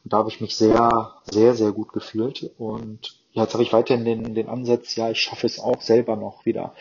Und 0.03 0.13
da 0.13 0.17
habe 0.17 0.29
ich 0.29 0.39
mich 0.39 0.55
sehr, 0.55 1.15
sehr, 1.29 1.53
sehr 1.53 1.71
gut 1.71 1.91
gefühlt. 1.91 2.49
Und 2.57 3.19
ja, 3.33 3.43
jetzt 3.43 3.53
habe 3.53 3.63
ich 3.63 3.73
weiterhin 3.73 4.05
den, 4.05 4.35
den 4.35 4.47
Ansatz, 4.47 4.95
ja, 4.95 5.11
ich 5.11 5.19
schaffe 5.19 5.45
es 5.45 5.59
auch 5.59 5.81
selber 5.81 6.15
noch 6.15 6.45
wieder. 6.45 6.73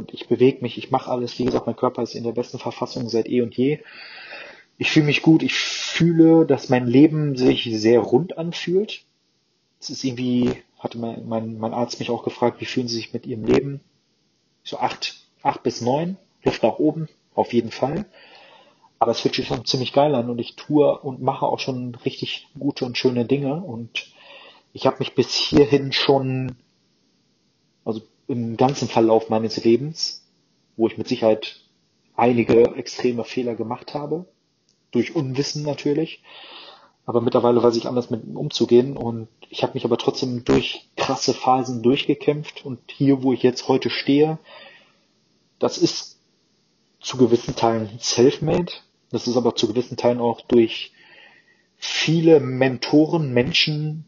Und 0.00 0.14
ich 0.14 0.28
bewege 0.28 0.62
mich, 0.62 0.78
ich 0.78 0.90
mache 0.90 1.10
alles. 1.10 1.38
Wie 1.38 1.44
gesagt, 1.44 1.66
mein 1.66 1.76
Körper 1.76 2.02
ist 2.02 2.14
in 2.14 2.24
der 2.24 2.32
besten 2.32 2.58
Verfassung 2.58 3.08
seit 3.10 3.28
eh 3.28 3.42
und 3.42 3.54
je. 3.54 3.80
Ich 4.78 4.90
fühle 4.90 5.06
mich 5.06 5.20
gut. 5.20 5.42
Ich 5.42 5.54
fühle, 5.54 6.46
dass 6.46 6.70
mein 6.70 6.86
Leben 6.86 7.36
sich 7.36 7.64
sehr 7.70 8.00
rund 8.00 8.38
anfühlt. 8.38 9.04
Es 9.78 9.90
ist 9.90 10.02
irgendwie, 10.02 10.50
hatte 10.78 10.98
mein, 10.98 11.28
mein, 11.28 11.58
mein 11.58 11.74
Arzt 11.74 12.00
mich 12.00 12.08
auch 12.08 12.24
gefragt, 12.24 12.60
wie 12.60 12.64
fühlen 12.66 12.88
Sie 12.88 12.96
sich 12.96 13.12
mit 13.12 13.26
Ihrem 13.26 13.44
Leben? 13.44 13.80
So 14.64 14.78
acht, 14.78 15.16
acht 15.42 15.62
bis 15.62 15.82
neun, 15.82 16.16
Luft 16.44 16.62
nach 16.62 16.78
oben, 16.78 17.08
auf 17.34 17.52
jeden 17.52 17.70
Fall. 17.70 18.06
Aber 18.98 19.12
es 19.12 19.20
fühlt 19.20 19.34
sich 19.34 19.48
schon 19.48 19.66
ziemlich 19.66 19.92
geil 19.92 20.14
an 20.14 20.30
und 20.30 20.38
ich 20.38 20.56
tue 20.56 20.98
und 20.98 21.22
mache 21.22 21.46
auch 21.46 21.58
schon 21.58 21.94
richtig 21.94 22.48
gute 22.58 22.84
und 22.86 22.96
schöne 22.96 23.26
Dinge 23.26 23.56
und 23.56 24.12
ich 24.72 24.86
habe 24.86 24.96
mich 24.98 25.14
bis 25.14 25.34
hierhin 25.34 25.92
schon, 25.92 26.56
also 27.84 28.02
im 28.30 28.56
ganzen 28.56 28.86
Verlauf 28.86 29.28
meines 29.28 29.62
Lebens, 29.64 30.24
wo 30.76 30.86
ich 30.86 30.96
mit 30.96 31.08
Sicherheit 31.08 31.62
einige 32.14 32.76
extreme 32.76 33.24
Fehler 33.24 33.56
gemacht 33.56 33.92
habe, 33.92 34.24
durch 34.92 35.16
Unwissen 35.16 35.64
natürlich, 35.64 36.22
aber 37.06 37.20
mittlerweile 37.20 37.60
weiß 37.60 37.74
ich 37.74 37.88
anders 37.88 38.08
mit 38.10 38.22
umzugehen 38.36 38.96
und 38.96 39.26
ich 39.48 39.64
habe 39.64 39.74
mich 39.74 39.84
aber 39.84 39.98
trotzdem 39.98 40.44
durch 40.44 40.88
krasse 40.96 41.34
Phasen 41.34 41.82
durchgekämpft 41.82 42.64
und 42.64 42.78
hier, 42.88 43.24
wo 43.24 43.32
ich 43.32 43.42
jetzt 43.42 43.66
heute 43.66 43.90
stehe, 43.90 44.38
das 45.58 45.76
ist 45.76 46.20
zu 47.00 47.16
gewissen 47.16 47.56
Teilen 47.56 47.90
self-made, 47.98 48.72
das 49.10 49.26
ist 49.26 49.36
aber 49.36 49.56
zu 49.56 49.66
gewissen 49.66 49.96
Teilen 49.96 50.20
auch 50.20 50.40
durch 50.42 50.92
viele 51.76 52.38
Mentoren, 52.38 53.32
Menschen, 53.32 54.04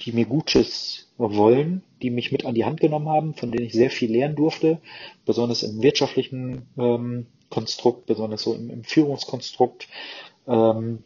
die 0.00 0.12
mir 0.12 0.26
Gutes 0.26 1.08
wollen, 1.18 1.82
die 2.02 2.10
mich 2.10 2.32
mit 2.32 2.44
an 2.44 2.54
die 2.54 2.64
Hand 2.64 2.80
genommen 2.80 3.08
haben, 3.08 3.34
von 3.34 3.50
denen 3.50 3.66
ich 3.66 3.72
sehr 3.72 3.90
viel 3.90 4.10
lernen 4.12 4.36
durfte, 4.36 4.80
besonders 5.24 5.62
im 5.62 5.82
wirtschaftlichen 5.82 6.66
ähm, 6.76 7.26
Konstrukt, 7.48 8.06
besonders 8.06 8.42
so 8.42 8.54
im, 8.54 8.70
im 8.70 8.84
Führungskonstrukt. 8.84 9.88
Ähm, 10.46 11.02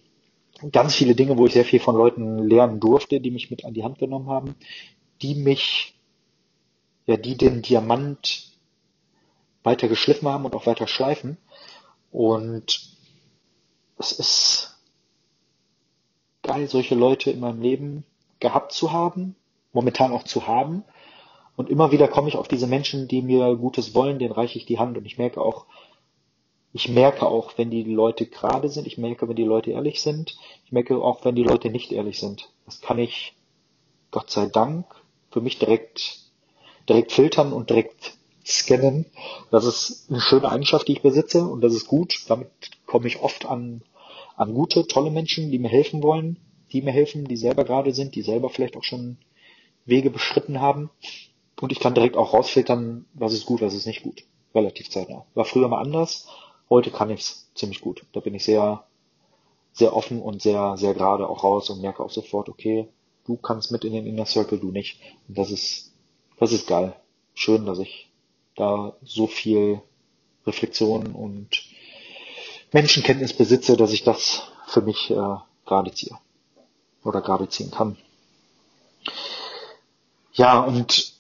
ganz 0.73 0.95
viele 0.95 1.15
Dinge, 1.15 1.39
wo 1.39 1.47
ich 1.47 1.53
sehr 1.53 1.65
viel 1.65 1.81
von 1.81 1.97
Leuten 1.97 2.39
lernen 2.49 2.81
durfte, 2.81 3.21
die 3.21 3.31
mich 3.31 3.51
mit 3.51 3.65
an 3.65 3.75
die 3.75 3.85
Hand 3.85 3.99
genommen 3.99 4.29
haben, 4.29 4.55
die 5.23 5.35
mich, 5.35 5.95
ja, 7.07 7.17
die 7.17 7.37
den 7.37 7.63
Diamant 7.63 8.51
weiter 9.63 9.89
geschliffen 9.89 10.29
haben 10.29 10.45
und 10.45 10.55
auch 10.55 10.67
weiter 10.67 10.87
schleifen. 10.87 11.37
Und 12.11 12.97
es 13.99 14.13
ist 14.13 14.79
geil, 16.43 16.69
solche 16.69 16.95
Leute 16.95 17.31
in 17.31 17.41
meinem 17.41 17.61
Leben 17.61 18.05
gehabt 18.41 18.73
zu 18.73 18.93
haben, 18.93 19.37
momentan 19.73 20.13
auch 20.13 20.25
zu 20.25 20.47
haben. 20.47 20.85
Und 21.57 21.69
immer 21.69 21.93
wieder 21.93 22.09
komme 22.09 22.29
ich 22.29 22.37
auf 22.37 22.49
diese 22.49 22.67
Menschen, 22.67 23.07
die 23.07 23.23
mir 23.23 23.55
Gutes 23.57 23.95
wollen, 23.95 24.19
denen 24.19 24.33
reiche 24.33 24.59
ich 24.59 24.67
die 24.67 24.79
Hand. 24.79 24.97
Und 24.97 25.05
ich 25.05 25.19
merke 25.19 25.41
auch, 25.41 25.67
ich 26.73 26.89
merke 26.89 27.27
auch, 27.27 27.59
wenn 27.59 27.71
die 27.71 27.83
Leute 27.83 28.27
gerade 28.27 28.69
sind. 28.69 28.87
Ich 28.87 28.97
merke, 28.97 29.29
wenn 29.29 29.37
die 29.37 29.45
Leute 29.45 29.73
ehrlich 29.73 30.01
sind. 30.01 30.37
Ich 30.65 30.73
merke 30.73 30.97
auch, 31.03 31.25
wenn 31.25 31.35
die 31.35 31.43
Leute 31.43 31.71
nicht 31.71 31.93
ehrlich 31.93 32.19
sind. 32.19 32.51
Das 32.65 32.81
kann 32.81 32.99
ich, 32.99 33.35
Gott 34.11 34.31
sei 34.31 34.47
Dank, 34.47 34.87
für 35.31 35.41
mich 35.41 35.59
direkt, 35.59 36.21
direkt 36.89 37.13
filtern 37.13 37.53
und 37.53 37.71
direkt 37.71 38.15
scannen. 38.47 39.07
Das 39.51 39.65
ist 39.65 40.11
eine 40.11 40.21
schöne 40.21 40.51
Eigenschaft, 40.51 40.89
die 40.89 40.93
ich 40.93 41.03
besitze 41.03 41.45
und 41.45 41.61
das 41.61 41.75
ist 41.75 41.87
gut. 41.87 42.15
Damit 42.29 42.49
komme 42.87 43.07
ich 43.07 43.21
oft 43.21 43.47
an, 43.47 43.83
an 44.37 44.55
gute, 44.55 44.87
tolle 44.87 45.11
Menschen, 45.11 45.51
die 45.51 45.59
mir 45.59 45.69
helfen 45.69 46.03
wollen, 46.03 46.39
die 46.73 46.83
mir 46.83 46.93
helfen, 46.93 47.25
die 47.25 47.37
selber 47.37 47.65
gerade 47.65 47.93
sind, 47.93 48.15
die 48.15 48.23
selber 48.23 48.51
vielleicht 48.51 48.77
auch 48.77 48.85
schon 48.85 49.19
Wege 49.87 50.11
beschritten 50.11 50.61
haben. 50.61 50.91
Und 51.61 51.73
ich 51.73 51.81
kann 51.81 51.95
direkt 51.95 52.17
auch 52.17 52.33
rausfiltern, 52.33 53.07
was 53.15 53.33
ist 53.33 53.47
gut, 53.47 53.61
was 53.61 53.75
ist 53.75 53.87
nicht 53.87 54.03
gut. 54.03 54.25
Relativ 54.55 54.91
zeitnah. 54.91 55.27
War 55.35 55.45
früher 55.45 55.69
mal 55.69 55.81
anders. 55.81 56.27
Heute 56.69 56.91
kann 56.91 57.11
ich 57.11 57.21
es 57.21 57.51
ziemlich 57.55 57.81
gut. 57.81 58.07
Da 58.13 58.21
bin 58.21 58.35
ich 58.35 58.45
sehr, 58.45 58.85
sehr 59.73 59.95
offen 59.95 60.21
und 60.23 60.43
sehr, 60.43 60.77
sehr 60.77 60.95
gerade 60.95 61.29
auch 61.29 61.45
raus 61.45 61.71
und 61.71 61.81
merke 61.81 62.03
auch 62.03 62.11
sofort, 62.11 62.49
okay, 62.49 62.89
du 63.27 63.37
kannst 63.37 63.73
mit 63.73 63.85
in 63.85 63.93
den 63.93 64.07
Inner 64.07 64.27
Circle, 64.27 64.59
du 64.59 64.71
nicht. 64.71 65.01
Und 65.29 65.39
das 65.39 65.51
ist, 65.51 65.93
das 66.39 66.53
ist 66.53 66.67
geil. 66.67 66.95
Schön, 67.35 67.67
dass 67.67 67.79
ich 67.79 68.11
da 68.57 68.97
so 69.03 69.27
viel 69.27 69.83
Reflexion 70.47 71.15
und 71.15 71.65
Menschenkenntnis 72.73 73.33
besitze, 73.33 73.77
dass 73.77 73.93
ich 73.93 74.05
das 74.05 74.51
für 74.67 74.81
mich 74.81 75.11
äh, 75.11 75.37
gerade 75.67 75.93
ziehe 75.93 76.17
oder 77.05 77.21
gerade 77.21 77.49
ziehen 77.49 77.71
kann. 77.71 77.97
Ja, 80.33 80.61
und 80.61 81.15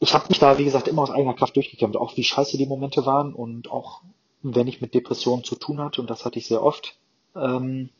ich 0.00 0.14
habe 0.14 0.26
mich 0.28 0.38
da, 0.38 0.58
wie 0.58 0.64
gesagt, 0.64 0.88
immer 0.88 1.02
aus 1.02 1.10
eigener 1.10 1.34
Kraft 1.34 1.56
durchgekämpft, 1.56 1.96
auch 1.96 2.16
wie 2.16 2.24
scheiße 2.24 2.56
die 2.56 2.66
Momente 2.66 3.06
waren 3.06 3.34
und 3.34 3.70
auch 3.70 4.02
wenn 4.42 4.66
ich 4.66 4.80
mit 4.80 4.94
Depressionen 4.94 5.44
zu 5.44 5.56
tun 5.56 5.80
hatte, 5.80 6.00
und 6.00 6.08
das 6.08 6.24
hatte 6.24 6.38
ich 6.38 6.46
sehr 6.46 6.62
oft. 6.62 6.96
Ähm, 7.36 7.90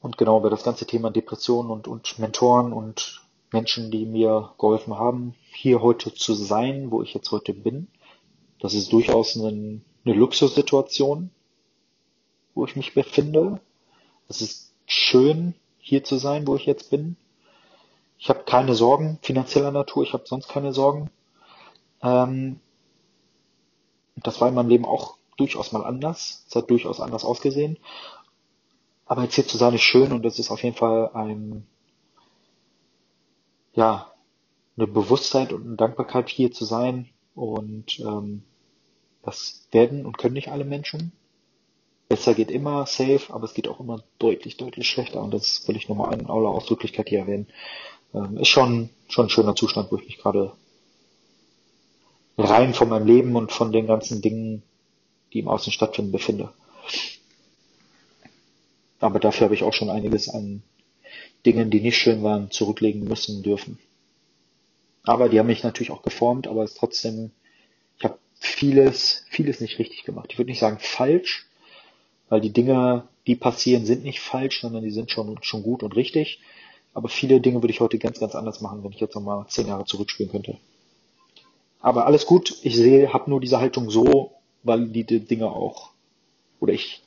und 0.00 0.16
genau 0.16 0.38
über 0.38 0.50
das 0.50 0.62
ganze 0.62 0.86
Thema 0.86 1.10
Depressionen 1.10 1.70
und, 1.70 1.88
und 1.88 2.18
Mentoren 2.18 2.72
und 2.72 3.22
Menschen, 3.52 3.90
die 3.90 4.06
mir 4.06 4.52
geholfen 4.58 4.96
haben, 4.96 5.34
hier 5.52 5.82
heute 5.82 6.14
zu 6.14 6.34
sein, 6.34 6.90
wo 6.90 7.02
ich 7.02 7.12
jetzt 7.12 7.30
heute 7.32 7.52
bin. 7.52 7.88
Das 8.60 8.74
ist 8.74 8.92
durchaus 8.92 9.36
eine, 9.36 9.80
eine 10.04 10.14
Luxussituation, 10.14 11.30
wo 12.54 12.64
ich 12.64 12.76
mich 12.76 12.94
befinde. 12.94 13.60
Es 14.28 14.40
ist 14.40 14.69
schön, 14.92 15.54
hier 15.78 16.04
zu 16.04 16.16
sein, 16.16 16.46
wo 16.46 16.56
ich 16.56 16.66
jetzt 16.66 16.90
bin. 16.90 17.16
Ich 18.18 18.28
habe 18.28 18.44
keine 18.44 18.74
Sorgen 18.74 19.18
finanzieller 19.22 19.70
Natur, 19.70 20.02
ich 20.02 20.12
habe 20.12 20.24
sonst 20.26 20.48
keine 20.48 20.72
Sorgen. 20.72 21.10
Ähm, 22.02 22.60
das 24.16 24.40
war 24.40 24.48
in 24.48 24.54
meinem 24.54 24.68
Leben 24.68 24.84
auch 24.84 25.16
durchaus 25.36 25.72
mal 25.72 25.84
anders. 25.84 26.44
Es 26.48 26.54
hat 26.54 26.70
durchaus 26.70 27.00
anders 27.00 27.24
ausgesehen. 27.24 27.78
Aber 29.06 29.22
jetzt 29.22 29.34
hier 29.34 29.46
zu 29.46 29.56
sein 29.56 29.74
ist 29.74 29.82
schön 29.82 30.12
und 30.12 30.24
es 30.24 30.38
ist 30.38 30.50
auf 30.50 30.62
jeden 30.62 30.76
Fall 30.76 31.10
ein, 31.14 31.66
ja, 33.72 34.12
eine 34.76 34.86
Bewusstheit 34.86 35.52
und 35.52 35.66
eine 35.66 35.76
Dankbarkeit 35.76 36.28
hier 36.28 36.52
zu 36.52 36.64
sein. 36.64 37.08
Und 37.34 37.98
ähm, 38.00 38.42
das 39.22 39.66
werden 39.72 40.04
und 40.04 40.18
können 40.18 40.34
nicht 40.34 40.48
alle 40.48 40.64
Menschen. 40.64 41.12
Besser 42.10 42.34
geht 42.34 42.50
immer 42.50 42.86
safe, 42.86 43.32
aber 43.32 43.44
es 43.44 43.54
geht 43.54 43.68
auch 43.68 43.78
immer 43.78 44.02
deutlich, 44.18 44.56
deutlich 44.56 44.88
schlechter. 44.88 45.22
Und 45.22 45.32
das 45.32 45.68
will 45.68 45.76
ich 45.76 45.88
nochmal 45.88 46.12
in 46.12 46.26
aller 46.26 46.48
Ausdrücklichkeit 46.48 47.08
hier 47.08 47.20
erwähnen. 47.20 47.46
Ähm, 48.12 48.36
ist 48.38 48.48
schon, 48.48 48.90
schon 49.08 49.26
ein 49.26 49.30
schöner 49.30 49.54
Zustand, 49.54 49.92
wo 49.92 49.96
ich 49.96 50.06
mich 50.06 50.18
gerade 50.18 50.52
rein 52.36 52.74
von 52.74 52.88
meinem 52.88 53.06
Leben 53.06 53.36
und 53.36 53.52
von 53.52 53.70
den 53.70 53.86
ganzen 53.86 54.22
Dingen, 54.22 54.64
die 55.32 55.38
im 55.38 55.46
Außen 55.46 55.72
stattfinden, 55.72 56.10
befinde. 56.10 56.52
Aber 58.98 59.20
dafür 59.20 59.44
habe 59.44 59.54
ich 59.54 59.62
auch 59.62 59.72
schon 59.72 59.88
einiges 59.88 60.28
an 60.28 60.64
Dingen, 61.46 61.70
die 61.70 61.80
nicht 61.80 61.96
schön 61.96 62.24
waren, 62.24 62.50
zurücklegen 62.50 63.04
müssen 63.04 63.44
dürfen. 63.44 63.78
Aber 65.04 65.28
die 65.28 65.38
haben 65.38 65.46
mich 65.46 65.62
natürlich 65.62 65.92
auch 65.92 66.02
geformt, 66.02 66.48
aber 66.48 66.64
es 66.64 66.74
trotzdem, 66.74 67.30
ich 67.98 68.04
habe 68.04 68.18
vieles, 68.34 69.24
vieles 69.30 69.60
nicht 69.60 69.78
richtig 69.78 70.02
gemacht. 70.02 70.30
Ich 70.32 70.38
würde 70.38 70.50
nicht 70.50 70.58
sagen 70.58 70.78
falsch, 70.80 71.46
weil 72.30 72.40
die 72.40 72.52
Dinge, 72.52 73.06
die 73.26 73.36
passieren, 73.36 73.84
sind 73.84 74.04
nicht 74.04 74.20
falsch, 74.20 74.62
sondern 74.62 74.82
die 74.82 74.90
sind 74.90 75.10
schon, 75.10 75.36
schon 75.42 75.62
gut 75.62 75.82
und 75.82 75.94
richtig. 75.96 76.40
Aber 76.94 77.08
viele 77.08 77.40
Dinge 77.40 77.62
würde 77.62 77.72
ich 77.72 77.80
heute 77.80 77.98
ganz, 77.98 78.18
ganz 78.18 78.34
anders 78.34 78.62
machen, 78.62 78.82
wenn 78.82 78.92
ich 78.92 79.00
jetzt 79.00 79.14
nochmal 79.14 79.44
zehn 79.48 79.66
Jahre 79.68 79.84
zurückspielen 79.84 80.32
könnte. 80.32 80.56
Aber 81.80 82.06
alles 82.06 82.26
gut, 82.26 82.56
ich 82.62 82.76
sehe, 82.76 83.12
habe 83.12 83.28
nur 83.28 83.40
diese 83.40 83.58
Haltung 83.58 83.90
so, 83.90 84.32
weil 84.62 84.88
die, 84.88 85.04
Dinge 85.04 85.50
auch, 85.50 85.90
oder 86.60 86.72
ich 86.72 87.02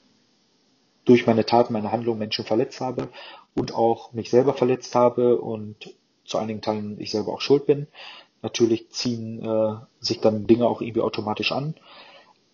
durch 1.05 1.25
meine 1.27 1.45
Taten, 1.45 1.73
meine 1.73 1.91
Handlungen 1.91 2.19
Menschen 2.19 2.45
verletzt 2.45 2.81
habe 2.81 3.09
und 3.55 3.73
auch 3.73 4.13
mich 4.13 4.29
selber 4.29 4.53
verletzt 4.53 4.95
habe 4.95 5.39
und 5.39 5.93
zu 6.25 6.37
einigen 6.37 6.61
Teilen 6.61 6.99
ich 6.99 7.11
selber 7.11 7.33
auch 7.33 7.41
schuld 7.41 7.65
bin. 7.65 7.87
Natürlich 8.41 8.89
ziehen 8.89 9.43
äh, 9.43 9.75
sich 9.99 10.19
dann 10.19 10.47
Dinge 10.47 10.67
auch 10.67 10.81
irgendwie 10.81 11.01
automatisch 11.01 11.51
an. 11.51 11.75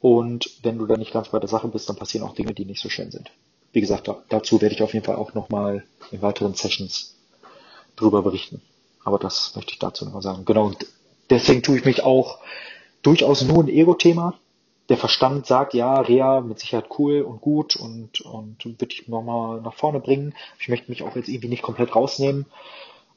Und 0.02 0.50
wenn 0.64 0.78
du 0.78 0.86
dann 0.86 1.00
nicht 1.00 1.12
ganz 1.12 1.30
bei 1.30 1.40
der 1.40 1.50
Sache 1.50 1.68
bist, 1.68 1.90
dann 1.90 1.98
passieren 1.98 2.26
auch 2.28 2.36
Dinge, 2.36 2.54
die 2.54 2.66
nicht 2.66 2.82
so 2.82 2.90
schön 2.90 3.12
sind. 3.12 3.32
Wie 3.74 3.82
gesagt, 3.82 4.08
da, 4.08 4.24
dazu 4.30 4.62
werde 4.62 4.74
ich 4.74 4.82
auf 4.82 4.94
jeden 4.94 5.06
Fall 5.06 5.18
auch 5.18 5.34
nochmal 5.34 5.84
in 6.12 6.22
weiteren 6.22 6.54
Sessions 6.54 7.16
drüber 7.96 8.22
berichten. 8.22 8.62
Aber 9.04 9.20
das 9.20 9.56
möchte 9.56 9.74
ich 9.74 9.80
dazu 9.80 10.06
nochmal 10.06 10.22
sagen. 10.22 10.46
Genau, 10.46 10.72
deswegen 11.30 11.64
tue 11.64 11.78
ich 11.78 11.86
mich 11.86 12.04
auch 12.04 12.40
durchaus 13.02 13.44
nur 13.44 13.64
ein 13.64 13.70
Ego-Thema. 13.70 14.36
Der 14.88 14.98
Verstand 14.98 15.46
sagt, 15.46 15.76
ja, 15.76 16.00
Rea 16.00 16.42
mit 16.42 16.60
Sicherheit 16.60 16.90
cool 16.98 17.22
und 17.22 17.42
gut 17.42 17.76
und, 17.76 18.22
und 18.22 18.66
würde 18.66 18.88
ich 18.90 19.08
nochmal 19.08 19.62
nach 19.62 19.76
vorne 19.76 20.00
bringen. 20.00 20.34
Ich 20.60 20.68
möchte 20.68 20.90
mich 20.90 21.04
auch 21.04 21.16
jetzt 21.16 21.30
irgendwie 21.30 21.50
nicht 21.50 21.62
komplett 21.62 21.96
rausnehmen. 21.96 22.48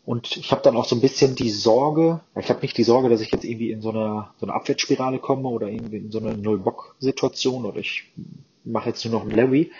Und 0.04 0.36
ich 0.36 0.50
habe 0.50 0.62
dann 0.62 0.76
auch 0.76 0.84
so 0.84 0.96
ein 0.96 1.00
bisschen 1.00 1.36
die 1.36 1.50
Sorge, 1.50 2.20
ich 2.36 2.48
habe 2.48 2.60
nicht 2.62 2.76
die 2.76 2.82
Sorge, 2.82 3.08
dass 3.08 3.20
ich 3.20 3.30
jetzt 3.30 3.44
irgendwie 3.44 3.70
in 3.70 3.82
so 3.82 3.90
eine, 3.90 4.30
so 4.40 4.46
eine 4.46 4.54
Abwärtsspirale 4.54 5.20
komme 5.20 5.48
oder 5.48 5.68
irgendwie 5.68 5.98
in 5.98 6.10
so 6.10 6.18
eine 6.18 6.36
Null-Bock-Situation 6.36 7.64
oder 7.64 7.78
ich 7.78 8.04
mache 8.64 8.88
jetzt 8.88 9.04
nur 9.04 9.14
noch 9.14 9.22
einen 9.22 9.30
Larry. 9.36 9.70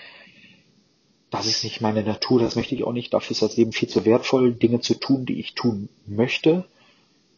Das 1.30 1.46
ist 1.46 1.64
nicht 1.64 1.80
meine 1.80 2.04
Natur, 2.04 2.40
das 2.40 2.54
möchte 2.54 2.74
ich 2.74 2.84
auch 2.84 2.92
nicht. 2.92 3.12
Dafür 3.12 3.32
ist 3.32 3.42
das 3.42 3.56
Leben 3.56 3.72
viel 3.72 3.88
zu 3.88 4.04
wertvoll, 4.04 4.52
Dinge 4.52 4.80
zu 4.80 4.94
tun, 4.94 5.26
die 5.26 5.40
ich 5.40 5.54
tun 5.54 5.88
möchte, 6.06 6.66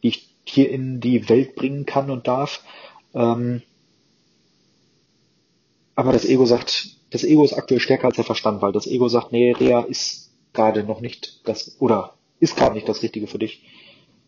die 0.03 0.09
ich 0.09 0.29
hier 0.45 0.71
in 0.71 1.01
die 1.01 1.29
Welt 1.31 1.55
bringen 1.55 1.87
kann 1.87 2.11
und 2.11 2.27
darf. 2.27 2.63
Ähm, 3.15 3.63
aber 5.95 6.13
das 6.13 6.25
Ego 6.27 6.45
sagt, 6.45 6.97
das 7.11 7.25
Ego 7.25 7.45
ist 7.45 7.55
aktuell 7.55 7.81
stärker 7.81 8.09
als 8.09 8.17
der 8.17 8.25
Verstand, 8.25 8.61
weil 8.61 8.73
das 8.73 8.87
Ego 8.87 9.09
sagt, 9.09 9.33
nee, 9.33 9.55
der 9.55 9.87
ist 9.87 10.33
gerade 10.53 10.83
noch 10.83 11.01
nicht 11.01 11.41
das, 11.45 11.77
oder 11.79 12.15
ist 12.45 12.57
gerade 12.57 12.75
nicht 12.75 12.89
das 12.89 13.03
Richtige 13.03 13.27
für 13.27 13.39
dich. 13.39 13.65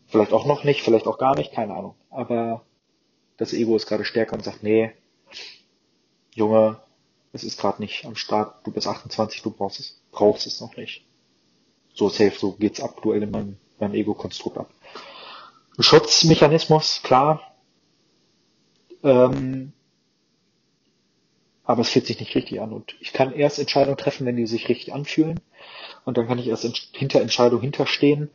Vielleicht 0.07 0.33
auch 0.33 0.45
noch 0.45 0.63
nicht, 0.63 0.81
vielleicht 0.81 1.07
auch 1.07 1.17
gar 1.17 1.35
nicht, 1.35 1.53
keine 1.53 1.73
Ahnung. 1.73 1.95
Aber 2.09 2.65
das 3.37 3.53
Ego 3.53 3.75
ist 3.75 3.87
gerade 3.87 4.05
stärker 4.05 4.35
und 4.35 4.43
sagt, 4.43 4.63
nee, 4.63 4.91
Junge, 6.33 6.81
es 7.33 7.43
ist 7.43 7.59
gerade 7.59 7.81
nicht 7.81 8.05
am 8.05 8.15
Start, 8.15 8.65
du 8.65 8.71
bist 8.71 8.87
28, 8.87 9.41
du 9.41 9.51
brauchst 9.51 9.79
es, 9.79 10.01
brauchst 10.11 10.47
es 10.47 10.61
noch 10.61 10.75
nicht. 10.75 11.05
So 11.93 12.09
safe, 12.09 12.37
so 12.37 12.53
geht's 12.53 12.81
aktuell 12.81 13.23
in 13.23 13.31
meinem, 13.31 13.57
meinem 13.79 13.93
Ego-Konstrukt 13.93 14.57
ab. 14.57 14.69
Schutzmechanismus, 15.79 17.01
klar. 17.03 17.41
Ähm, 19.03 19.73
aber 21.63 21.81
es 21.81 21.89
fühlt 21.89 22.07
sich 22.07 22.19
nicht 22.19 22.33
richtig 22.33 22.61
an. 22.61 22.71
Und 22.71 22.95
ich 22.99 23.13
kann 23.13 23.33
erst 23.33 23.59
Entscheidungen 23.59 23.97
treffen, 23.97 24.25
wenn 24.25 24.37
die 24.37 24.47
sich 24.47 24.69
richtig 24.69 24.93
anfühlen. 24.93 25.39
Und 26.07 26.17
dann 26.17 26.25
kann 26.25 26.39
ich 26.39 26.47
erst 26.47 26.63
hinter 26.93 27.19
Entscheidungen 27.19 27.61
hinterstehen. 27.61 28.29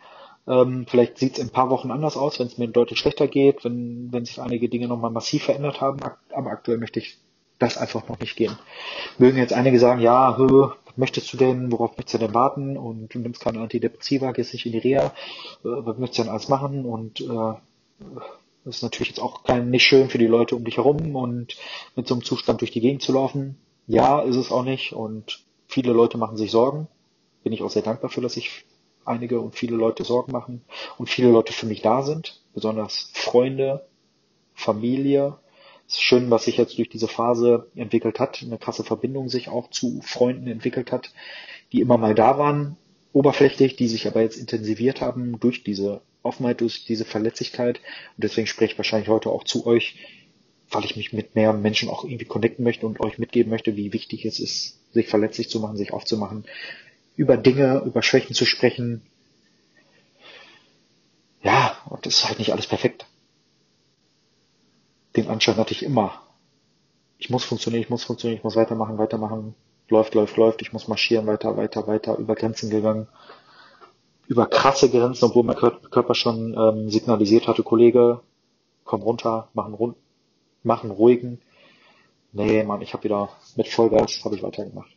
Ähm, 0.46 0.84
vielleicht 0.86 1.16
sieht 1.16 1.32
es 1.32 1.38
in 1.38 1.46
ein 1.46 1.52
paar 1.52 1.70
Wochen 1.70 1.90
anders 1.90 2.18
aus, 2.18 2.38
wenn 2.38 2.46
es 2.46 2.58
mir 2.58 2.68
deutlich 2.68 2.98
schlechter 2.98 3.28
geht, 3.28 3.64
wenn, 3.64 4.12
wenn 4.12 4.26
sich 4.26 4.42
einige 4.42 4.68
Dinge 4.68 4.88
nochmal 4.88 5.10
massiv 5.10 5.44
verändert 5.44 5.80
haben. 5.80 6.00
Aber 6.34 6.50
aktuell 6.50 6.76
möchte 6.76 7.00
ich 7.00 7.16
das 7.58 7.78
einfach 7.78 8.06
noch 8.08 8.20
nicht 8.20 8.36
gehen. 8.36 8.58
Mögen 9.16 9.38
jetzt 9.38 9.54
einige 9.54 9.78
sagen, 9.78 10.02
ja, 10.02 10.36
hö, 10.36 10.68
was 10.84 10.96
möchtest 10.98 11.32
du 11.32 11.38
denn, 11.38 11.72
worauf 11.72 11.96
möchtest 11.96 12.12
du 12.12 12.26
denn 12.26 12.34
warten? 12.34 12.76
Und 12.76 13.14
du 13.14 13.20
nimmst 13.20 13.40
keine 13.40 13.60
Antidepressiva, 13.60 14.32
gehst 14.32 14.52
nicht 14.52 14.66
in 14.66 14.72
die 14.72 14.78
Reha, 14.78 15.06
äh, 15.06 15.10
was 15.62 15.96
möchtest 15.96 16.18
du 16.18 16.22
denn 16.24 16.32
alles 16.32 16.50
machen? 16.50 16.84
Und 16.84 17.22
äh, 17.22 17.54
das 18.66 18.76
ist 18.76 18.82
natürlich 18.82 19.08
jetzt 19.08 19.22
auch 19.22 19.44
kein, 19.44 19.70
nicht 19.70 19.84
schön 19.84 20.10
für 20.10 20.18
die 20.18 20.26
Leute 20.26 20.56
um 20.56 20.64
dich 20.64 20.76
herum 20.76 21.16
und 21.16 21.56
mit 21.96 22.06
so 22.06 22.12
einem 22.12 22.22
Zustand 22.22 22.60
durch 22.60 22.70
die 22.70 22.82
Gegend 22.82 23.00
zu 23.00 23.14
laufen. 23.14 23.56
Ja, 23.86 24.20
ist 24.20 24.36
es 24.36 24.52
auch 24.52 24.62
nicht. 24.62 24.92
Und 24.92 25.40
viele 25.68 25.94
Leute 25.94 26.18
machen 26.18 26.36
sich 26.36 26.50
Sorgen. 26.50 26.86
Bin 27.42 27.52
ich 27.52 27.62
auch 27.62 27.70
sehr 27.70 27.82
dankbar 27.82 28.10
für, 28.10 28.20
dass 28.20 28.34
sich 28.34 28.64
einige 29.04 29.40
und 29.40 29.54
viele 29.54 29.76
Leute 29.76 30.04
Sorgen 30.04 30.32
machen 30.32 30.62
und 30.98 31.08
viele 31.08 31.30
Leute 31.30 31.52
für 31.52 31.66
mich 31.66 31.82
da 31.82 32.02
sind. 32.02 32.40
Besonders 32.54 33.10
Freunde, 33.14 33.86
Familie. 34.54 35.38
Es 35.88 35.94
ist 35.94 36.02
schön, 36.02 36.30
was 36.30 36.44
sich 36.44 36.56
jetzt 36.56 36.78
durch 36.78 36.88
diese 36.88 37.08
Phase 37.08 37.68
entwickelt 37.74 38.20
hat. 38.20 38.42
Eine 38.42 38.58
krasse 38.58 38.84
Verbindung 38.84 39.28
sich 39.28 39.48
auch 39.48 39.70
zu 39.70 40.00
Freunden 40.02 40.46
entwickelt 40.46 40.92
hat, 40.92 41.12
die 41.72 41.80
immer 41.80 41.98
mal 41.98 42.14
da 42.14 42.38
waren, 42.38 42.76
oberflächlich, 43.12 43.76
die 43.76 43.88
sich 43.88 44.06
aber 44.06 44.22
jetzt 44.22 44.36
intensiviert 44.36 45.00
haben 45.00 45.38
durch 45.40 45.64
diese 45.64 46.02
Offenheit, 46.22 46.60
durch 46.60 46.84
diese 46.84 47.04
Verletzlichkeit. 47.04 47.78
Und 48.16 48.24
deswegen 48.24 48.46
spreche 48.46 48.72
ich 48.72 48.78
wahrscheinlich 48.78 49.08
heute 49.08 49.30
auch 49.30 49.44
zu 49.44 49.66
euch, 49.66 49.96
weil 50.70 50.84
ich 50.84 50.96
mich 50.96 51.12
mit 51.12 51.34
mehr 51.34 51.52
Menschen 51.52 51.88
auch 51.88 52.04
irgendwie 52.04 52.24
connecten 52.24 52.64
möchte 52.64 52.86
und 52.86 53.00
euch 53.00 53.18
mitgeben 53.18 53.50
möchte, 53.50 53.76
wie 53.76 53.92
wichtig 53.92 54.24
es 54.24 54.40
ist, 54.40 54.78
sich 54.92 55.08
verletzlich 55.08 55.50
zu 55.50 55.60
machen, 55.60 55.76
sich 55.76 55.92
aufzumachen, 55.92 56.44
über 57.16 57.36
Dinge, 57.36 57.82
über 57.84 58.02
Schwächen 58.02 58.34
zu 58.34 58.46
sprechen. 58.46 59.02
Ja, 61.42 61.76
und 61.88 62.06
das 62.06 62.18
ist 62.18 62.28
halt 62.28 62.38
nicht 62.38 62.52
alles 62.52 62.66
perfekt. 62.66 63.06
Den 65.16 65.28
Anschein 65.28 65.56
hatte 65.56 65.72
ich 65.72 65.82
immer. 65.82 66.22
Ich 67.18 67.30
muss 67.30 67.44
funktionieren, 67.44 67.82
ich 67.82 67.90
muss 67.90 68.04
funktionieren, 68.04 68.38
ich 68.38 68.44
muss 68.44 68.56
weitermachen, 68.56 68.98
weitermachen. 68.98 69.54
Läuft, 69.88 70.14
läuft, 70.14 70.36
läuft. 70.36 70.62
Ich 70.62 70.72
muss 70.72 70.88
marschieren, 70.88 71.26
weiter, 71.26 71.56
weiter, 71.56 71.86
weiter, 71.86 72.16
über 72.16 72.34
Grenzen 72.34 72.70
gegangen 72.70 73.08
über 74.32 74.46
krasse 74.46 74.88
Grenzen, 74.90 75.26
obwohl 75.26 75.42
mein 75.42 75.56
Körper 75.56 76.14
schon 76.14 76.54
ähm, 76.54 76.88
signalisiert 76.88 77.48
hatte, 77.48 77.62
Kollege, 77.62 78.20
komm 78.84 79.02
runter, 79.02 79.48
machen, 79.52 79.74
run 79.74 79.94
machen 80.64 80.90
ruhigen. 80.90 81.40
Nee, 82.32 82.62
Mann, 82.62 82.80
ich 82.82 82.94
habe 82.94 83.04
wieder 83.04 83.28
mit 83.56 83.68
Vollgas 83.68 84.24
habe 84.24 84.36
ich 84.36 84.42
weitergemacht. 84.42 84.90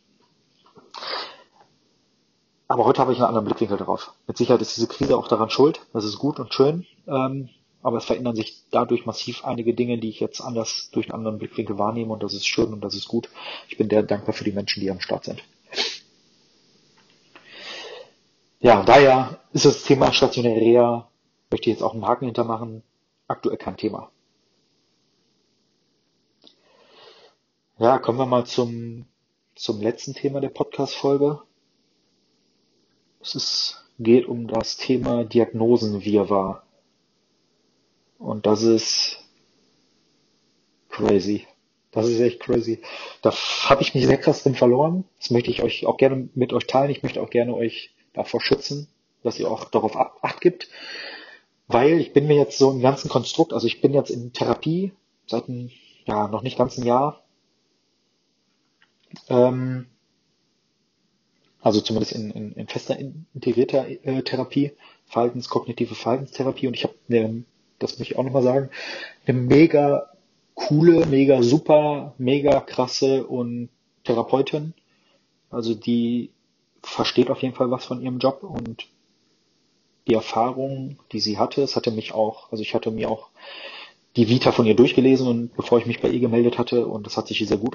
Aber 2.68 2.84
heute 2.84 3.00
habe 3.00 3.12
ich 3.12 3.18
einen 3.18 3.28
anderen 3.28 3.44
Blickwinkel 3.44 3.78
darauf. 3.78 4.12
Mit 4.26 4.36
Sicherheit 4.36 4.60
ist 4.60 4.76
diese 4.76 4.88
Krise 4.88 5.16
auch 5.16 5.28
daran 5.28 5.50
schuld. 5.50 5.80
Das 5.92 6.04
ist 6.04 6.18
gut 6.18 6.40
und 6.40 6.52
schön. 6.52 6.86
Ähm, 7.06 7.48
aber 7.82 7.98
es 7.98 8.04
verändern 8.04 8.34
sich 8.34 8.64
dadurch 8.72 9.06
massiv 9.06 9.44
einige 9.44 9.72
Dinge, 9.72 9.98
die 9.98 10.08
ich 10.08 10.18
jetzt 10.18 10.40
anders 10.40 10.90
durch 10.90 11.06
einen 11.06 11.18
anderen 11.18 11.38
Blickwinkel 11.38 11.78
wahrnehme 11.78 12.12
und 12.12 12.22
das 12.22 12.34
ist 12.34 12.46
schön 12.46 12.72
und 12.72 12.80
das 12.80 12.96
ist 12.96 13.06
gut. 13.06 13.28
Ich 13.68 13.76
bin 13.76 13.88
sehr 13.88 14.02
dankbar 14.02 14.34
für 14.34 14.42
die 14.42 14.50
Menschen, 14.50 14.80
die 14.80 14.90
am 14.90 14.98
Start 14.98 15.24
sind. 15.24 15.44
Ja, 18.58 18.82
daher 18.82 19.38
ist 19.52 19.66
das 19.66 19.84
Thema 19.84 20.12
stationäre 20.12 20.60
Reha, 20.60 21.08
möchte 21.50 21.70
ich 21.70 21.76
jetzt 21.76 21.82
auch 21.84 21.94
einen 21.94 22.06
Haken 22.06 22.24
hintermachen, 22.24 22.82
aktuell 23.28 23.56
kein 23.56 23.76
Thema. 23.76 24.10
Ja, 27.78 27.98
kommen 27.98 28.18
wir 28.18 28.26
mal 28.26 28.46
zum, 28.46 29.06
zum 29.54 29.80
letzten 29.80 30.14
Thema 30.14 30.40
der 30.40 30.48
Podcast-Folge. 30.48 31.42
Es 33.20 33.84
geht 33.98 34.26
um 34.26 34.46
das 34.46 34.76
Thema 34.76 35.24
Diagnosenwirrwarr. 35.24 36.62
Und 38.18 38.46
das 38.46 38.62
ist 38.62 39.18
crazy. 40.88 41.46
Das 41.92 42.06
ist 42.08 42.20
echt 42.20 42.40
crazy. 42.40 42.82
Da 43.22 43.32
habe 43.64 43.82
ich 43.82 43.94
mich 43.94 44.06
sehr 44.06 44.18
krass 44.18 44.42
drin 44.42 44.54
verloren. 44.54 45.04
Das 45.18 45.30
möchte 45.30 45.50
ich 45.50 45.62
euch 45.62 45.86
auch 45.86 45.96
gerne 45.96 46.28
mit 46.34 46.52
euch 46.52 46.66
teilen. 46.66 46.90
Ich 46.90 47.02
möchte 47.02 47.22
auch 47.22 47.30
gerne 47.30 47.54
euch 47.54 47.94
davor 48.12 48.40
schützen, 48.40 48.88
dass 49.22 49.38
ihr 49.38 49.50
auch 49.50 49.64
darauf 49.64 49.96
Acht 49.96 50.40
gibt. 50.40 50.68
Weil 51.68 52.00
ich 52.00 52.12
bin 52.12 52.26
mir 52.26 52.36
jetzt 52.36 52.58
so 52.58 52.70
im 52.70 52.80
ganzen 52.80 53.08
Konstrukt, 53.08 53.52
also 53.52 53.66
ich 53.66 53.80
bin 53.80 53.92
jetzt 53.92 54.10
in 54.10 54.32
Therapie 54.32 54.92
seit 55.26 55.48
ein, 55.48 55.72
ja, 56.04 56.28
noch 56.28 56.42
nicht 56.42 56.58
ganz 56.58 56.78
ein 56.78 56.84
Jahr. 56.84 57.24
Ähm, 59.28 59.86
also 61.66 61.80
zumindest 61.80 62.12
in, 62.12 62.30
in, 62.30 62.52
in 62.52 62.68
fester 62.68 62.96
integrierter 62.96 63.88
äh, 63.88 64.22
Therapie, 64.22 64.70
Verhaltenskognitive 65.06 65.96
Verhaltenstherapie. 65.96 66.68
Und 66.68 66.74
ich 66.74 66.84
habe, 66.84 66.94
eine, 67.10 67.42
das 67.80 67.98
möchte 67.98 68.14
ich 68.14 68.18
auch 68.20 68.22
nochmal 68.22 68.44
sagen, 68.44 68.70
eine 69.26 69.36
mega 69.36 70.10
coole, 70.54 71.06
mega 71.06 71.42
super, 71.42 72.14
mega 72.18 72.60
krasse 72.60 73.26
und 73.26 73.68
Therapeutin. 74.04 74.74
Also 75.50 75.74
die 75.74 76.30
versteht 76.84 77.30
auf 77.30 77.42
jeden 77.42 77.56
Fall 77.56 77.68
was 77.72 77.84
von 77.84 78.00
ihrem 78.00 78.20
Job 78.20 78.44
und 78.44 78.86
die 80.06 80.14
Erfahrung, 80.14 81.00
die 81.10 81.18
sie 81.18 81.36
hatte, 81.36 81.62
es 81.62 81.74
hatte 81.74 81.90
mich 81.90 82.14
auch, 82.14 82.52
also 82.52 82.62
ich 82.62 82.74
hatte 82.76 82.92
mir 82.92 83.10
auch 83.10 83.30
die 84.14 84.28
Vita 84.28 84.52
von 84.52 84.66
ihr 84.66 84.76
durchgelesen 84.76 85.26
und 85.26 85.56
bevor 85.56 85.80
ich 85.80 85.86
mich 85.86 86.00
bei 86.00 86.10
ihr 86.10 86.20
gemeldet 86.20 86.58
hatte 86.58 86.86
und 86.86 87.06
das 87.06 87.16
hat 87.16 87.26
sich 87.26 87.44
sehr 87.44 87.58
gut 87.58 87.74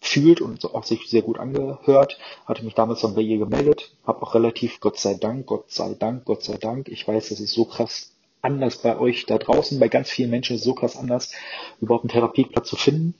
angefühlt 0.00 0.40
und 0.40 0.64
auch 0.64 0.84
sich 0.84 1.08
sehr 1.08 1.22
gut 1.22 1.38
angehört, 1.38 2.18
hatte 2.46 2.64
mich 2.64 2.74
damals 2.74 3.00
dann 3.00 3.14
bei 3.14 3.22
ihr 3.22 3.38
gemeldet, 3.38 3.92
habe 4.06 4.22
auch 4.22 4.34
relativ, 4.34 4.80
Gott 4.80 4.98
sei 4.98 5.14
Dank, 5.14 5.46
Gott 5.46 5.70
sei 5.70 5.94
Dank, 5.94 6.24
Gott 6.24 6.42
sei 6.42 6.56
Dank, 6.56 6.88
ich 6.88 7.06
weiß, 7.06 7.28
das 7.28 7.40
ist 7.40 7.52
so 7.52 7.64
krass 7.64 8.12
anders 8.42 8.78
bei 8.78 8.98
euch 8.98 9.26
da 9.26 9.38
draußen, 9.38 9.78
bei 9.78 9.88
ganz 9.88 10.10
vielen 10.10 10.30
Menschen 10.30 10.56
ist 10.56 10.64
so 10.64 10.74
krass 10.74 10.96
anders, 10.96 11.32
überhaupt 11.80 12.04
einen 12.04 12.10
Therapieplatz 12.12 12.68
zu 12.68 12.76
finden, 12.76 13.14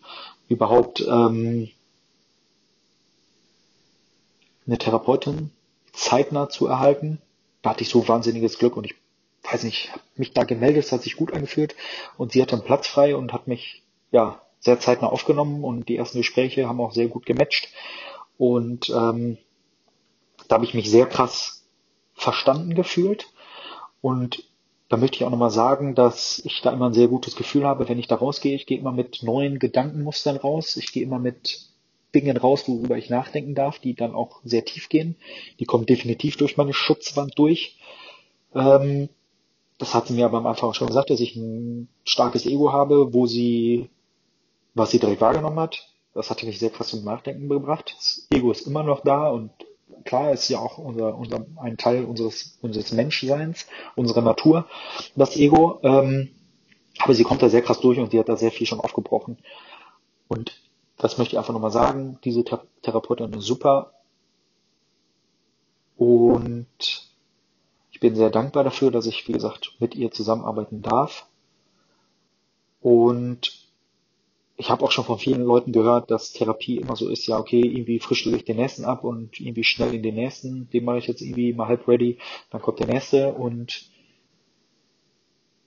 überhaupt 0.48 1.00
ähm, 1.00 1.68
eine 4.66 4.78
Therapeutin 4.78 5.50
zeitnah 5.92 6.48
zu 6.48 6.66
erhalten. 6.66 7.20
Da 7.62 7.70
hatte 7.70 7.82
ich 7.82 7.88
so 7.88 8.06
wahnsinniges 8.06 8.58
Glück 8.58 8.76
und 8.76 8.84
ich 8.84 8.94
weiß 9.42 9.64
nicht, 9.64 9.90
habe 9.92 10.02
mich 10.16 10.32
da 10.32 10.44
gemeldet, 10.44 10.84
es 10.84 10.92
hat 10.92 11.02
sich 11.02 11.16
gut 11.16 11.32
angefühlt 11.32 11.74
und 12.16 12.32
sie 12.32 12.42
hatte 12.42 12.54
einen 12.54 12.64
Platz 12.64 12.86
frei 12.86 13.16
und 13.16 13.32
hat 13.32 13.48
mich 13.48 13.82
ja 14.12 14.40
sehr 14.66 14.78
zeitnah 14.78 15.08
aufgenommen 15.08 15.64
und 15.64 15.88
die 15.88 15.96
ersten 15.96 16.18
Gespräche 16.18 16.68
haben 16.68 16.80
auch 16.80 16.92
sehr 16.92 17.08
gut 17.08 17.24
gematcht 17.24 17.68
und 18.36 18.90
ähm, 18.90 19.38
da 20.48 20.56
habe 20.56 20.66
ich 20.66 20.74
mich 20.74 20.90
sehr 20.90 21.06
krass 21.06 21.66
verstanden 22.14 22.74
gefühlt 22.74 23.26
und 24.00 24.44
da 24.88 24.96
möchte 24.96 25.16
ich 25.16 25.24
auch 25.24 25.30
nochmal 25.30 25.50
sagen, 25.50 25.94
dass 25.94 26.40
ich 26.44 26.60
da 26.62 26.72
immer 26.72 26.86
ein 26.86 26.94
sehr 26.94 27.08
gutes 27.08 27.34
Gefühl 27.34 27.64
habe, 27.64 27.88
wenn 27.88 27.98
ich 27.98 28.06
da 28.06 28.14
rausgehe. 28.14 28.54
Ich 28.54 28.66
gehe 28.66 28.78
immer 28.78 28.92
mit 28.92 29.22
neuen 29.22 29.58
Gedankenmustern 29.58 30.36
raus. 30.36 30.76
Ich 30.76 30.92
gehe 30.92 31.02
immer 31.02 31.18
mit 31.18 31.70
Dingen 32.14 32.36
raus, 32.36 32.68
worüber 32.68 32.96
ich 32.96 33.10
nachdenken 33.10 33.56
darf, 33.56 33.80
die 33.80 33.94
dann 33.94 34.14
auch 34.14 34.40
sehr 34.44 34.64
tief 34.64 34.88
gehen. 34.88 35.16
Die 35.58 35.64
kommen 35.64 35.86
definitiv 35.86 36.36
durch 36.36 36.56
meine 36.56 36.72
Schutzwand 36.72 37.36
durch. 37.36 37.78
Ähm, 38.54 39.08
das 39.78 39.92
hat 39.92 40.06
sie 40.06 40.14
mir 40.14 40.24
aber 40.24 40.38
am 40.38 40.46
Anfang 40.46 40.72
schon 40.72 40.86
gesagt, 40.86 41.10
dass 41.10 41.20
ich 41.20 41.34
ein 41.36 41.88
starkes 42.04 42.46
Ego 42.46 42.72
habe, 42.72 43.12
wo 43.12 43.26
sie, 43.26 43.90
was 44.76 44.90
sie 44.90 45.00
direkt 45.00 45.20
wahrgenommen 45.20 45.58
hat. 45.58 45.88
Das 46.14 46.30
hatte 46.30 46.46
mich 46.46 46.58
sehr 46.58 46.70
krass 46.70 46.88
zum 46.88 47.02
Nachdenken 47.02 47.48
gebracht. 47.48 47.94
Das 47.96 48.26
Ego 48.30 48.52
ist 48.52 48.66
immer 48.66 48.82
noch 48.82 49.00
da 49.00 49.28
und 49.28 49.50
klar 50.04 50.32
ist 50.32 50.48
ja 50.48 50.58
auch 50.58 50.78
unser, 50.78 51.16
unser, 51.16 51.46
ein 51.56 51.76
Teil 51.76 52.04
unseres, 52.04 52.58
unseres 52.60 52.92
Menschseins, 52.92 53.66
unserer 53.96 54.20
Natur, 54.20 54.66
das 55.16 55.36
Ego. 55.36 55.80
Ähm, 55.82 56.30
aber 56.98 57.14
sie 57.14 57.24
kommt 57.24 57.42
da 57.42 57.48
sehr 57.48 57.62
krass 57.62 57.80
durch 57.80 57.98
und 57.98 58.10
sie 58.10 58.18
hat 58.18 58.28
da 58.28 58.36
sehr 58.36 58.52
viel 58.52 58.66
schon 58.66 58.80
aufgebrochen. 58.80 59.38
Und 60.28 60.52
das 60.98 61.18
möchte 61.18 61.34
ich 61.34 61.38
einfach 61.38 61.52
nochmal 61.52 61.70
sagen. 61.70 62.18
Diese 62.24 62.44
Therapeutin 62.82 63.32
ist 63.32 63.44
super. 63.44 63.92
Und 65.96 67.10
ich 67.90 68.00
bin 68.00 68.14
sehr 68.14 68.30
dankbar 68.30 68.64
dafür, 68.64 68.90
dass 68.90 69.06
ich, 69.06 69.26
wie 69.26 69.32
gesagt, 69.32 69.74
mit 69.78 69.94
ihr 69.94 70.10
zusammenarbeiten 70.10 70.82
darf. 70.82 71.26
Und 72.80 73.65
ich 74.56 74.70
habe 74.70 74.84
auch 74.84 74.90
schon 74.90 75.04
von 75.04 75.18
vielen 75.18 75.44
Leuten 75.44 75.72
gehört, 75.72 76.10
dass 76.10 76.32
Therapie 76.32 76.78
immer 76.78 76.96
so 76.96 77.08
ist, 77.08 77.26
ja, 77.26 77.38
okay, 77.38 77.60
irgendwie 77.60 77.98
frühstücke 77.98 78.36
ich 78.36 78.44
den 78.44 78.56
nächsten 78.56 78.84
ab 78.84 79.04
und 79.04 79.38
irgendwie 79.38 79.64
schnell 79.64 79.94
in 79.94 80.02
den 80.02 80.14
nächsten, 80.14 80.70
den 80.70 80.84
mache 80.84 80.98
ich 80.98 81.06
jetzt 81.06 81.20
irgendwie 81.20 81.52
mal 81.52 81.68
halb 81.68 81.86
ready, 81.86 82.18
dann 82.50 82.62
kommt 82.62 82.78
der 82.78 82.86
nächste 82.86 83.34
und 83.34 83.90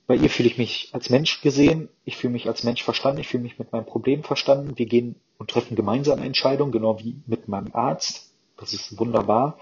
bei 0.08 0.16
ihr 0.16 0.28
fühle 0.28 0.48
ich 0.48 0.58
mich 0.58 0.90
als 0.92 1.08
Mensch 1.08 1.40
gesehen, 1.40 1.88
ich 2.04 2.16
fühle 2.16 2.32
mich 2.32 2.48
als 2.48 2.64
Mensch 2.64 2.82
verstanden, 2.82 3.20
ich 3.20 3.28
fühle 3.28 3.44
mich 3.44 3.60
mit 3.60 3.70
meinem 3.70 3.86
Problem 3.86 4.24
verstanden, 4.24 4.76
wir 4.76 4.86
gehen 4.86 5.14
und 5.38 5.50
treffen 5.50 5.76
gemeinsam 5.76 6.20
Entscheidungen, 6.20 6.72
genau 6.72 6.98
wie 6.98 7.22
mit 7.26 7.46
meinem 7.46 7.72
Arzt, 7.72 8.34
das 8.56 8.72
ist 8.72 8.98
wunderbar. 8.98 9.58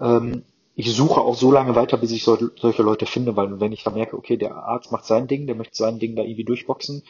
Ähm, 0.00 0.44
ich 0.76 0.92
suche 0.92 1.20
auch 1.20 1.36
so 1.36 1.52
lange 1.52 1.76
weiter, 1.76 1.96
bis 1.96 2.10
ich 2.10 2.24
so, 2.24 2.36
solche 2.56 2.82
Leute 2.82 3.06
finde, 3.06 3.36
weil 3.36 3.60
wenn 3.60 3.72
ich 3.72 3.84
da 3.84 3.90
merke, 3.90 4.16
okay, 4.16 4.36
der 4.36 4.56
Arzt 4.56 4.90
macht 4.90 5.04
sein 5.04 5.28
Ding, 5.28 5.46
der 5.46 5.54
möchte 5.54 5.76
sein 5.76 6.00
Ding 6.00 6.16
da 6.16 6.22
irgendwie 6.22 6.44
durchboxen, 6.44 7.04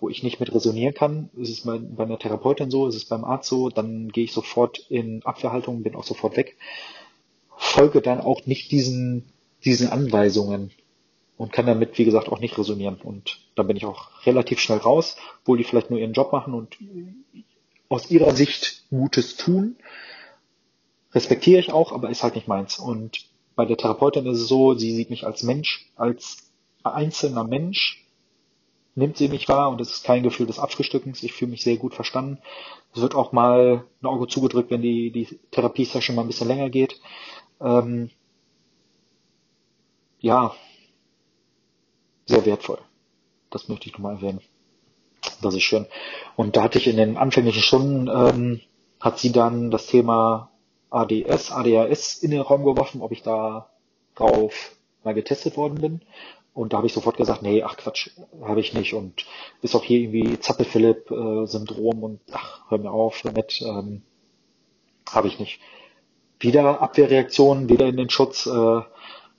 wo 0.00 0.08
ich 0.08 0.22
nicht 0.22 0.40
mit 0.40 0.54
resonieren 0.54 0.94
kann, 0.94 1.28
ist 1.36 1.50
es 1.50 1.60
bei, 1.62 1.78
bei 1.78 2.04
einer 2.04 2.18
Therapeutin 2.18 2.70
so, 2.70 2.86
ist 2.86 2.94
es 2.94 3.04
beim 3.04 3.24
Arzt 3.24 3.48
so, 3.48 3.68
dann 3.68 4.08
gehe 4.08 4.24
ich 4.24 4.32
sofort 4.32 4.78
in 4.88 5.22
Abwehrhaltung, 5.24 5.82
bin 5.82 5.96
auch 5.96 6.04
sofort 6.04 6.36
weg, 6.36 6.56
folge 7.56 8.00
dann 8.00 8.20
auch 8.20 8.46
nicht 8.46 8.72
diesen, 8.72 9.30
diesen 9.64 9.88
Anweisungen 9.88 10.70
und 11.36 11.52
kann 11.52 11.66
damit, 11.66 11.98
wie 11.98 12.06
gesagt, 12.06 12.30
auch 12.30 12.40
nicht 12.40 12.56
resonieren. 12.56 12.98
Und 13.02 13.40
dann 13.54 13.66
bin 13.66 13.76
ich 13.76 13.84
auch 13.84 14.08
relativ 14.24 14.60
schnell 14.60 14.78
raus, 14.78 15.16
obwohl 15.42 15.58
die 15.58 15.64
vielleicht 15.64 15.90
nur 15.90 15.98
ihren 15.98 16.14
Job 16.14 16.32
machen 16.32 16.54
und 16.54 16.78
aus 17.90 18.10
ihrer 18.10 18.34
Sicht 18.34 18.84
Gutes 18.88 19.36
tun 19.36 19.76
respektiere 21.12 21.60
ich 21.60 21.72
auch, 21.72 21.92
aber 21.92 22.10
ist 22.10 22.22
halt 22.22 22.34
nicht 22.34 22.48
meins. 22.48 22.78
Und 22.78 23.26
bei 23.56 23.64
der 23.64 23.76
Therapeutin 23.76 24.26
ist 24.26 24.40
es 24.40 24.48
so, 24.48 24.74
sie 24.74 24.94
sieht 24.94 25.10
mich 25.10 25.26
als 25.26 25.42
Mensch, 25.42 25.90
als 25.96 26.50
einzelner 26.82 27.44
Mensch, 27.44 28.04
nimmt 28.94 29.16
sie 29.16 29.28
mich 29.28 29.48
wahr 29.48 29.70
und 29.70 29.80
es 29.80 29.90
ist 29.90 30.04
kein 30.04 30.22
Gefühl 30.22 30.46
des 30.46 30.58
Abfrühstückens. 30.58 31.22
Ich 31.22 31.32
fühle 31.32 31.52
mich 31.52 31.62
sehr 31.62 31.76
gut 31.76 31.94
verstanden. 31.94 32.38
Es 32.94 33.00
wird 33.00 33.14
auch 33.14 33.32
mal 33.32 33.84
ein 34.02 34.06
Auge 34.06 34.26
zugedrückt, 34.26 34.70
wenn 34.70 34.82
die, 34.82 35.10
die 35.10 35.26
Therapiesession 35.50 36.16
mal 36.16 36.22
ein 36.22 36.28
bisschen 36.28 36.48
länger 36.48 36.70
geht. 36.70 37.00
Ähm, 37.60 38.10
ja, 40.18 40.54
sehr 42.26 42.44
wertvoll. 42.46 42.78
Das 43.50 43.68
möchte 43.68 43.88
ich 43.88 43.92
nochmal 43.92 44.16
erwähnen. 44.16 44.40
Das 45.42 45.54
ist 45.54 45.62
schön. 45.62 45.86
Und 46.36 46.56
da 46.56 46.62
hatte 46.62 46.78
ich 46.78 46.86
in 46.86 46.96
den 46.96 47.16
anfänglichen 47.16 47.62
Stunden, 47.62 48.08
ähm, 48.08 48.60
hat 49.00 49.18
sie 49.18 49.32
dann 49.32 49.70
das 49.70 49.86
Thema 49.86 50.49
ADS, 50.90 51.50
ADHS 51.50 52.18
in 52.18 52.30
den 52.30 52.40
Raum 52.40 52.64
geworfen, 52.64 53.00
ob 53.00 53.12
ich 53.12 53.22
da 53.22 53.70
drauf 54.14 54.76
mal 55.04 55.14
getestet 55.14 55.56
worden 55.56 55.80
bin. 55.80 56.00
Und 56.52 56.72
da 56.72 56.78
habe 56.78 56.86
ich 56.86 56.92
sofort 56.92 57.16
gesagt, 57.16 57.42
nee, 57.42 57.62
ach 57.62 57.76
Quatsch, 57.76 58.10
habe 58.42 58.60
ich 58.60 58.74
nicht. 58.74 58.92
Und 58.94 59.24
ist 59.62 59.74
auch 59.74 59.84
hier 59.84 60.00
irgendwie 60.00 60.38
Zappel-Philipp-Syndrom 60.38 62.02
und 62.02 62.20
ach, 62.32 62.62
hör 62.68 62.78
mir 62.78 62.90
auf 62.90 63.22
damit, 63.22 63.62
ähm, 63.62 64.02
habe 65.08 65.28
ich 65.28 65.38
nicht. 65.38 65.60
Wieder 66.40 66.80
Abwehrreaktionen, 66.82 67.68
wieder 67.68 67.86
in 67.86 67.96
den 67.96 68.10
Schutz, 68.10 68.46
äh, 68.46 68.80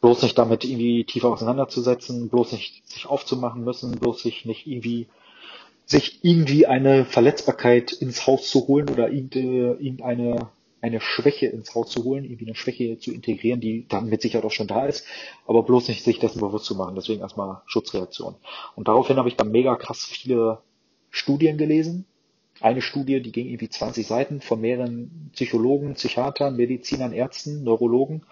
bloß 0.01 0.23
nicht 0.23 0.37
damit 0.37 0.63
irgendwie 0.63 1.03
tiefer 1.03 1.29
auseinanderzusetzen, 1.29 2.29
bloß 2.29 2.53
nicht 2.53 2.87
sich 2.87 3.05
aufzumachen 3.07 3.63
müssen, 3.63 3.99
bloß 3.99 4.23
sich 4.23 4.45
nicht 4.45 4.65
irgendwie 4.65 5.07
sich 5.85 6.23
irgendwie 6.23 6.67
eine 6.67 7.05
Verletzbarkeit 7.05 7.91
ins 7.91 8.25
Haus 8.25 8.49
zu 8.49 8.67
holen 8.67 8.89
oder 8.89 9.09
irgendeine 9.09 10.49
eine 10.81 10.99
Schwäche 10.99 11.45
ins 11.45 11.75
Haus 11.75 11.91
zu 11.91 12.03
holen, 12.03 12.25
irgendwie 12.25 12.47
eine 12.47 12.55
Schwäche 12.55 12.97
zu 12.97 13.11
integrieren, 13.11 13.61
die 13.61 13.87
dann 13.87 14.07
mit 14.07 14.21
Sicherheit 14.21 14.45
auch 14.45 14.51
schon 14.51 14.67
da 14.67 14.85
ist, 14.85 15.05
aber 15.45 15.63
bloß 15.63 15.87
nicht 15.87 16.03
sich 16.03 16.19
dessen 16.19 16.41
bewusst 16.41 16.65
zu 16.65 16.75
machen. 16.75 16.95
Deswegen 16.95 17.21
erstmal 17.21 17.61
Schutzreaktion. 17.67 18.35
Und 18.75 18.87
daraufhin 18.87 19.17
habe 19.17 19.29
ich 19.29 19.35
dann 19.35 19.51
mega 19.51 19.75
krass 19.75 20.05
viele 20.05 20.59
Studien 21.11 21.57
gelesen. 21.57 22.05
Eine 22.59 22.81
Studie, 22.81 23.21
die 23.21 23.31
ging 23.31 23.47
irgendwie 23.47 23.69
20 23.69 24.05
Seiten 24.05 24.41
von 24.41 24.59
mehreren 24.59 25.31
Psychologen, 25.33 25.93
Psychiatern, 25.93 26.55
Medizinern, 26.55 27.13
Ärzten, 27.13 27.63
Neurologen. 27.63 28.23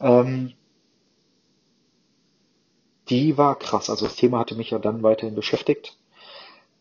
Ähm, 0.00 0.52
die 3.08 3.36
war 3.38 3.58
krass. 3.58 3.90
Also 3.90 4.06
das 4.06 4.16
Thema 4.16 4.40
hatte 4.40 4.54
mich 4.54 4.70
ja 4.70 4.78
dann 4.78 5.02
weiterhin 5.02 5.34
beschäftigt, 5.34 5.96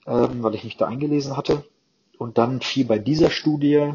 ähm, 0.05 0.43
weil 0.43 0.55
ich 0.55 0.63
mich 0.63 0.77
da 0.77 0.87
eingelesen 0.87 1.37
hatte. 1.37 1.63
Und 2.17 2.37
dann 2.37 2.61
fiel 2.61 2.85
bei 2.85 2.99
dieser 2.99 3.29
Studie 3.29 3.93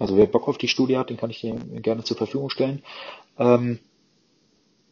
also 0.00 0.16
wer 0.16 0.26
Bock 0.26 0.48
auf 0.48 0.56
die 0.56 0.66
Studie 0.66 0.96
hat, 0.96 1.10
den 1.10 1.18
kann 1.18 1.28
ich 1.28 1.42
dir 1.42 1.54
gerne 1.54 2.02
zur 2.02 2.16
Verfügung 2.16 2.48
stellen. 2.48 2.82
Ähm, 3.38 3.78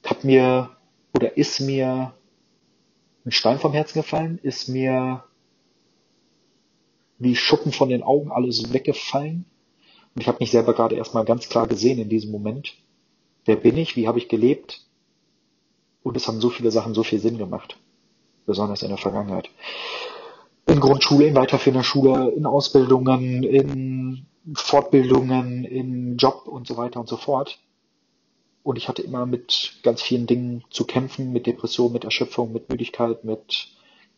hat 0.04 0.22
mir 0.22 0.76
oder 1.14 1.36
ist 1.38 1.60
mir 1.60 2.14
ein 3.24 3.32
Stein 3.32 3.58
vom 3.58 3.72
Herzen 3.72 4.00
gefallen, 4.00 4.38
ist 4.42 4.68
mir 4.68 5.24
wie 7.18 7.34
Schuppen 7.34 7.72
von 7.72 7.88
den 7.88 8.02
Augen 8.02 8.30
alles 8.30 8.72
weggefallen. 8.72 9.46
Und 10.14 10.20
ich 10.20 10.28
habe 10.28 10.38
mich 10.40 10.50
selber 10.50 10.74
gerade 10.74 10.96
erstmal 10.96 11.24
ganz 11.24 11.48
klar 11.48 11.66
gesehen 11.66 11.98
in 11.98 12.10
diesem 12.10 12.30
Moment. 12.30 12.74
Wer 13.46 13.56
bin 13.56 13.78
ich? 13.78 13.96
Wie 13.96 14.06
habe 14.06 14.18
ich 14.18 14.28
gelebt? 14.28 14.82
Und 16.02 16.18
es 16.18 16.28
haben 16.28 16.42
so 16.42 16.50
viele 16.50 16.70
Sachen 16.70 16.92
so 16.92 17.02
viel 17.02 17.18
Sinn 17.18 17.38
gemacht. 17.38 17.78
Besonders 18.44 18.82
in 18.82 18.90
der 18.90 18.98
Vergangenheit. 18.98 19.48
In 20.66 20.80
Grundschule, 20.80 21.26
in 21.26 21.34
weiterführender 21.34 21.82
Schule, 21.82 22.30
in 22.36 22.44
Ausbildungen, 22.44 23.42
in 23.42 24.26
Fortbildungen, 24.54 25.64
im 25.64 26.16
Job 26.16 26.46
und 26.46 26.66
so 26.66 26.76
weiter 26.76 27.00
und 27.00 27.08
so 27.08 27.16
fort. 27.16 27.58
Und 28.62 28.76
ich 28.76 28.88
hatte 28.88 29.02
immer 29.02 29.26
mit 29.26 29.80
ganz 29.82 30.02
vielen 30.02 30.26
Dingen 30.26 30.64
zu 30.70 30.84
kämpfen, 30.84 31.32
mit 31.32 31.46
Depression, 31.46 31.92
mit 31.92 32.04
Erschöpfung, 32.04 32.52
mit 32.52 32.68
Müdigkeit, 32.68 33.24
mit 33.24 33.68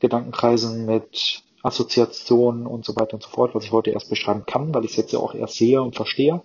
Gedankenkreisen, 0.00 0.86
mit 0.86 1.42
Assoziationen 1.62 2.66
und 2.66 2.84
so 2.84 2.96
weiter 2.96 3.14
und 3.14 3.22
so 3.22 3.28
fort, 3.28 3.54
was 3.54 3.64
ich 3.64 3.72
heute 3.72 3.90
erst 3.90 4.08
beschreiben 4.08 4.46
kann, 4.46 4.74
weil 4.74 4.84
ich 4.84 4.92
es 4.92 4.96
jetzt 4.96 5.12
ja 5.12 5.18
auch 5.18 5.34
erst 5.34 5.56
sehe 5.56 5.82
und 5.82 5.94
verstehe. 5.94 6.42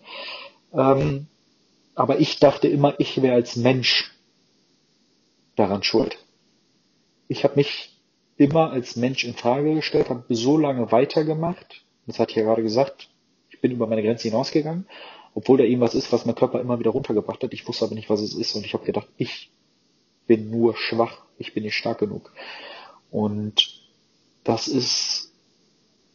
Ähm, 0.73 1.27
aber 1.95 2.19
ich 2.19 2.39
dachte 2.39 2.67
immer, 2.67 2.99
ich 2.99 3.21
wäre 3.21 3.35
als 3.35 3.55
Mensch 3.55 4.11
daran 5.55 5.83
schuld. 5.83 6.17
Ich 7.27 7.43
habe 7.43 7.55
mich 7.55 7.97
immer 8.37 8.71
als 8.71 8.97
Mensch 8.97 9.23
in 9.23 9.33
Frage 9.33 9.73
gestellt, 9.75 10.09
habe 10.09 10.23
so 10.35 10.57
lange 10.57 10.91
weitergemacht, 10.91 11.85
das 12.05 12.19
hat 12.19 12.31
ich 12.31 12.35
ja 12.35 12.43
gerade 12.43 12.61
gesagt, 12.61 13.09
bin 13.61 13.71
über 13.71 13.87
meine 13.87 14.03
Grenze 14.03 14.29
hinausgegangen, 14.29 14.87
obwohl 15.33 15.57
da 15.57 15.63
irgendwas 15.63 15.95
ist, 15.95 16.11
was 16.11 16.25
mein 16.25 16.35
Körper 16.35 16.61
immer 16.61 16.79
wieder 16.79 16.91
runtergebracht 16.91 17.43
hat. 17.43 17.53
Ich 17.53 17.67
wusste 17.67 17.85
aber 17.85 17.95
nicht, 17.95 18.09
was 18.09 18.21
es 18.21 18.33
ist 18.33 18.55
und 18.55 18.65
ich 18.65 18.73
habe 18.73 18.85
gedacht, 18.85 19.07
ich 19.17 19.51
bin 20.27 20.49
nur 20.49 20.75
schwach, 20.75 21.23
ich 21.37 21.53
bin 21.53 21.63
nicht 21.63 21.75
stark 21.75 21.99
genug. 21.99 22.31
Und 23.11 23.81
das 24.43 24.67
ist 24.67 25.31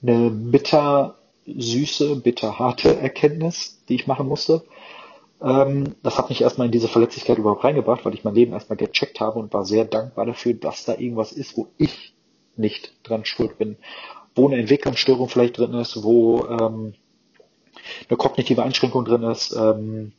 eine 0.03 0.30
bitter 0.30 1.16
süße, 1.47 2.16
bitter 2.16 2.59
harte 2.59 2.97
Erkenntnis, 2.97 3.82
die 3.88 3.95
ich 3.95 4.07
machen 4.07 4.26
musste. 4.26 4.64
Ähm, 5.43 5.97
das 6.03 6.18
hat 6.18 6.28
mich 6.28 6.43
erstmal 6.43 6.66
in 6.66 6.72
diese 6.72 6.88
Verletzlichkeit 6.88 7.38
überhaupt 7.38 7.64
reingebracht, 7.64 8.05
weil 8.05 8.14
ich 8.14 8.24
mein 8.24 8.34
Leben 8.34 8.53
erstmal 8.53 8.76
gecheckt 8.76 9.20
habe 9.20 9.38
und 9.38 9.53
war 9.53 9.64
sehr 9.64 9.84
dankbar 9.84 10.26
dafür, 10.26 10.55
dass 10.55 10.84
da 10.84 10.95
irgendwas 10.95 11.32
ist, 11.32 11.57
wo 11.57 11.68
ich 11.78 12.14
nicht 12.57 12.95
dran 13.03 13.24
schuld 13.24 13.59
bin. 13.59 13.76
Wo 14.34 14.47
eine 14.47 14.59
Entwicklungsstörung 14.59 15.28
vielleicht 15.28 15.59
drin 15.59 15.74
ist, 15.74 16.03
wo 16.05 16.47
ähm, 16.47 16.95
eine 18.09 18.16
kognitive 18.16 18.62
Einschränkung 18.62 19.05
drin 19.05 19.22
ist, 19.22 19.55
ähm, 19.57 20.12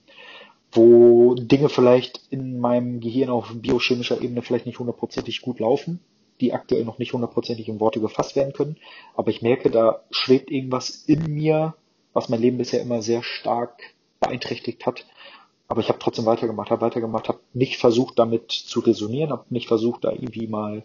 wo 0.72 1.36
Dinge 1.36 1.70
vielleicht 1.70 2.22
in 2.30 2.59
meinem 2.59 2.99
Gehirn 2.99 3.30
auf 3.30 3.51
biochemischer 3.53 4.22
Ebene 4.22 4.41
vielleicht 4.41 4.66
nicht 4.66 4.80
hundertprozentig 4.80 5.41
gut 5.41 5.59
laufen, 5.59 5.99
die 6.39 6.53
aktuell 6.53 6.86
noch 6.86 6.97
nicht 6.97 7.14
hundertprozentig 7.14 7.68
in 7.68 7.80
Worte 7.80 7.99
gefasst 7.99 8.36
werden 8.36 8.53
können. 8.53 8.78
Aber 9.16 9.30
ich 9.30 9.41
merke, 9.41 9.70
da 9.70 10.01
schwebt 10.12 10.49
irgendwas 10.49 10.89
in 10.89 11.34
mir, 11.34 11.76
was 12.14 12.30
mein 12.30 12.41
Leben 12.41 12.57
bisher 12.57 12.82
immer 12.82 13.01
sehr 13.01 13.24
stark 13.24 13.82
beeinträchtigt 14.20 14.86
hat. 14.86 15.05
Aber 15.68 15.82
ich 15.82 15.89
habe 15.89 15.99
trotzdem 15.99 16.26
weitergemacht, 16.26 16.70
habe 16.70 16.82
weitergemacht, 16.82 17.30
habe 17.30 17.39
nicht 17.53 17.78
versucht, 17.78 18.20
damit 18.20 18.51
zu 18.51 18.82
resonieren, 18.82 19.32
habe 19.32 19.45
nicht 19.49 19.68
versucht, 19.68 20.03
da 20.03 20.12
irgendwie 20.12 20.47
mal 20.47 20.84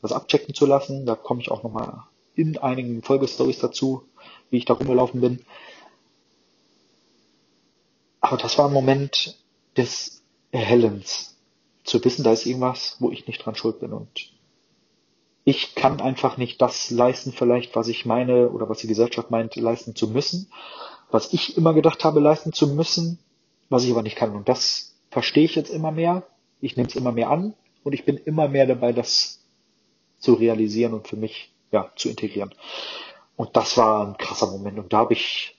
was 0.00 0.12
abchecken 0.12 0.54
zu 0.54 0.66
lassen. 0.66 1.04
Da 1.04 1.14
komme 1.14 1.40
ich 1.40 1.50
auch 1.50 1.62
nochmal 1.62 2.04
in 2.34 2.56
einigen 2.58 3.02
Folgestories 3.02 3.58
dazu, 3.58 4.04
wie 4.50 4.58
ich 4.58 4.64
da 4.64 4.74
rumgelaufen 4.74 5.20
bin. 5.20 5.44
Aber 8.22 8.38
das 8.38 8.56
war 8.56 8.68
ein 8.68 8.72
Moment 8.72 9.36
des 9.76 10.22
Erhellens. 10.52 11.36
Zu 11.84 12.02
wissen, 12.04 12.22
da 12.22 12.32
ist 12.32 12.46
irgendwas, 12.46 12.96
wo 13.00 13.10
ich 13.10 13.26
nicht 13.26 13.44
dran 13.44 13.56
schuld 13.56 13.80
bin 13.80 13.92
und 13.92 14.32
ich 15.44 15.74
kann 15.74 16.00
einfach 16.00 16.36
nicht 16.36 16.62
das 16.62 16.90
leisten, 16.90 17.32
vielleicht, 17.32 17.74
was 17.74 17.88
ich 17.88 18.06
meine 18.06 18.50
oder 18.50 18.68
was 18.68 18.78
die 18.78 18.86
Gesellschaft 18.86 19.32
meint, 19.32 19.56
leisten 19.56 19.96
zu 19.96 20.06
müssen, 20.06 20.52
was 21.10 21.32
ich 21.32 21.56
immer 21.56 21.74
gedacht 21.74 22.04
habe, 22.04 22.20
leisten 22.20 22.52
zu 22.52 22.68
müssen, 22.68 23.18
was 23.68 23.84
ich 23.84 23.90
aber 23.90 24.02
nicht 24.02 24.14
kann. 24.14 24.36
Und 24.36 24.48
das 24.48 24.94
verstehe 25.10 25.44
ich 25.44 25.56
jetzt 25.56 25.70
immer 25.70 25.90
mehr. 25.90 26.22
Ich 26.60 26.76
nehme 26.76 26.88
es 26.88 26.94
immer 26.94 27.10
mehr 27.10 27.28
an 27.28 27.54
und 27.82 27.92
ich 27.92 28.04
bin 28.04 28.18
immer 28.18 28.46
mehr 28.46 28.66
dabei, 28.66 28.92
das 28.92 29.40
zu 30.20 30.34
realisieren 30.34 30.94
und 30.94 31.08
für 31.08 31.16
mich 31.16 31.52
ja 31.72 31.90
zu 31.96 32.08
integrieren. 32.08 32.54
Und 33.34 33.56
das 33.56 33.76
war 33.76 34.06
ein 34.06 34.16
krasser 34.16 34.46
Moment. 34.46 34.78
Und 34.78 34.92
da 34.92 34.98
habe 34.98 35.14
ich 35.14 35.56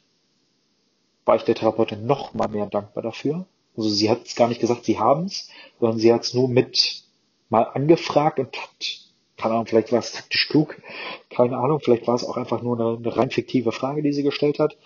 war 1.25 1.35
ich 1.35 1.43
der 1.43 1.55
Therapeutin 1.55 2.05
noch 2.05 2.33
mal 2.33 2.47
mehr 2.47 2.65
dankbar 2.65 3.03
dafür. 3.03 3.45
Also 3.75 3.89
sie 3.89 4.09
hat 4.09 4.25
es 4.25 4.35
gar 4.35 4.47
nicht 4.47 4.61
gesagt, 4.61 4.85
sie 4.85 4.99
haben 4.99 5.25
es, 5.25 5.49
sondern 5.79 5.99
sie 5.99 6.13
hat 6.13 6.23
es 6.23 6.33
nur 6.33 6.47
mit 6.47 7.03
mal 7.49 7.63
angefragt 7.63 8.39
und 8.39 8.55
hat, 8.55 8.99
keine 9.37 9.55
Ahnung, 9.55 9.67
vielleicht 9.67 9.91
war 9.91 9.99
es 9.99 10.11
taktisch 10.11 10.47
klug, 10.49 10.81
keine 11.29 11.57
Ahnung, 11.57 11.79
vielleicht 11.79 12.07
war 12.07 12.15
es 12.15 12.23
auch 12.23 12.37
einfach 12.37 12.61
nur 12.61 12.79
eine, 12.79 12.97
eine 12.97 13.17
rein 13.17 13.31
fiktive 13.31 13.71
Frage, 13.71 14.03
die 14.03 14.13
sie 14.13 14.23
gestellt 14.23 14.59
hat. 14.59 14.77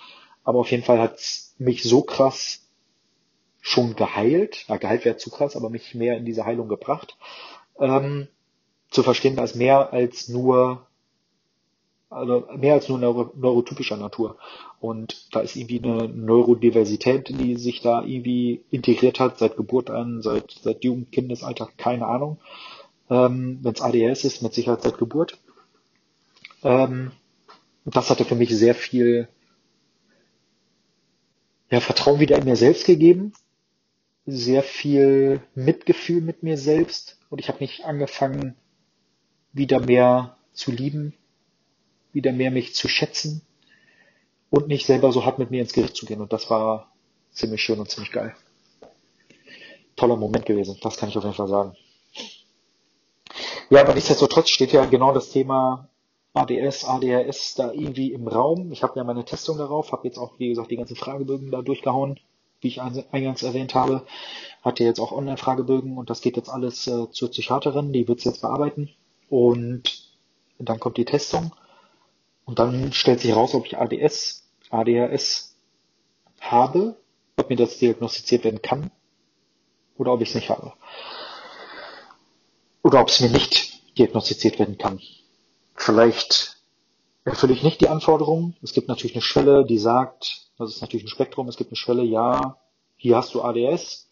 Aber 0.43 0.59
auf 0.59 0.71
jeden 0.71 0.83
Fall 0.83 0.99
hat 0.99 1.15
es 1.15 1.53
mich 1.57 1.83
so 1.83 2.01
krass 2.01 2.63
schon 3.59 3.95
geheilt, 3.95 4.65
ja, 4.67 4.77
geheilt 4.77 5.03
wäre 5.03 5.17
zu 5.17 5.29
krass, 5.29 5.57
aber 5.57 5.69
mich 5.69 5.93
mehr 5.93 6.17
in 6.17 6.25
diese 6.25 6.45
Heilung 6.45 6.69
gebracht, 6.69 7.17
ähm, 7.79 8.27
zu 8.89 9.03
verstehen, 9.03 9.37
ist 9.37 9.55
mehr 9.55 9.91
als 9.91 10.29
nur 10.29 10.87
also 12.09 12.47
mehr 12.55 12.73
als 12.73 12.87
nur 12.87 12.99
neuro 12.99 13.31
neurotypischer 13.35 13.97
Natur. 13.97 14.37
Und 14.79 15.33
da 15.35 15.39
ist 15.39 15.55
irgendwie 15.55 15.81
eine 15.83 16.07
Neurodiversität, 16.07 17.29
die 17.29 17.55
sich 17.55 17.81
da 17.81 18.03
irgendwie 18.03 18.61
integriert 18.69 19.19
hat, 19.19 19.39
seit 19.39 19.57
Geburt 19.57 19.89
an, 19.89 20.21
seit, 20.21 20.51
seit 20.61 20.83
Jugend, 20.83 21.11
Kindesalter, 21.11 21.69
keine 21.77 22.05
Ahnung. 22.05 22.37
Ähm, 23.09 23.59
Wenn 23.63 23.73
es 23.73 23.81
ADHS 23.81 24.23
ist, 24.23 24.43
mit 24.43 24.53
Sicherheit 24.53 24.83
seit 24.83 24.97
Geburt. 24.97 25.39
Ähm, 26.63 27.11
das 27.85 28.09
hatte 28.09 28.25
für 28.25 28.35
mich 28.35 28.49
sehr 28.49 28.75
viel 28.75 29.27
ja, 31.71 31.79
Vertrauen 31.79 32.19
wieder 32.19 32.37
in 32.37 32.45
mir 32.45 32.55
selbst 32.55 32.85
gegeben, 32.85 33.33
sehr 34.25 34.61
viel 34.61 35.41
Mitgefühl 35.55 36.21
mit 36.21 36.43
mir 36.43 36.57
selbst 36.57 37.17
und 37.29 37.39
ich 37.39 37.47
habe 37.47 37.59
mich 37.59 37.85
angefangen, 37.85 38.55
wieder 39.53 39.79
mehr 39.79 40.37
zu 40.53 40.71
lieben, 40.71 41.13
wieder 42.13 42.31
mehr 42.31 42.51
mich 42.51 42.75
zu 42.75 42.87
schätzen 42.87 43.41
und 44.49 44.67
nicht 44.67 44.85
selber 44.85 45.11
so 45.11 45.25
hart 45.25 45.39
mit 45.39 45.51
mir 45.51 45.61
ins 45.61 45.73
Gericht 45.73 45.95
zu 45.95 46.05
gehen. 46.05 46.21
Und 46.21 46.33
das 46.33 46.49
war 46.49 46.91
ziemlich 47.31 47.61
schön 47.61 47.79
und 47.79 47.89
ziemlich 47.89 48.11
geil. 48.11 48.35
Toller 49.95 50.15
Moment 50.15 50.45
gewesen, 50.45 50.77
das 50.81 50.97
kann 50.97 51.09
ich 51.09 51.17
auf 51.17 51.23
jeden 51.23 51.35
Fall 51.35 51.47
sagen. 51.47 51.75
Ja, 53.69 53.81
aber 53.81 53.93
nichtsdestotrotz 53.93 54.49
steht 54.49 54.71
ja 54.71 54.85
genau 54.85 55.13
das 55.13 55.31
Thema 55.31 55.89
ADS, 56.33 56.85
ADHS 56.85 57.55
da 57.55 57.71
irgendwie 57.71 58.13
im 58.13 58.27
Raum. 58.27 58.71
Ich 58.71 58.83
habe 58.83 58.93
ja 58.97 59.03
meine 59.03 59.25
Testung 59.25 59.57
darauf, 59.57 59.91
habe 59.91 60.07
jetzt 60.07 60.17
auch, 60.17 60.33
wie 60.37 60.49
gesagt, 60.49 60.71
die 60.71 60.77
ganzen 60.77 60.95
Fragebögen 60.95 61.51
da 61.51 61.61
durchgehauen, 61.61 62.19
wie 62.61 62.67
ich 62.67 62.81
eingangs 62.81 63.43
erwähnt 63.43 63.75
habe. 63.75 64.03
Hatte 64.61 64.83
jetzt 64.83 64.99
auch 64.99 65.11
Online-Fragebögen 65.11 65.97
und 65.97 66.09
das 66.09 66.21
geht 66.21 66.37
jetzt 66.37 66.49
alles 66.49 66.87
äh, 66.87 67.09
zur 67.11 67.29
Psychiaterin, 67.29 67.91
die 67.91 68.07
wird 68.07 68.19
es 68.19 68.25
jetzt 68.25 68.41
bearbeiten. 68.41 68.89
Und 69.29 69.83
dann 70.59 70.79
kommt 70.79 70.97
die 70.97 71.05
Testung. 71.05 71.51
Und 72.47 72.59
dann 72.59 72.93
stellt 72.93 73.19
sich 73.19 73.31
heraus, 73.31 73.53
ob 73.53 73.65
ich 73.65 73.77
ADS, 73.77 74.47
ADHS 74.69 75.57
habe, 76.39 76.95
ob 77.35 77.49
mir 77.49 77.57
das 77.57 77.77
diagnostiziert 77.77 78.45
werden 78.45 78.61
kann 78.61 78.89
oder 79.97 80.13
ob 80.13 80.21
ich 80.21 80.29
es 80.29 80.35
nicht 80.35 80.49
habe. 80.49 80.71
Oder 82.83 83.01
ob 83.01 83.09
es 83.09 83.19
mir 83.19 83.29
nicht 83.29 83.97
diagnostiziert 83.97 84.59
werden 84.59 84.77
kann. 84.77 85.01
Vielleicht 85.75 86.57
erfülle 87.25 87.51
ich 87.51 87.63
nicht 87.63 87.81
die 87.81 87.89
Anforderungen. 87.89 88.55
Es 88.63 88.71
gibt 88.71 88.87
natürlich 88.87 89.15
eine 89.15 89.21
Schwelle, 89.21 89.65
die 89.65 89.77
sagt, 89.77 90.47
das 90.57 90.69
ist 90.69 90.81
natürlich 90.81 91.05
ein 91.05 91.09
Spektrum, 91.09 91.49
es 91.49 91.57
gibt 91.57 91.71
eine 91.71 91.75
Schwelle, 91.75 92.03
ja, 92.03 92.61
hier 92.95 93.17
hast 93.17 93.33
du 93.33 93.41
ADS, 93.41 94.09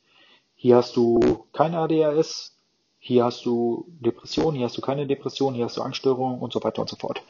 hier 0.56 0.76
hast 0.76 0.98
du 0.98 1.46
keine 1.54 1.80
ADHS, 1.80 2.58
hier 3.00 3.24
hast 3.24 3.46
du 3.46 3.86
Depression, 3.88 4.56
hier 4.56 4.66
hast 4.66 4.78
du 4.78 4.82
keine 4.82 5.08
Depression, 5.08 5.54
hier 5.56 5.66
hast 5.66 5.78
du 5.78 5.82
Angststörungen 5.82 6.42
und 6.42 6.52
so 6.52 6.62
weiter 6.62 6.82
und 6.82 6.90
so 6.90 6.98
fort. 6.98 7.24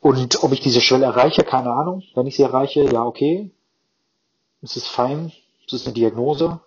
Und 0.00 0.42
ob 0.42 0.52
ich 0.52 0.60
diese 0.60 0.80
Schwelle 0.80 1.04
erreiche, 1.04 1.44
keine 1.44 1.72
Ahnung. 1.72 2.02
Wenn 2.14 2.26
ich 2.26 2.36
sie 2.36 2.42
erreiche, 2.42 2.84
ja, 2.90 3.04
okay. 3.04 3.50
Es 4.62 4.76
ist 4.76 4.88
fein. 4.88 5.32
Es 5.66 5.74
ist 5.74 5.86
eine 5.86 5.94
Diagnose. 5.94 6.60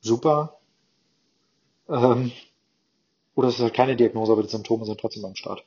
Super. 0.00 0.58
Ähm, 1.88 2.32
oder 3.34 3.48
es 3.48 3.56
ist 3.56 3.60
halt 3.60 3.74
keine 3.74 3.96
Diagnose, 3.96 4.32
aber 4.32 4.42
die 4.42 4.48
Symptome 4.48 4.86
sind 4.86 4.98
trotzdem 4.98 5.24
am 5.24 5.36
Start. 5.36 5.62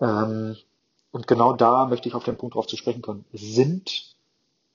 Ähm, 0.00 0.56
und 1.12 1.26
genau 1.26 1.54
da 1.54 1.86
möchte 1.86 2.08
ich 2.08 2.14
auf 2.14 2.24
den 2.24 2.36
Punkt 2.36 2.54
drauf 2.54 2.66
zu 2.66 2.76
sprechen 2.76 3.02
kommen. 3.02 3.24
Es 3.32 3.40
sind 3.40 4.16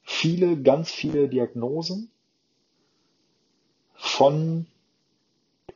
viele, 0.02 0.62
ganz 0.62 0.90
viele 0.90 1.28
Diagnosen 1.28 2.12
von 3.96 4.68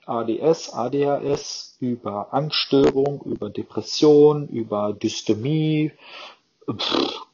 ADS, 0.08 0.74
ADHS, 0.74 1.78
über 1.80 2.34
Angststörung, 2.34 3.22
über 3.26 3.50
Depression, 3.50 4.48
über 4.48 4.94
Dystomie, 4.94 5.92
pff, 6.70 7.28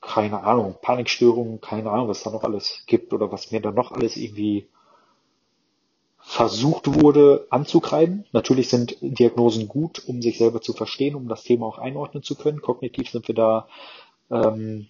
keine 0.00 0.42
Ahnung, 0.42 0.76
Panikstörungen, 0.80 1.60
keine 1.60 1.90
Ahnung, 1.90 2.08
was 2.08 2.22
da 2.22 2.30
noch 2.30 2.44
alles 2.44 2.84
gibt 2.86 3.12
oder 3.12 3.30
was 3.30 3.50
mir 3.50 3.60
da 3.60 3.72
noch 3.72 3.92
alles 3.92 4.16
irgendwie 4.16 4.68
versucht 6.18 7.02
wurde 7.02 7.46
anzukreiden. 7.50 8.26
Natürlich 8.32 8.68
sind 8.68 8.96
Diagnosen 9.00 9.68
gut, 9.68 10.02
um 10.06 10.20
sich 10.22 10.38
selber 10.38 10.60
zu 10.60 10.72
verstehen, 10.72 11.14
um 11.14 11.28
das 11.28 11.42
Thema 11.42 11.66
auch 11.66 11.78
einordnen 11.78 12.22
zu 12.22 12.36
können. 12.36 12.60
Kognitiv 12.60 13.10
sind 13.10 13.28
wir 13.28 13.34
da 13.34 13.68
ähm, 14.30 14.88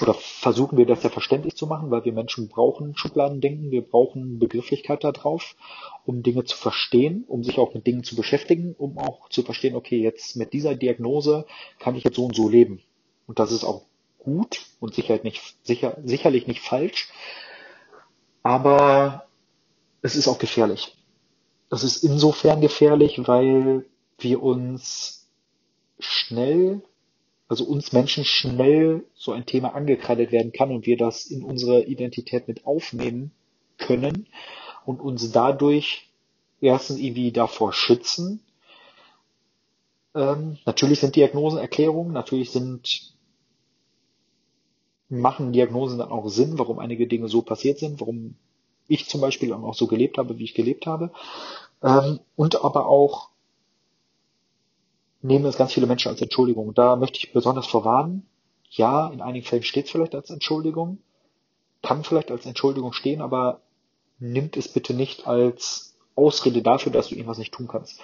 oder 0.00 0.14
versuchen 0.14 0.76
wir 0.76 0.86
das 0.86 1.04
ja 1.04 1.10
verständlich 1.10 1.54
zu 1.54 1.66
machen, 1.66 1.90
weil 1.90 2.04
wir 2.04 2.12
Menschen 2.12 2.48
brauchen 2.48 2.96
Schubladendenken, 2.96 3.70
wir 3.70 3.82
brauchen 3.82 4.38
Begrifflichkeit 4.38 5.04
da 5.04 5.12
drauf, 5.12 5.54
um 6.04 6.22
Dinge 6.22 6.44
zu 6.44 6.56
verstehen, 6.56 7.24
um 7.28 7.44
sich 7.44 7.58
auch 7.58 7.74
mit 7.74 7.86
Dingen 7.86 8.02
zu 8.02 8.16
beschäftigen, 8.16 8.74
um 8.76 8.98
auch 8.98 9.28
zu 9.28 9.42
verstehen, 9.42 9.76
okay, 9.76 10.00
jetzt 10.00 10.36
mit 10.36 10.52
dieser 10.52 10.74
Diagnose 10.74 11.46
kann 11.78 11.94
ich 11.94 12.02
jetzt 12.02 12.16
so 12.16 12.24
und 12.24 12.34
so 12.34 12.48
leben. 12.48 12.82
Und 13.26 13.38
das 13.38 13.52
ist 13.52 13.62
auch 13.62 13.82
gut 14.18 14.62
und 14.80 14.94
sicher 14.94 15.20
nicht, 15.22 15.40
sicher, 15.62 15.96
sicherlich 16.02 16.48
nicht 16.48 16.60
falsch, 16.60 17.08
aber 18.42 19.26
es 20.02 20.16
ist 20.16 20.26
auch 20.26 20.38
gefährlich. 20.38 20.96
Es 21.70 21.84
ist 21.84 22.02
insofern 22.02 22.60
gefährlich, 22.60 23.20
weil 23.26 23.86
wir 24.18 24.42
uns 24.42 25.28
schnell 25.98 26.82
also 27.54 27.66
uns 27.66 27.92
Menschen 27.92 28.24
schnell 28.24 29.04
so 29.14 29.30
ein 29.30 29.46
Thema 29.46 29.76
angekreidet 29.76 30.32
werden 30.32 30.50
kann 30.50 30.72
und 30.72 30.86
wir 30.86 30.96
das 30.96 31.26
in 31.26 31.44
unsere 31.44 31.84
Identität 31.84 32.48
mit 32.48 32.66
aufnehmen 32.66 33.30
können 33.78 34.26
und 34.84 35.00
uns 35.00 35.30
dadurch 35.30 36.10
erstens 36.60 36.98
irgendwie 36.98 37.30
davor 37.30 37.72
schützen. 37.72 38.40
Ähm, 40.16 40.58
natürlich 40.66 40.98
sind 40.98 41.14
Diagnosen 41.14 41.60
Erklärungen, 41.60 42.12
natürlich 42.12 42.50
sind 42.50 43.14
machen 45.08 45.52
Diagnosen 45.52 45.98
dann 45.98 46.10
auch 46.10 46.26
Sinn, 46.26 46.58
warum 46.58 46.80
einige 46.80 47.06
Dinge 47.06 47.28
so 47.28 47.42
passiert 47.42 47.78
sind, 47.78 48.00
warum 48.00 48.34
ich 48.88 49.08
zum 49.08 49.20
Beispiel 49.20 49.52
auch 49.52 49.74
so 49.74 49.86
gelebt 49.86 50.18
habe, 50.18 50.38
wie 50.38 50.44
ich 50.44 50.54
gelebt 50.54 50.86
habe. 50.86 51.12
Ähm, 51.84 52.18
und 52.34 52.64
aber 52.64 52.88
auch 52.88 53.28
nehmen 55.24 55.46
es 55.46 55.56
ganz 55.56 55.72
viele 55.72 55.86
Menschen 55.86 56.08
als 56.08 56.20
Entschuldigung. 56.20 56.74
Da 56.74 56.96
möchte 56.96 57.18
ich 57.18 57.32
besonders 57.32 57.66
vorwarnen. 57.66 58.26
Ja, 58.68 59.08
in 59.08 59.22
einigen 59.22 59.46
Fällen 59.46 59.62
steht 59.62 59.86
es 59.86 59.90
vielleicht 59.90 60.14
als 60.14 60.30
Entschuldigung, 60.30 60.98
kann 61.82 62.04
vielleicht 62.04 62.30
als 62.30 62.44
Entschuldigung 62.44 62.92
stehen, 62.92 63.22
aber 63.22 63.60
nimmt 64.18 64.56
es 64.56 64.68
bitte 64.68 64.92
nicht 64.94 65.26
als 65.26 65.96
Ausrede 66.14 66.60
dafür, 66.60 66.92
dass 66.92 67.08
du 67.08 67.14
irgendwas 67.14 67.38
nicht 67.38 67.54
tun 67.54 67.68
kannst. 67.68 68.00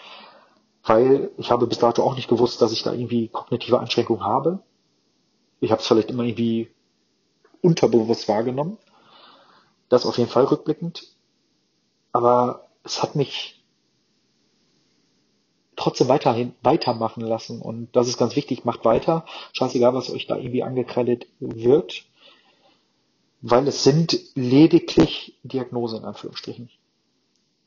Weil 0.83 1.31
ich 1.37 1.51
habe 1.51 1.66
bis 1.66 1.79
dato 1.79 2.03
auch 2.03 2.16
nicht 2.16 2.29
gewusst, 2.29 2.62
dass 2.62 2.73
ich 2.73 2.83
da 2.83 2.93
irgendwie 2.93 3.29
kognitive 3.29 3.79
Einschränkungen 3.79 4.25
habe. 4.25 4.61
Ich 5.61 5.71
habe 5.71 5.83
es 5.83 5.87
vielleicht 5.87 6.11
immer 6.11 6.23
irgendwie 6.23 6.71
unterbewusst 7.61 8.29
wahrgenommen. 8.29 8.79
Das 9.91 10.07
auf 10.07 10.16
jeden 10.16 10.31
Fall 10.31 10.45
rückblickend. 10.45 11.03
Aber 12.12 12.68
es 12.83 13.03
hat 13.03 13.14
mich 13.14 13.60
trotzdem 15.81 16.09
weiterhin 16.09 16.53
weitermachen 16.62 17.22
lassen. 17.22 17.61
Und 17.61 17.95
das 17.97 18.09
ist 18.09 18.18
ganz 18.18 18.37
wichtig, 18.37 18.64
macht 18.64 18.85
weiter. 18.85 19.24
Scheißegal, 19.53 19.95
was 19.95 20.11
euch 20.11 20.26
da 20.26 20.37
irgendwie 20.37 20.62
angekreidet 20.62 21.26
wird. 21.41 22.05
Weil 23.41 23.66
es 23.66 23.83
sind 23.83 24.18
lediglich 24.35 25.39
Diagnosen 25.43 26.01
in 26.01 26.05
Anführungsstrichen. 26.05 26.70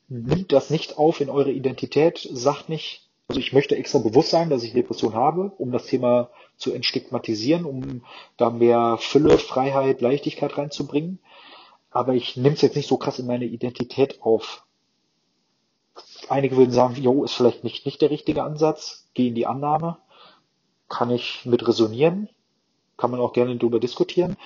Nimmt 0.08 0.52
das 0.52 0.70
nicht 0.70 0.96
auf 0.96 1.20
in 1.20 1.28
eure 1.28 1.50
Identität, 1.50 2.28
sagt 2.32 2.68
nicht, 2.68 3.08
also 3.26 3.40
ich 3.40 3.52
möchte 3.52 3.76
extra 3.76 3.98
bewusst 3.98 4.30
sagen, 4.30 4.50
dass 4.50 4.62
ich 4.62 4.74
Depression 4.74 5.14
habe, 5.14 5.52
um 5.58 5.72
das 5.72 5.86
Thema 5.86 6.30
zu 6.56 6.72
entstigmatisieren, 6.72 7.64
um 7.64 8.02
da 8.36 8.50
mehr 8.50 8.98
Fülle, 9.00 9.38
Freiheit, 9.38 10.02
Leichtigkeit 10.02 10.56
reinzubringen. 10.56 11.18
Aber 11.90 12.14
ich 12.14 12.36
nehme 12.36 12.54
es 12.54 12.62
jetzt 12.62 12.76
nicht 12.76 12.88
so 12.88 12.98
krass 12.98 13.18
in 13.18 13.26
meine 13.26 13.46
Identität 13.46 14.22
auf. 14.22 14.64
Einige 16.28 16.56
würden 16.56 16.70
sagen, 16.70 16.94
jo, 16.96 17.24
ist 17.24 17.34
vielleicht 17.34 17.64
nicht, 17.64 17.86
nicht 17.86 18.00
der 18.02 18.10
richtige 18.10 18.42
Ansatz, 18.42 19.08
geh 19.14 19.28
in 19.28 19.34
die 19.34 19.46
Annahme, 19.46 19.98
kann 20.88 21.10
ich 21.10 21.44
mit 21.44 21.66
resonieren, 21.66 22.28
kann 22.96 23.10
man 23.10 23.20
auch 23.20 23.32
gerne 23.32 23.56
darüber 23.56 23.80
diskutieren. 23.80 24.36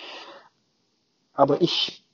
Aber 1.35 1.61
ich, 1.61 2.05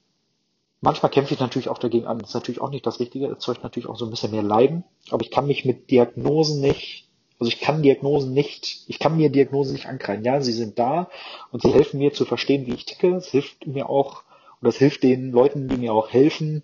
manchmal 0.81 1.11
kämpfe 1.11 1.35
ich 1.35 1.41
natürlich 1.41 1.69
auch 1.69 1.79
dagegen 1.79 2.07
an. 2.07 2.19
Das 2.19 2.31
ist 2.31 2.35
natürlich 2.35 2.61
auch 2.61 2.71
nicht 2.71 2.87
das 2.87 3.01
Richtige, 3.01 3.29
erzeugt 3.29 3.63
natürlich 3.63 3.89
auch 3.89 3.97
so 3.97 4.05
ein 4.05 4.11
bisschen 4.11 4.33
mehr 4.33 4.43
Leiden. 4.43 4.85
Aber 5.11 5.25
ich 5.25 5.31
kann 5.31 5.47
mich 5.47 5.65
mit 5.65 5.91
Diagnosen 5.91 6.61
nicht, 6.61 7.09
also 7.39 7.51
ich 7.51 7.61
kann 7.61 7.83
Diagnosen 7.83 8.33
nicht, 8.33 8.85
ich 8.87 8.99
kann 8.99 9.17
mir 9.17 9.31
Diagnosen 9.31 9.73
nicht 9.73 9.87
ankreiden. 9.87 10.25
Ja, 10.25 10.41
sie 10.41 10.53
sind 10.53 10.79
da 10.79 11.09
und 11.51 11.63
sie 11.63 11.73
helfen 11.73 11.99
mir 11.99 12.13
zu 12.13 12.25
verstehen, 12.25 12.67
wie 12.67 12.75
ich 12.75 12.85
ticke. 12.85 13.15
Es 13.15 13.29
hilft 13.29 13.67
mir 13.67 13.89
auch, 13.89 14.25
und 14.61 14.67
das 14.67 14.77
hilft 14.77 15.03
den 15.03 15.33
Leuten, 15.33 15.69
die 15.69 15.77
mir 15.77 15.93
auch 15.93 16.11
helfen, 16.11 16.63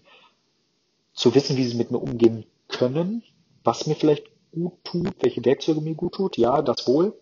zu 1.13 1.35
wissen, 1.35 1.57
wie 1.57 1.65
sie 1.65 1.77
mit 1.77 1.91
mir 1.91 1.99
umgehen 1.99 2.47
können, 2.71 3.23
was 3.65 3.87
mir 3.87 3.95
vielleicht 3.95 4.27
gut 4.53 4.85
tut, 4.85 5.15
welche 5.21 5.45
Werkzeuge 5.45 5.81
mir 5.81 5.95
gut 5.95 6.15
tut. 6.15 6.37
Ja, 6.37 6.63
das 6.63 6.87
wohl. 6.87 7.15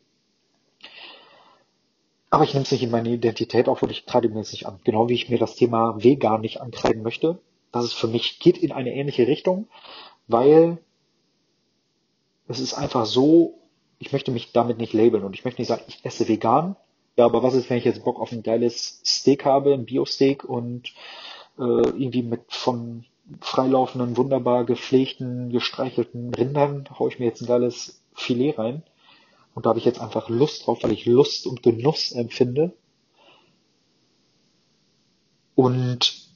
Aber 2.31 2.45
ich 2.45 2.53
nehme 2.53 2.65
es 2.65 2.73
nicht 2.73 2.83
in 2.83 2.91
meine 2.91 3.09
Identität 3.09 3.69
auf 3.69 3.83
und 3.83 3.91
ich 3.91 4.07
kreide 4.07 4.29
mir 4.29 4.41
es 4.41 4.53
nicht 4.53 4.67
an. 4.67 4.81
Genau 4.85 5.09
wie 5.09 5.15
ich 5.15 5.29
mir 5.29 5.39
das 5.39 5.57
Thema 5.57 6.03
vegan 6.03 6.43
nicht 6.43 6.61
ankreiden 6.61 7.03
möchte. 7.03 7.39
Das 7.73 7.85
ist 7.85 7.95
für 7.95 8.09
mich, 8.09 8.39
geht 8.39 8.59
in 8.59 8.73
eine 8.73 8.95
ähnliche 8.95 9.27
Richtung, 9.27 9.69
weil 10.27 10.79
es 12.49 12.61
ist 12.61 12.75
einfach 12.75 13.07
so, 13.07 13.59
ich 13.99 14.13
möchte 14.13 14.31
mich 14.31 14.53
damit 14.53 14.79
nicht 14.79 14.93
labeln 14.93 15.25
und 15.25 15.35
ich 15.35 15.45
möchte 15.45 15.61
nicht 15.61 15.69
sagen, 15.69 15.85
ich 15.89 16.05
esse 16.05 16.29
vegan. 16.29 16.77
Ja, 17.17 17.25
aber 17.25 17.43
was 17.43 17.55
ist, 17.55 17.69
wenn 17.69 17.79
ich 17.79 17.85
jetzt 17.85 18.05
Bock 18.05 18.21
auf 18.21 18.33
ein 18.33 18.43
geiles 18.43 19.01
Steak 19.05 19.45
habe, 19.45 19.75
ein 19.75 19.87
Bio-Steak 19.87 20.45
und 20.45 20.93
äh, 21.59 21.63
irgendwie 21.63 22.23
mit 22.23 22.43
von 22.49 23.05
freilaufenden, 23.41 24.17
wunderbar 24.17 24.65
gepflegten, 24.65 25.51
gestreichelten 25.51 26.35
Rindern 26.35 26.89
haue 26.99 27.11
ich 27.11 27.19
mir 27.19 27.27
jetzt 27.27 27.43
ein 27.43 27.47
geiles 27.47 28.03
Filet 28.15 28.59
rein. 28.59 28.83
Und 29.55 29.67
da 29.67 29.71
habe 29.71 29.79
ich 29.79 29.85
jetzt 29.85 30.01
einfach 30.01 30.29
Lust 30.29 30.67
drauf, 30.67 30.83
weil 30.83 30.93
ich 30.93 31.07
Lust 31.07 31.47
und 31.47 31.63
Genuss 31.63 32.13
empfinde. 32.13 32.73
Und 35.55 36.29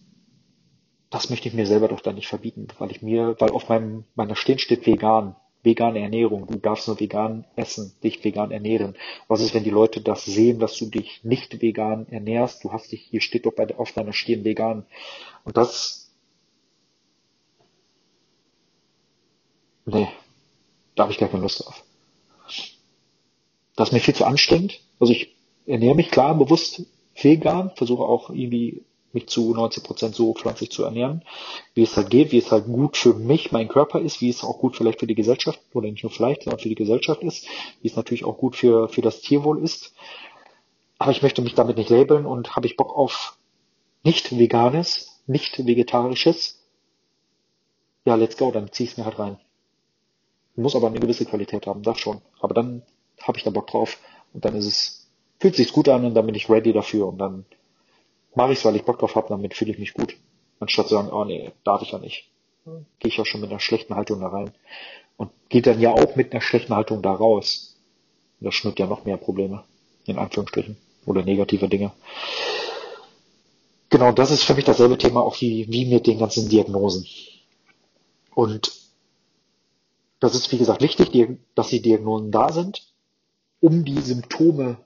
das 1.10 1.30
möchte 1.30 1.48
ich 1.48 1.54
mir 1.54 1.66
selber 1.66 1.88
doch 1.88 2.00
dann 2.00 2.16
nicht 2.16 2.26
verbieten, 2.26 2.68
weil 2.78 2.90
ich 2.90 3.02
mir, 3.02 3.36
weil 3.38 3.50
auf 3.50 3.68
meinem, 3.68 4.04
meiner 4.14 4.34
Stirn 4.34 4.58
steht 4.58 4.86
vegan, 4.86 5.36
vegane 5.62 6.00
Ernährung. 6.00 6.46
Du 6.46 6.58
darfst 6.58 6.88
nur 6.88 6.98
vegan 6.98 7.44
essen, 7.54 7.94
dich 8.02 8.24
vegan 8.24 8.50
ernähren. 8.50 8.96
Was 9.28 9.40
ist, 9.40 9.54
wenn 9.54 9.62
die 9.62 9.70
Leute 9.70 10.00
das 10.00 10.24
sehen, 10.24 10.58
dass 10.58 10.76
du 10.76 10.86
dich 10.86 11.22
nicht 11.22 11.62
vegan 11.62 12.08
ernährst? 12.08 12.64
Du 12.64 12.72
hast 12.72 12.90
dich, 12.90 13.02
hier 13.02 13.20
steht 13.20 13.46
doch 13.46 13.52
bei, 13.52 13.72
auf 13.76 13.92
deiner 13.92 14.12
Stirn 14.12 14.44
vegan. 14.44 14.86
Und 15.44 15.56
das 15.56 16.01
Nee, 19.84 20.08
da 20.94 21.04
habe 21.04 21.12
ich 21.12 21.18
gar 21.18 21.28
keine 21.28 21.42
Lust 21.42 21.64
drauf. 21.64 21.84
Das 23.76 23.88
ist 23.88 23.92
mir 23.92 24.00
viel 24.00 24.14
zu 24.14 24.24
anstrengend. 24.24 24.80
Also 25.00 25.12
ich 25.12 25.34
ernähre 25.66 25.94
mich 25.94 26.10
klar 26.10 26.34
bewusst 26.36 26.82
vegan, 27.20 27.72
versuche 27.74 28.02
auch 28.02 28.30
irgendwie 28.30 28.84
mich 29.12 29.28
zu 29.28 29.52
90 29.52 29.82
Prozent 29.82 30.14
so 30.14 30.34
pflanzlich 30.34 30.70
zu 30.70 30.84
ernähren, 30.84 31.22
wie 31.74 31.82
es 31.82 31.96
halt 31.96 32.10
geht, 32.10 32.32
wie 32.32 32.38
es 32.38 32.50
halt 32.50 32.64
gut 32.64 32.96
für 32.96 33.14
mich, 33.14 33.52
mein 33.52 33.68
Körper 33.68 34.00
ist, 34.00 34.20
wie 34.20 34.30
es 34.30 34.42
auch 34.42 34.58
gut 34.58 34.76
vielleicht 34.76 35.00
für 35.00 35.06
die 35.06 35.14
Gesellschaft 35.14 35.60
oder 35.74 35.90
nicht 35.90 36.02
nur 36.02 36.12
vielleicht, 36.12 36.44
sondern 36.44 36.60
für 36.60 36.68
die 36.68 36.74
Gesellschaft 36.74 37.22
ist, 37.22 37.46
wie 37.82 37.88
es 37.88 37.96
natürlich 37.96 38.24
auch 38.24 38.38
gut 38.38 38.56
für, 38.56 38.88
für 38.88 39.02
das 39.02 39.20
Tierwohl 39.20 39.62
ist. 39.62 39.94
Aber 40.98 41.10
ich 41.10 41.22
möchte 41.22 41.42
mich 41.42 41.54
damit 41.54 41.76
nicht 41.76 41.90
labeln 41.90 42.26
und 42.26 42.56
habe 42.56 42.66
ich 42.66 42.76
Bock 42.76 42.96
auf 42.96 43.36
nicht 44.02 44.38
veganes, 44.38 45.22
nicht 45.26 45.66
vegetarisches. 45.66 46.60
Ja, 48.04 48.14
let's 48.14 48.36
go, 48.36 48.50
dann 48.50 48.72
zieh 48.72 48.84
ich 48.84 48.92
es 48.92 48.96
mir 48.96 49.04
halt 49.04 49.18
rein. 49.18 49.38
Muss 50.54 50.76
aber 50.76 50.88
eine 50.88 51.00
gewisse 51.00 51.24
Qualität 51.24 51.66
haben, 51.66 51.82
das 51.82 51.98
schon. 51.98 52.20
Aber 52.40 52.54
dann 52.54 52.82
habe 53.22 53.38
ich 53.38 53.44
da 53.44 53.50
Bock 53.50 53.68
drauf 53.68 53.98
und 54.32 54.44
dann 54.44 54.54
ist 54.54 54.66
es, 54.66 55.08
fühlt 55.40 55.56
sich 55.56 55.72
gut 55.72 55.88
an 55.88 56.04
und 56.04 56.14
dann 56.14 56.26
bin 56.26 56.34
ich 56.34 56.50
ready 56.50 56.72
dafür 56.72 57.08
und 57.08 57.18
dann 57.18 57.44
mache 58.34 58.52
ich 58.52 58.58
es, 58.58 58.64
weil 58.64 58.76
ich 58.76 58.84
Bock 58.84 58.98
drauf 58.98 59.14
habe, 59.14 59.28
damit 59.28 59.54
fühle 59.54 59.72
ich 59.72 59.78
mich 59.78 59.94
gut. 59.94 60.16
Anstatt 60.60 60.88
zu 60.88 60.94
sagen, 60.94 61.10
oh 61.10 61.24
nee, 61.24 61.52
darf 61.64 61.82
ich 61.82 61.92
ja 61.92 61.98
nicht. 61.98 62.30
Gehe 62.64 63.08
ich 63.08 63.16
ja 63.16 63.24
schon 63.24 63.40
mit 63.40 63.50
einer 63.50 63.60
schlechten 63.60 63.96
Haltung 63.96 64.20
da 64.20 64.28
rein. 64.28 64.52
Und 65.16 65.30
geht 65.48 65.66
dann 65.66 65.80
ja 65.80 65.90
auch 65.90 66.16
mit 66.16 66.32
einer 66.32 66.40
schlechten 66.40 66.74
Haltung 66.74 67.02
da 67.02 67.12
raus. 67.12 67.76
Und 68.40 68.46
das 68.46 68.54
schnürt 68.54 68.78
ja 68.78 68.86
noch 68.86 69.04
mehr 69.04 69.16
Probleme. 69.16 69.64
In 70.06 70.18
Anführungsstrichen. 70.18 70.76
Oder 71.06 71.24
negative 71.24 71.68
Dinge. 71.68 71.92
Genau, 73.90 74.12
das 74.12 74.30
ist 74.30 74.44
für 74.44 74.54
mich 74.54 74.64
dasselbe 74.64 74.96
Thema 74.96 75.20
auch 75.20 75.40
wie, 75.40 75.66
wie 75.68 75.84
mit 75.84 76.06
den 76.06 76.18
ganzen 76.18 76.48
Diagnosen. 76.48 77.06
Und 78.34 78.72
das 80.22 80.36
ist, 80.36 80.52
wie 80.52 80.58
gesagt, 80.58 80.82
wichtig, 80.82 81.10
dass 81.56 81.68
die 81.68 81.82
Diagnosen 81.82 82.30
da 82.30 82.52
sind, 82.52 82.86
um 83.60 83.84
die 83.84 84.00
Symptome, 84.00 84.78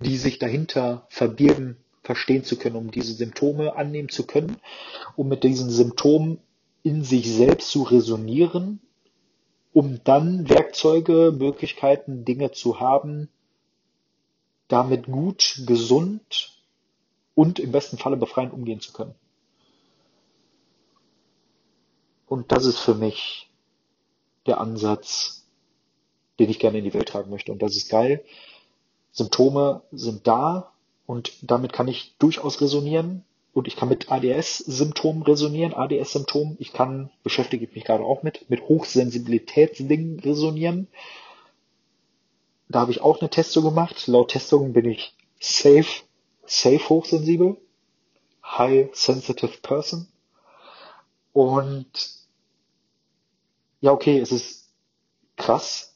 die 0.00 0.16
sich 0.16 0.40
dahinter 0.40 1.06
verbirgen, 1.10 1.76
verstehen 2.02 2.42
zu 2.42 2.56
können, 2.56 2.74
um 2.74 2.90
diese 2.90 3.12
Symptome 3.12 3.76
annehmen 3.76 4.08
zu 4.08 4.26
können, 4.26 4.56
um 5.14 5.28
mit 5.28 5.44
diesen 5.44 5.70
Symptomen 5.70 6.40
in 6.82 7.04
sich 7.04 7.32
selbst 7.32 7.70
zu 7.70 7.84
resonieren, 7.84 8.80
um 9.72 10.00
dann 10.02 10.48
Werkzeuge, 10.48 11.32
Möglichkeiten, 11.38 12.24
Dinge 12.24 12.50
zu 12.50 12.80
haben, 12.80 13.28
damit 14.66 15.06
gut, 15.06 15.62
gesund 15.66 16.58
und 17.36 17.60
im 17.60 17.70
besten 17.70 17.96
Falle 17.96 18.16
befreiend 18.16 18.52
umgehen 18.52 18.80
zu 18.80 18.92
können. 18.92 19.14
Und 22.26 22.50
das 22.50 22.64
ist 22.64 22.80
für 22.80 22.96
mich 22.96 23.48
der 24.46 24.60
Ansatz, 24.60 25.44
den 26.38 26.50
ich 26.50 26.58
gerne 26.58 26.78
in 26.78 26.84
die 26.84 26.94
Welt 26.94 27.08
tragen 27.08 27.30
möchte. 27.30 27.52
Und 27.52 27.62
das 27.62 27.76
ist 27.76 27.88
geil. 27.88 28.24
Symptome 29.12 29.82
sind 29.92 30.26
da 30.26 30.72
und 31.06 31.32
damit 31.42 31.72
kann 31.72 31.88
ich 31.88 32.16
durchaus 32.18 32.60
resonieren. 32.60 33.24
Und 33.52 33.68
ich 33.68 33.76
kann 33.76 33.88
mit 33.88 34.10
ADS-Symptomen 34.10 35.22
resonieren, 35.22 35.74
ADS-Symptomen. 35.74 36.56
Ich 36.58 36.72
kann, 36.72 37.10
beschäftige 37.22 37.64
ich 37.64 37.74
mich 37.74 37.84
gerade 37.84 38.02
auch 38.02 38.24
mit, 38.24 38.50
mit 38.50 38.62
Hochsensibilitätsdingen 38.62 40.18
resonieren. 40.18 40.88
Da 42.68 42.80
habe 42.80 42.90
ich 42.90 43.00
auch 43.00 43.20
eine 43.20 43.30
Testung 43.30 43.62
gemacht. 43.62 44.08
Laut 44.08 44.32
Testung 44.32 44.72
bin 44.72 44.86
ich 44.86 45.14
safe, 45.38 46.02
safe 46.44 46.88
hochsensibel. 46.88 47.56
High 48.44 48.88
sensitive 48.92 49.58
person. 49.62 50.08
Und 51.32 51.86
ja, 53.84 53.92
okay, 53.92 54.18
es 54.18 54.32
ist 54.32 54.70
krass, 55.36 55.94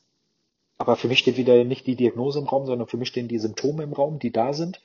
aber 0.76 0.94
für 0.94 1.08
mich 1.08 1.20
steht 1.20 1.38
wieder 1.38 1.64
nicht 1.64 1.86
die 1.86 1.96
Diagnose 1.96 2.38
im 2.38 2.44
Raum, 2.44 2.66
sondern 2.66 2.86
für 2.86 2.98
mich 2.98 3.08
stehen 3.08 3.28
die 3.28 3.38
Symptome 3.38 3.82
im 3.82 3.94
Raum, 3.94 4.18
die 4.18 4.30
da 4.30 4.52
sind. 4.52 4.82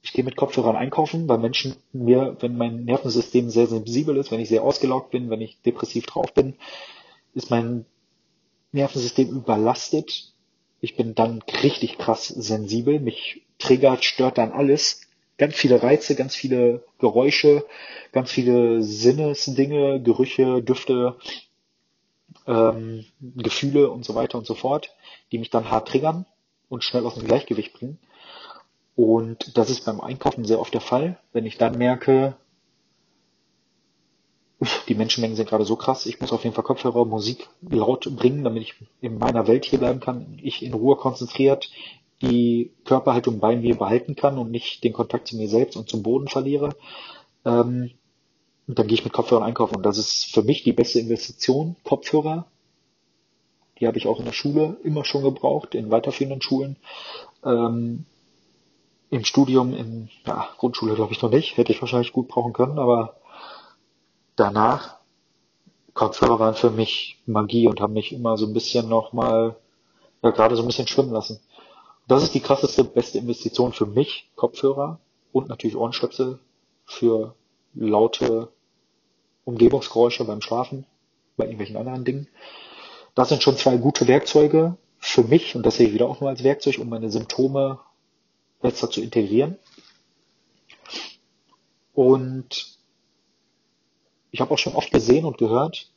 Ich 0.00 0.14
gehe 0.14 0.24
mit 0.24 0.36
Kopfhörern 0.36 0.74
einkaufen, 0.74 1.28
weil 1.28 1.36
Menschen 1.36 1.76
mir, 1.92 2.34
wenn 2.40 2.56
mein 2.56 2.86
Nervensystem 2.86 3.50
sehr 3.50 3.66
sensibel 3.66 4.16
ist, 4.16 4.30
wenn 4.30 4.40
ich 4.40 4.48
sehr 4.48 4.62
ausgelaugt 4.62 5.10
bin, 5.10 5.28
wenn 5.28 5.42
ich 5.42 5.60
depressiv 5.66 6.06
drauf 6.06 6.32
bin, 6.32 6.54
ist 7.34 7.50
mein 7.50 7.84
Nervensystem 8.72 9.28
überlastet. 9.28 10.32
Ich 10.80 10.96
bin 10.96 11.14
dann 11.14 11.42
richtig 11.62 11.98
krass 11.98 12.28
sensibel. 12.28 13.00
Mich 13.00 13.42
triggert, 13.58 14.02
stört 14.02 14.38
dann 14.38 14.52
alles. 14.52 15.02
ganz 15.38 15.54
viele 15.54 15.82
Reize, 15.82 16.14
ganz 16.14 16.34
viele 16.34 16.84
Geräusche, 16.98 17.66
ganz 18.12 18.30
viele 18.30 18.82
Sinnesdinge, 18.82 20.00
Gerüche, 20.00 20.62
Düfte, 20.62 21.16
ähm, 22.46 23.04
Gefühle 23.20 23.90
und 23.90 24.04
so 24.04 24.14
weiter 24.14 24.38
und 24.38 24.46
so 24.46 24.54
fort, 24.54 24.90
die 25.32 25.38
mich 25.38 25.50
dann 25.50 25.70
hart 25.70 25.88
triggern 25.88 26.26
und 26.68 26.84
schnell 26.84 27.06
aus 27.06 27.14
dem 27.14 27.24
Gleichgewicht 27.24 27.74
bringen. 27.74 27.98
Und 28.94 29.56
das 29.56 29.70
ist 29.70 29.84
beim 29.84 30.00
Einkaufen 30.00 30.44
sehr 30.44 30.60
oft 30.60 30.72
der 30.72 30.80
Fall, 30.80 31.18
wenn 31.32 31.46
ich 31.46 31.58
dann 31.58 31.76
merke, 31.76 32.36
die 34.88 34.94
Menschenmengen 34.94 35.36
sind 35.36 35.48
gerade 35.48 35.66
so 35.66 35.76
krass, 35.76 36.06
ich 36.06 36.18
muss 36.20 36.32
auf 36.32 36.44
jeden 36.44 36.54
Fall 36.54 36.64
Kopfhörer, 36.64 37.04
Musik 37.04 37.46
laut 37.60 38.08
bringen, 38.16 38.42
damit 38.42 38.62
ich 38.62 38.74
in 39.02 39.18
meiner 39.18 39.46
Welt 39.46 39.66
hier 39.66 39.78
bleiben 39.78 40.00
kann, 40.00 40.38
ich 40.42 40.62
in 40.62 40.72
Ruhe 40.72 40.96
konzentriert 40.96 41.68
die 42.22 42.72
Körperhaltung 42.84 43.40
bei 43.40 43.56
mir 43.56 43.76
behalten 43.76 44.16
kann 44.16 44.38
und 44.38 44.50
nicht 44.50 44.82
den 44.84 44.92
Kontakt 44.92 45.28
zu 45.28 45.36
mir 45.36 45.48
selbst 45.48 45.76
und 45.76 45.88
zum 45.88 46.02
Boden 46.02 46.28
verliere. 46.28 46.70
Ähm, 47.44 47.90
und 48.66 48.78
dann 48.78 48.86
gehe 48.86 48.94
ich 48.94 49.04
mit 49.04 49.12
Kopfhörern 49.12 49.44
einkaufen. 49.44 49.76
Und 49.76 49.84
das 49.84 49.98
ist 49.98 50.32
für 50.32 50.42
mich 50.42 50.64
die 50.64 50.72
beste 50.72 50.98
Investition, 50.98 51.76
Kopfhörer. 51.84 52.46
Die 53.78 53.86
habe 53.86 53.98
ich 53.98 54.06
auch 54.06 54.18
in 54.18 54.24
der 54.24 54.32
Schule 54.32 54.76
immer 54.82 55.04
schon 55.04 55.22
gebraucht, 55.22 55.74
in 55.74 55.90
weiterführenden 55.90 56.42
Schulen. 56.42 56.76
Ähm, 57.44 58.06
Im 59.10 59.24
Studium, 59.24 59.74
in 59.74 60.08
ja, 60.26 60.48
Grundschule 60.58 60.94
glaube 60.94 61.12
ich 61.12 61.22
noch 61.22 61.30
nicht, 61.30 61.56
hätte 61.56 61.72
ich 61.72 61.80
wahrscheinlich 61.80 62.12
gut 62.12 62.28
brauchen 62.28 62.52
können, 62.52 62.78
aber 62.78 63.16
danach, 64.34 64.96
Kopfhörer 65.94 66.38
waren 66.38 66.54
für 66.54 66.70
mich 66.70 67.22
Magie 67.26 67.68
und 67.68 67.80
haben 67.80 67.94
mich 67.94 68.12
immer 68.12 68.36
so 68.36 68.46
ein 68.46 68.52
bisschen 68.52 68.88
nochmal, 68.88 69.56
ja 70.22 70.30
gerade 70.30 70.56
so 70.56 70.62
ein 70.62 70.66
bisschen 70.66 70.88
schwimmen 70.88 71.12
lassen. 71.12 71.40
Das 72.08 72.22
ist 72.22 72.34
die 72.34 72.40
krasseste, 72.40 72.84
beste 72.84 73.18
Investition 73.18 73.72
für 73.72 73.86
mich, 73.86 74.28
Kopfhörer 74.36 74.98
und 75.32 75.48
natürlich 75.48 75.76
Ohrenstöpsel 75.76 76.38
für 76.84 77.34
laute 77.74 78.48
Umgebungsgeräusche 79.46 80.24
beim 80.24 80.42
Schlafen, 80.42 80.84
bei 81.36 81.44
irgendwelchen 81.44 81.76
anderen 81.76 82.04
Dingen. 82.04 82.28
Das 83.14 83.30
sind 83.30 83.42
schon 83.42 83.56
zwei 83.56 83.78
gute 83.78 84.06
Werkzeuge 84.08 84.76
für 84.98 85.22
mich 85.22 85.54
und 85.54 85.64
das 85.64 85.76
sehe 85.76 85.86
ich 85.88 85.94
wieder 85.94 86.08
auch 86.08 86.20
nur 86.20 86.28
als 86.28 86.44
Werkzeug, 86.44 86.78
um 86.78 86.88
meine 86.88 87.10
Symptome 87.10 87.80
besser 88.60 88.90
zu 88.90 89.00
integrieren. 89.00 89.56
Und 91.94 92.76
ich 94.32 94.40
habe 94.40 94.52
auch 94.52 94.58
schon 94.58 94.74
oft 94.74 94.90
gesehen 94.90 95.24
und 95.24 95.38
gehört, 95.38 95.90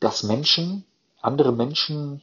dass 0.00 0.22
Menschen, 0.22 0.84
andere 1.20 1.52
Menschen 1.52 2.22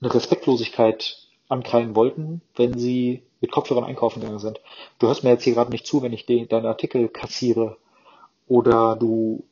eine 0.00 0.14
Respektlosigkeit 0.14 1.28
ankreiden 1.48 1.96
wollten, 1.96 2.42
wenn 2.54 2.78
sie 2.78 3.22
mit 3.40 3.50
Kopfhörern 3.50 3.84
einkaufen 3.84 4.20
gegangen 4.20 4.38
sind. 4.38 4.60
Du 4.98 5.08
hörst 5.08 5.24
mir 5.24 5.30
jetzt 5.30 5.44
hier 5.44 5.54
gerade 5.54 5.70
nicht 5.70 5.86
zu, 5.86 6.02
wenn 6.02 6.12
ich 6.12 6.26
den, 6.26 6.48
deinen 6.48 6.66
Artikel 6.66 7.08
kassiere 7.08 7.76
oder 8.48 8.96
du, 8.96 9.44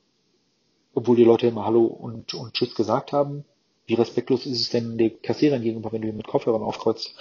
obwohl 0.95 1.17
die 1.17 1.25
Leute 1.25 1.47
immer 1.49 1.65
Hallo 1.65 1.85
und, 1.85 2.35
und 2.35 2.55
Tschüss 2.55 2.75
gesagt 2.75 3.13
haben, 3.13 3.45
wie 3.87 3.95
respektlos 3.95 4.47
ist 4.47 4.61
es 4.61 4.71
denn 4.71 4.97
den 4.97 5.21
Kassierern 5.21 5.63
gegenüber, 5.63 5.93
wenn 5.93 6.03
du 6.03 6.13
mit 6.13 6.27
Kopfhörern 6.27 6.63
aufkreuzt? 6.63 7.15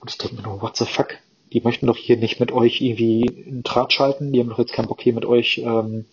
Und 0.00 0.10
ich 0.10 0.18
denke 0.18 0.36
mir 0.36 0.42
nur, 0.42 0.62
what 0.62 0.76
the 0.76 0.86
fuck? 0.86 1.18
Die 1.52 1.60
möchten 1.60 1.86
doch 1.86 1.96
hier 1.96 2.16
nicht 2.16 2.40
mit 2.40 2.50
euch 2.50 2.80
irgendwie 2.80 3.28
einen 3.46 3.62
Draht 3.62 3.92
schalten, 3.92 4.32
die 4.32 4.40
haben 4.40 4.48
doch 4.48 4.58
jetzt 4.58 4.72
keinen 4.72 4.88
Bock 4.88 5.02
hier 5.02 5.12
mit 5.12 5.26
euch 5.26 5.58
ähm, 5.58 6.06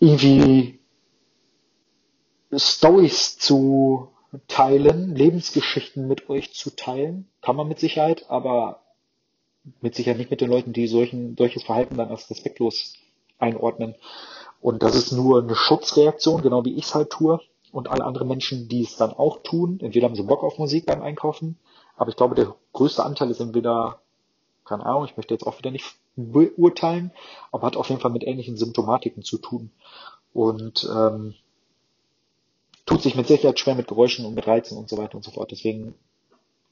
irgendwie 0.00 0.80
Stories 2.54 3.38
zu 3.38 4.08
teilen, 4.48 5.14
Lebensgeschichten 5.14 6.06
mit 6.06 6.28
euch 6.28 6.52
zu 6.52 6.76
teilen. 6.76 7.28
Kann 7.40 7.56
man 7.56 7.68
mit 7.68 7.78
Sicherheit, 7.78 8.28
aber 8.28 8.82
mit 9.80 9.94
Sicherheit 9.94 10.18
nicht 10.18 10.30
mit 10.30 10.40
den 10.40 10.50
Leuten, 10.50 10.72
die 10.72 10.86
solchen, 10.88 11.36
solches 11.36 11.62
Verhalten 11.62 11.96
dann 11.96 12.10
als 12.10 12.28
respektlos 12.30 12.94
einordnen. 13.42 13.94
Und 14.60 14.82
das 14.82 14.94
ist 14.94 15.12
nur 15.12 15.42
eine 15.42 15.56
Schutzreaktion, 15.56 16.40
genau 16.42 16.64
wie 16.64 16.76
ich 16.76 16.84
es 16.84 16.94
halt 16.94 17.10
tue. 17.10 17.40
Und 17.72 17.88
alle 17.88 18.04
anderen 18.04 18.28
Menschen, 18.28 18.68
die 18.68 18.82
es 18.82 18.96
dann 18.96 19.12
auch 19.12 19.42
tun, 19.42 19.80
entweder 19.80 20.06
haben 20.06 20.14
sie 20.14 20.22
Bock 20.22 20.42
auf 20.44 20.58
Musik 20.58 20.86
beim 20.86 21.02
Einkaufen, 21.02 21.58
aber 21.96 22.10
ich 22.10 22.16
glaube, 22.16 22.34
der 22.34 22.54
größte 22.72 23.04
Anteil 23.04 23.30
ist 23.30 23.40
entweder, 23.40 24.00
keine 24.64 24.84
Ahnung, 24.84 25.06
ich 25.06 25.16
möchte 25.16 25.34
jetzt 25.34 25.46
auch 25.46 25.58
wieder 25.58 25.70
nicht 25.70 25.86
beurteilen, 26.16 27.12
aber 27.50 27.66
hat 27.66 27.76
auf 27.76 27.88
jeden 27.88 28.00
Fall 28.00 28.10
mit 28.10 28.24
ähnlichen 28.24 28.56
Symptomatiken 28.56 29.22
zu 29.22 29.38
tun. 29.38 29.70
Und 30.34 30.88
ähm, 30.94 31.34
tut 32.86 33.02
sich 33.02 33.14
mit 33.14 33.26
Sicherheit 33.26 33.58
schwer 33.58 33.74
mit 33.74 33.88
Geräuschen 33.88 34.24
und 34.26 34.34
mit 34.34 34.46
Reizen 34.46 34.76
und 34.76 34.88
so 34.88 34.98
weiter 34.98 35.14
und 35.14 35.24
so 35.24 35.30
fort. 35.30 35.50
Deswegen 35.50 35.94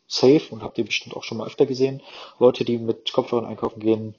safe 0.07 0.43
und 0.51 0.63
habt 0.63 0.77
ihr 0.79 0.85
bestimmt 0.85 1.17
auch 1.17 1.25
schon 1.25 1.39
mal 1.39 1.47
öfter 1.47 1.67
gesehen. 1.67 2.03
Leute, 2.39 2.65
die 2.65 2.79
mit 2.79 3.13
Kopfhörern 3.13 3.47
einkaufen 3.47 3.81
gehen, 3.81 4.15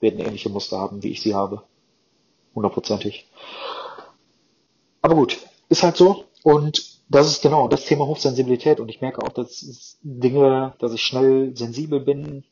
werden 0.00 0.20
ähnliche 0.20 0.48
Muster 0.48 0.78
haben, 0.78 1.02
wie 1.02 1.10
ich 1.10 1.22
sie 1.22 1.34
habe. 1.34 1.62
Hundertprozentig. 2.54 3.28
Aber 5.02 5.14
gut, 5.14 5.38
ist 5.68 5.82
halt 5.82 5.96
so. 5.96 6.24
Und 6.42 7.00
das 7.08 7.28
ist 7.28 7.42
genau 7.42 7.68
das 7.68 7.84
Thema 7.84 8.06
Hochsensibilität. 8.06 8.80
Und 8.80 8.88
ich 8.88 9.00
merke 9.00 9.22
auch, 9.22 9.30
dass 9.30 9.98
Dinge, 10.02 10.74
dass 10.78 10.92
ich 10.92 11.02
schnell 11.02 11.56
sensibel 11.56 12.00
bin, 12.00 12.44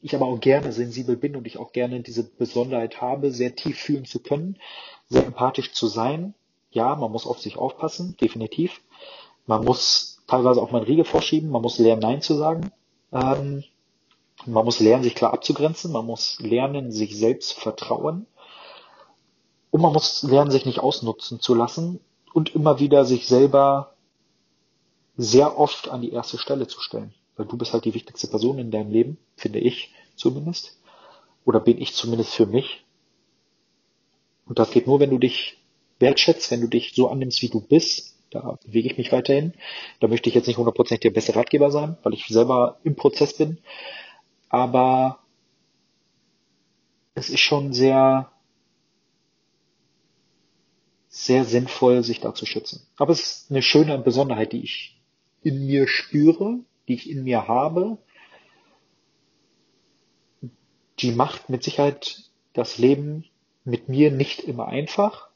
ich 0.00 0.14
aber 0.14 0.26
auch 0.26 0.40
gerne 0.40 0.72
sensibel 0.72 1.16
bin 1.16 1.34
und 1.34 1.46
ich 1.46 1.58
auch 1.58 1.72
gerne 1.72 2.00
diese 2.00 2.22
Besonderheit 2.22 3.00
habe, 3.00 3.32
sehr 3.32 3.56
tief 3.56 3.78
fühlen 3.78 4.04
zu 4.04 4.20
können, 4.20 4.58
sehr 5.08 5.26
empathisch 5.26 5.72
zu 5.72 5.88
sein 5.88 6.34
ja, 6.70 6.94
man 6.94 7.10
muss 7.12 7.26
auf 7.26 7.38
sich 7.38 7.56
aufpassen, 7.56 8.16
definitiv. 8.20 8.80
Man 9.46 9.64
muss 9.64 10.22
teilweise 10.26 10.60
auch 10.60 10.70
mal 10.70 10.78
einen 10.78 10.86
Riegel 10.86 11.04
vorschieben, 11.04 11.50
man 11.50 11.62
muss 11.62 11.78
lernen, 11.78 12.02
Nein 12.02 12.22
zu 12.22 12.34
sagen. 12.34 12.70
Ähm, 13.12 13.64
man 14.46 14.64
muss 14.64 14.80
lernen, 14.80 15.02
sich 15.02 15.14
klar 15.14 15.32
abzugrenzen, 15.32 15.92
man 15.92 16.06
muss 16.06 16.38
lernen, 16.40 16.92
sich 16.92 17.16
selbst 17.16 17.52
vertrauen. 17.52 18.26
Und 19.70 19.82
man 19.82 19.92
muss 19.92 20.22
lernen, 20.22 20.50
sich 20.50 20.64
nicht 20.64 20.80
ausnutzen 20.80 21.40
zu 21.40 21.54
lassen 21.54 22.00
und 22.32 22.54
immer 22.54 22.78
wieder 22.78 23.04
sich 23.04 23.26
selber 23.26 23.94
sehr 25.16 25.58
oft 25.58 25.88
an 25.88 26.00
die 26.00 26.12
erste 26.12 26.38
Stelle 26.38 26.66
zu 26.66 26.80
stellen. 26.80 27.12
Weil 27.36 27.46
du 27.46 27.56
bist 27.56 27.72
halt 27.72 27.84
die 27.84 27.94
wichtigste 27.94 28.28
Person 28.28 28.58
in 28.58 28.70
deinem 28.70 28.90
Leben, 28.90 29.18
finde 29.36 29.58
ich 29.58 29.92
zumindest. 30.16 30.78
Oder 31.44 31.60
bin 31.60 31.80
ich 31.80 31.94
zumindest 31.94 32.34
für 32.34 32.46
mich. 32.46 32.84
Und 34.46 34.58
das 34.58 34.70
geht 34.70 34.86
nur, 34.86 35.00
wenn 35.00 35.10
du 35.10 35.18
dich 35.18 35.58
wertschätzt, 35.98 36.50
wenn 36.50 36.60
du 36.60 36.68
dich 36.68 36.94
so 36.94 37.08
annimmst, 37.08 37.42
wie 37.42 37.48
du 37.48 37.60
bist. 37.60 38.14
Da 38.30 38.58
bewege 38.64 38.90
ich 38.90 38.98
mich 38.98 39.12
weiterhin. 39.12 39.54
Da 40.00 40.08
möchte 40.08 40.28
ich 40.28 40.34
jetzt 40.34 40.46
nicht 40.46 40.58
100% 40.58 41.00
der 41.00 41.10
beste 41.10 41.34
Ratgeber 41.34 41.70
sein, 41.70 41.96
weil 42.02 42.14
ich 42.14 42.26
selber 42.26 42.78
im 42.84 42.94
Prozess 42.94 43.36
bin. 43.36 43.58
Aber 44.48 45.20
es 47.14 47.30
ist 47.30 47.40
schon 47.40 47.72
sehr, 47.72 48.30
sehr 51.08 51.44
sinnvoll, 51.44 52.02
sich 52.02 52.20
da 52.20 52.34
zu 52.34 52.46
schützen. 52.46 52.86
Aber 52.96 53.12
es 53.12 53.20
ist 53.20 53.50
eine 53.50 53.62
schöne 53.62 53.98
Besonderheit, 53.98 54.52
die 54.52 54.62
ich 54.62 55.00
in 55.42 55.66
mir 55.66 55.88
spüre, 55.88 56.60
die 56.86 56.94
ich 56.94 57.10
in 57.10 57.24
mir 57.24 57.48
habe. 57.48 57.98
Die 61.00 61.12
macht 61.12 61.48
mit 61.48 61.62
Sicherheit 61.62 62.24
das 62.52 62.78
Leben 62.78 63.24
mit 63.64 63.88
mir 63.88 64.10
nicht 64.10 64.40
immer 64.40 64.68
einfach. 64.68 65.28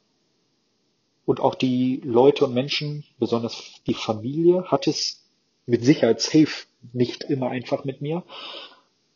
Und 1.25 1.39
auch 1.39 1.55
die 1.55 2.01
Leute 2.03 2.45
und 2.45 2.53
Menschen, 2.53 3.05
besonders 3.17 3.81
die 3.87 3.93
Familie, 3.93 4.65
hat 4.65 4.87
es 4.87 5.23
mit 5.65 5.85
Sicherheit 5.85 6.19
safe 6.19 6.65
nicht 6.91 7.23
immer 7.23 7.49
einfach 7.49 7.85
mit 7.85 8.01
mir. 8.01 8.23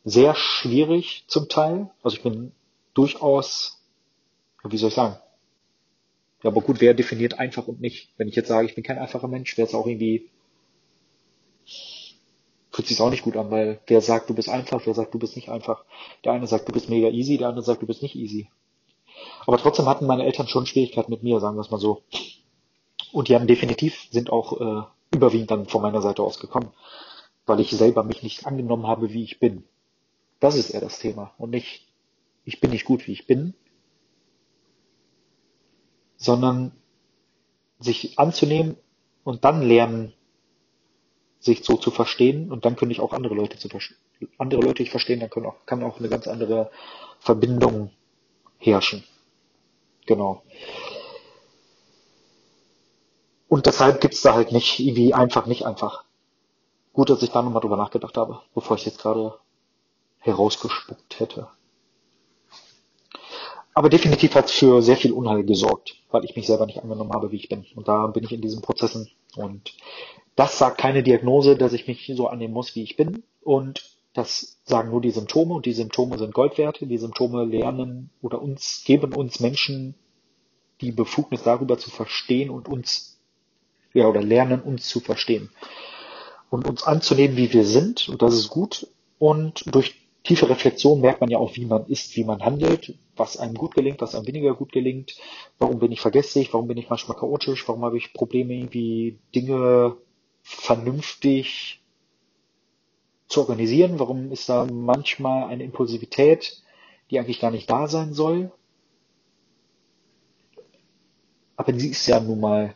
Sehr 0.10 0.36
schwierig 0.36 1.26
zum 1.28 1.50
Teil. 1.50 1.90
Also 2.02 2.16
ich 2.16 2.24
bin 2.24 2.54
durchaus, 2.94 3.84
wie 4.64 4.78
soll 4.78 4.88
ich 4.88 4.96
sagen? 4.96 5.18
Ja, 6.44 6.50
aber 6.50 6.62
gut, 6.62 6.80
wer 6.80 6.94
definiert 6.94 7.40
einfach 7.40 7.68
und 7.68 7.82
nicht? 7.82 8.14
Wenn 8.16 8.30
ich 8.30 8.36
jetzt 8.38 8.48
sage, 8.48 8.68
ich 8.68 8.74
bin 8.74 8.86
kein 8.86 9.00
einfacher 9.00 9.28
Mensch, 9.28 9.58
wäre 9.58 9.68
es 9.68 9.76
auch 9.76 9.86
irgendwie, 9.86 10.30
fühlt 12.72 12.88
sich 12.88 13.02
auch 13.02 13.10
nicht 13.10 13.24
gut 13.24 13.36
an, 13.36 13.52
weil 13.52 13.82
wer 13.88 14.00
sagt, 14.00 14.30
du 14.30 14.34
bist 14.34 14.48
einfach, 14.48 14.86
wer 14.86 14.94
sagt, 14.94 15.14
du 15.14 15.20
bist 15.20 15.36
nicht 15.36 15.50
einfach. 15.50 15.84
Der 16.24 16.32
eine 16.32 16.48
sagt, 16.48 16.70
du 16.70 16.72
bist 16.72 16.88
mega 16.88 17.10
easy, 17.10 17.38
der 17.38 17.50
andere 17.50 17.66
sagt, 17.66 17.82
du 17.82 17.86
bist 17.86 18.02
nicht 18.02 18.16
easy. 18.16 18.48
Aber 19.46 19.58
trotzdem 19.58 19.88
hatten 19.88 20.08
meine 20.08 20.24
Eltern 20.24 20.48
schon 20.48 20.66
Schwierigkeiten 20.66 21.12
mit 21.12 21.22
mir, 21.22 21.42
sagen 21.42 21.58
wir 21.58 21.62
es 21.64 21.72
mal 21.72 21.82
so. 21.82 22.04
Und 23.12 23.28
die 23.28 23.36
haben 23.36 23.46
definitiv, 23.46 24.08
sind 24.10 24.30
auch 24.30 24.62
äh, 24.62 24.84
überwiegend 25.14 25.52
dann 25.52 25.66
von 25.66 25.82
meiner 25.82 26.02
Seite 26.02 26.24
aus 26.24 26.40
gekommen, 26.40 26.72
weil 27.46 27.60
ich 27.60 27.72
selber 27.72 28.04
mich 28.04 28.24
nicht 28.24 28.48
angenommen 28.48 28.88
habe, 28.88 29.12
wie 29.12 29.26
ich 29.26 29.42
bin. 29.42 29.66
Das 30.40 30.56
ist 30.56 30.70
eher 30.70 30.82
das 30.82 31.00
Thema. 31.00 31.34
Und 31.38 31.52
nicht, 31.52 31.88
ich 32.46 32.60
bin 32.60 32.72
nicht 32.72 32.86
gut, 32.86 33.08
wie 33.08 33.14
ich 33.14 33.28
bin, 33.28 33.54
sondern 36.18 36.72
sich 37.80 38.18
anzunehmen 38.18 38.78
und 39.24 39.46
dann 39.46 39.62
lernen, 39.62 40.14
sich 41.40 41.64
so 41.64 41.78
zu 41.78 41.92
verstehen 41.92 42.52
und 42.52 42.66
dann 42.66 42.76
könnte 42.76 42.92
ich 42.92 43.00
auch 43.00 43.14
andere 43.14 43.36
Leute 43.36 43.58
zu 43.58 43.70
verstehen. 43.70 43.98
Andere 44.38 44.62
Leute 44.62 44.82
ich 44.82 44.90
verstehen, 44.90 45.20
dann 45.20 45.30
können 45.30 45.46
auch, 45.46 45.66
kann 45.66 45.84
auch 45.84 46.00
eine 46.00 46.10
ganz 46.10 46.28
andere 46.28 46.72
Verbindung 47.20 47.92
herrschen. 48.58 49.04
Genau. 50.08 50.42
Und 53.48 53.66
deshalb 53.66 54.02
gibt's 54.02 54.22
da 54.24 54.34
halt 54.34 54.52
nicht 54.52 54.80
irgendwie 54.80 55.14
einfach, 55.14 55.46
nicht 55.46 55.66
einfach. 55.66 56.04
Gut, 56.94 57.10
dass 57.12 57.22
ich 57.22 57.30
da 57.30 57.44
nochmal 57.44 57.62
drüber 57.62 57.78
nachgedacht 57.78 58.18
habe, 58.18 58.42
bevor 58.56 58.76
ich 58.78 58.86
jetzt 58.86 59.00
gerade 59.00 59.36
herausgespuckt 60.20 61.20
hätte. 61.20 61.48
Aber 63.78 63.90
definitiv 63.90 64.34
hat 64.34 64.46
es 64.46 64.54
für 64.54 64.82
sehr 64.82 64.98
viel 64.98 65.12
Unheil 65.12 65.44
gesorgt, 65.44 65.98
weil 66.10 66.26
ich 66.26 66.36
mich 66.36 66.48
selber 66.48 66.66
nicht 66.66 66.82
angenommen 66.82 67.14
habe, 67.14 67.32
wie 67.32 67.36
ich 67.36 67.48
bin. 67.48 67.64
Und 67.76 67.88
da 67.88 68.08
bin 68.08 68.24
ich 68.24 68.32
in 68.32 68.42
diesen 68.42 68.64
Prozessen. 68.64 69.08
Und 69.36 69.76
das 70.36 70.58
sagt 70.58 70.80
keine 70.80 71.04
Diagnose, 71.04 71.56
dass 71.56 71.74
ich 71.74 71.88
mich 71.88 72.12
so 72.16 72.28
annehmen 72.28 72.56
muss, 72.56 72.76
wie 72.76 72.82
ich 72.82 72.98
bin. 72.98 73.22
Und 73.44 73.84
das 74.14 74.58
sagen 74.64 74.90
nur 74.90 75.00
die 75.00 75.12
Symptome. 75.12 75.54
Und 75.54 75.68
die 75.68 75.74
Symptome 75.74 76.18
sind 76.18 76.34
Goldwerte. 76.34 76.88
Die 76.88 76.98
Symptome 76.98 77.46
lernen 77.46 78.10
oder 78.24 78.42
uns, 78.42 78.82
geben 78.84 79.14
uns 79.14 79.40
Menschen 79.40 79.94
die 80.82 80.92
Befugnis 80.92 81.44
darüber 81.44 81.78
zu 81.78 81.92
verstehen 81.92 82.50
und 82.50 82.68
uns, 82.68 83.20
ja, 83.94 84.08
oder 84.08 84.24
lernen 84.24 84.62
uns 84.62 84.90
zu 84.90 85.02
verstehen. 85.02 85.52
Und 86.50 86.68
uns 86.68 86.82
anzunehmen, 86.82 87.38
wie 87.38 87.54
wir 87.54 87.64
sind. 87.64 88.10
Und 88.10 88.24
das 88.24 88.34
ist 88.34 88.50
gut. 88.50 88.88
Und 89.20 89.72
durch 89.72 90.07
tiefe 90.28 90.50
Reflexion 90.50 91.00
merkt 91.00 91.22
man 91.22 91.30
ja 91.30 91.38
auch, 91.38 91.56
wie 91.56 91.66
man 91.66 91.86
ist, 91.88 92.16
wie 92.18 92.26
man 92.26 92.44
handelt, 92.44 92.96
was 93.16 93.38
einem 93.38 93.56
gut 93.56 93.74
gelingt, 93.74 94.02
was 94.02 94.14
einem 94.14 94.28
weniger 94.28 94.54
gut 94.54 94.72
gelingt. 94.74 95.16
Warum 95.58 95.80
bin 95.80 95.92
ich 95.92 96.02
vergesslich? 96.02 96.54
Warum 96.54 96.68
bin 96.68 96.78
ich 96.78 96.90
manchmal 96.90 97.18
chaotisch? 97.18 97.68
Warum 97.68 97.84
habe 97.84 97.98
ich 97.98 98.14
Probleme, 98.14 98.54
irgendwie 98.54 99.20
Dinge 99.34 99.96
vernünftig 100.42 101.82
zu 103.28 103.40
organisieren? 103.40 104.00
Warum 104.00 104.32
ist 104.32 104.50
da 104.50 104.66
manchmal 104.66 105.48
eine 105.48 105.64
Impulsivität, 105.64 106.62
die 107.10 107.20
eigentlich 107.20 107.40
gar 107.40 107.52
nicht 107.52 107.70
da 107.70 107.88
sein 107.88 108.14
soll? 108.14 108.52
Aber 111.56 111.74
sie 111.74 111.90
ist 111.90 112.06
ja 112.06 112.20
nun 112.20 112.42
mal 112.42 112.76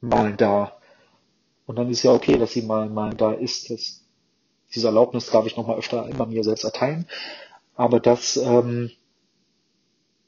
mal 0.00 0.36
da. 0.36 0.78
Und 1.66 1.76
dann 1.76 1.90
ist 1.90 2.02
ja 2.02 2.12
okay, 2.12 2.38
dass 2.38 2.52
sie 2.52 2.62
mal 2.62 2.88
mal 2.90 3.14
da 3.14 3.32
ist. 3.32 3.70
Das 3.70 4.05
diese 4.76 4.88
Erlaubnis 4.88 5.26
darf 5.26 5.46
ich 5.46 5.56
nochmal 5.56 5.78
öfter 5.78 6.08
immer 6.08 6.26
mir 6.26 6.44
selbst 6.44 6.64
erteilen. 6.64 7.06
Aber 7.74 7.98
das 7.98 8.36
ähm, 8.36 8.90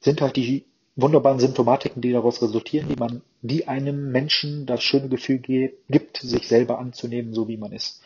sind 0.01 0.21
halt 0.21 0.37
die 0.37 0.65
wunderbaren 0.97 1.39
Symptomatiken, 1.39 2.03
die 2.03 2.13
daraus 2.13 2.43
resultieren, 2.43 2.89
die 2.89 2.97
man, 2.97 3.23
die 3.43 3.69
einem 3.69 4.11
Menschen 4.11 4.67
das 4.67 4.83
schöne 4.83 5.09
Gefühl 5.09 5.39
gibt, 5.39 6.17
sich 6.17 6.49
selber 6.49 6.79
anzunehmen, 6.79 7.35
so 7.35 7.47
wie 7.47 7.57
man 7.57 7.73
ist. 7.73 8.03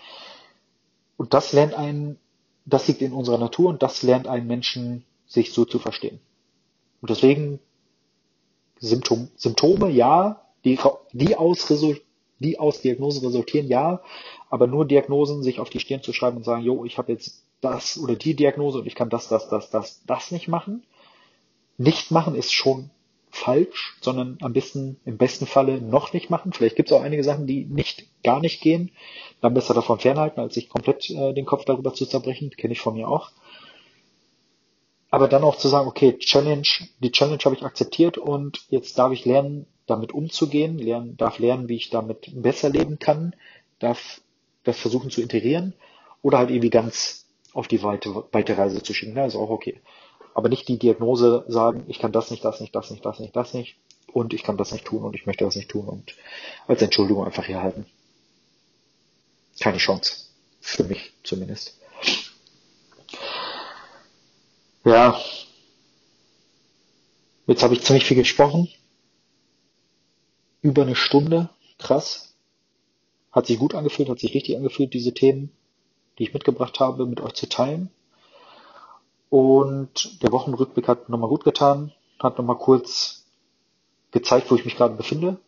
Und 1.16 1.32
das 1.32 1.52
lernt 1.52 1.74
einen, 1.74 2.18
das 2.66 2.88
liegt 2.88 3.00
in 3.00 3.12
unserer 3.12 3.38
Natur 3.38 3.70
und 3.70 3.82
das 3.82 4.02
lernt 4.02 4.28
einen 4.28 4.46
Menschen, 4.46 5.04
sich 5.26 5.52
so 5.52 5.64
zu 5.64 5.78
verstehen. 5.78 6.20
Und 7.00 7.08
deswegen 7.08 7.60
Symptom, 8.78 9.28
Symptome, 9.36 9.90
ja, 9.90 10.42
die, 10.64 10.78
die 11.12 11.36
aus 11.36 11.66
die 12.40 12.58
aus 12.58 12.80
Diagnosen 12.82 13.24
resultieren, 13.24 13.68
ja, 13.68 14.02
aber 14.52 14.66
nur 14.66 14.84
Diagnosen 14.84 15.42
sich 15.42 15.60
auf 15.60 15.70
die 15.70 15.80
Stirn 15.80 16.02
zu 16.02 16.12
schreiben 16.12 16.36
und 16.36 16.44
sagen, 16.44 16.62
jo, 16.62 16.84
ich 16.84 16.98
habe 16.98 17.10
jetzt 17.10 17.42
das 17.62 17.98
oder 17.98 18.16
die 18.16 18.34
Diagnose 18.34 18.80
und 18.80 18.86
ich 18.86 18.94
kann 18.94 19.08
das, 19.08 19.26
das, 19.28 19.48
das, 19.48 19.70
das, 19.70 20.04
das 20.04 20.30
nicht 20.30 20.46
machen. 20.46 20.84
Nicht 21.78 22.10
machen 22.10 22.34
ist 22.34 22.52
schon 22.52 22.90
falsch, 23.30 23.96
sondern 24.02 24.36
am 24.42 24.52
besten, 24.52 25.00
im 25.06 25.16
besten 25.16 25.46
Falle 25.46 25.80
noch 25.80 26.12
nicht 26.12 26.28
machen. 26.28 26.52
Vielleicht 26.52 26.76
gibt 26.76 26.90
es 26.90 26.92
auch 26.92 27.00
einige 27.00 27.24
Sachen, 27.24 27.46
die 27.46 27.64
nicht, 27.64 28.04
gar 28.22 28.40
nicht 28.40 28.60
gehen. 28.60 28.90
Dann 29.40 29.54
besser 29.54 29.72
davon 29.72 30.00
fernhalten, 30.00 30.38
als 30.38 30.52
sich 30.52 30.68
komplett 30.68 31.08
äh, 31.08 31.32
den 31.32 31.46
Kopf 31.46 31.64
darüber 31.64 31.94
zu 31.94 32.04
zerbrechen. 32.04 32.50
Kenne 32.50 32.74
ich 32.74 32.80
von 32.82 32.92
mir 32.92 33.08
auch. 33.08 33.30
Aber 35.08 35.28
dann 35.28 35.44
auch 35.44 35.56
zu 35.56 35.68
sagen, 35.68 35.88
okay, 35.88 36.18
Challenge, 36.18 36.68
die 36.98 37.10
Challenge 37.10 37.42
habe 37.42 37.54
ich 37.54 37.62
akzeptiert 37.62 38.18
und 38.18 38.66
jetzt 38.68 38.98
darf 38.98 39.12
ich 39.12 39.24
lernen, 39.24 39.64
damit 39.86 40.12
umzugehen, 40.12 40.76
lernen, 40.76 41.16
darf 41.16 41.38
lernen, 41.38 41.70
wie 41.70 41.76
ich 41.76 41.88
damit 41.88 42.30
besser 42.34 42.68
leben 42.68 42.98
kann, 42.98 43.34
darf 43.78 44.20
das 44.64 44.78
versuchen 44.78 45.10
zu 45.10 45.20
integrieren 45.20 45.74
oder 46.22 46.38
halt 46.38 46.50
irgendwie 46.50 46.70
ganz 46.70 47.26
auf 47.52 47.68
die 47.68 47.82
weite, 47.82 48.24
weite 48.32 48.56
Reise 48.56 48.82
zu 48.82 48.94
schicken. 48.94 49.14
Das 49.14 49.34
ist 49.34 49.40
auch 49.40 49.50
okay. 49.50 49.80
Aber 50.34 50.48
nicht 50.48 50.68
die 50.68 50.78
Diagnose 50.78 51.44
sagen, 51.48 51.84
ich 51.88 51.98
kann 51.98 52.12
das 52.12 52.30
nicht, 52.30 52.44
das 52.44 52.60
nicht, 52.60 52.74
das 52.74 52.90
nicht, 52.90 53.04
das 53.04 53.18
nicht, 53.20 53.36
das 53.36 53.54
nicht 53.54 53.76
und 54.12 54.32
ich 54.32 54.42
kann 54.42 54.56
das 54.56 54.72
nicht 54.72 54.84
tun 54.84 55.04
und 55.04 55.14
ich 55.14 55.26
möchte 55.26 55.44
das 55.44 55.56
nicht 55.56 55.68
tun 55.68 55.86
und 55.88 56.14
als 56.66 56.82
Entschuldigung 56.82 57.24
einfach 57.24 57.46
herhalten. 57.46 57.86
Keine 59.60 59.78
Chance. 59.78 60.26
Für 60.60 60.84
mich 60.84 61.12
zumindest. 61.24 61.78
Ja. 64.84 65.20
Jetzt 67.46 67.62
habe 67.62 67.74
ich 67.74 67.82
ziemlich 67.82 68.04
viel 68.04 68.16
gesprochen 68.16 68.68
über 70.62 70.82
eine 70.82 70.96
Stunde. 70.96 71.50
Krass. 71.78 72.31
Hat 73.32 73.46
sich 73.46 73.58
gut 73.58 73.74
angefühlt, 73.74 74.08
hat 74.08 74.20
sich 74.20 74.34
richtig 74.34 74.56
angefühlt, 74.56 74.94
diese 74.94 75.14
Themen, 75.14 75.50
die 76.18 76.24
ich 76.24 76.34
mitgebracht 76.34 76.78
habe, 76.80 77.06
mit 77.06 77.20
euch 77.20 77.32
zu 77.32 77.48
teilen. 77.48 77.90
Und 79.30 80.22
der 80.22 80.30
Wochenrückblick 80.32 80.86
hat 80.88 81.08
nochmal 81.08 81.30
gut 81.30 81.44
getan, 81.44 81.92
hat 82.18 82.36
nochmal 82.36 82.58
kurz 82.58 83.24
gezeigt, 84.10 84.50
wo 84.50 84.54
ich 84.54 84.64
mich 84.64 84.76
gerade 84.76 84.94
befinde 84.94 85.38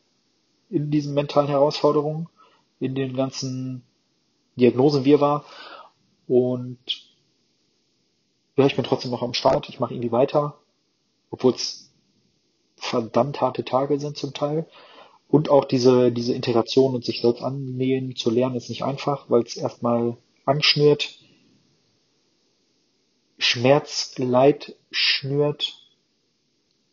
in 0.70 0.90
diesen 0.90 1.14
mentalen 1.14 1.48
Herausforderungen, 1.48 2.28
in 2.80 2.94
den 2.94 3.14
ganzen 3.14 3.84
Diagnosen, 4.56 5.04
wie 5.04 5.12
er 5.12 5.20
war. 5.20 5.44
Und 6.26 6.78
ja, 8.56 8.66
ich 8.66 8.76
bin 8.76 8.84
trotzdem 8.84 9.10
noch 9.10 9.22
am 9.22 9.34
Start, 9.34 9.68
ich 9.68 9.80
mache 9.80 9.94
irgendwie 9.94 10.12
weiter, 10.12 10.58
obwohl 11.30 11.52
es 11.52 11.92
verdammt 12.76 13.40
harte 13.40 13.64
Tage 13.64 14.00
sind 14.00 14.16
zum 14.16 14.32
Teil. 14.32 14.66
Und 15.34 15.50
auch 15.50 15.64
diese, 15.64 16.12
diese 16.12 16.32
Integration 16.32 16.94
und 16.94 17.04
sich 17.04 17.20
selbst 17.20 17.42
annähen 17.42 18.14
zu 18.14 18.30
lernen 18.30 18.54
ist 18.54 18.68
nicht 18.68 18.84
einfach, 18.84 19.28
weil 19.28 19.42
es 19.42 19.56
erstmal 19.56 20.16
anschnürt, 20.44 21.18
Schmerz, 23.36 24.14
Leid 24.16 24.76
schnürt. 24.92 25.76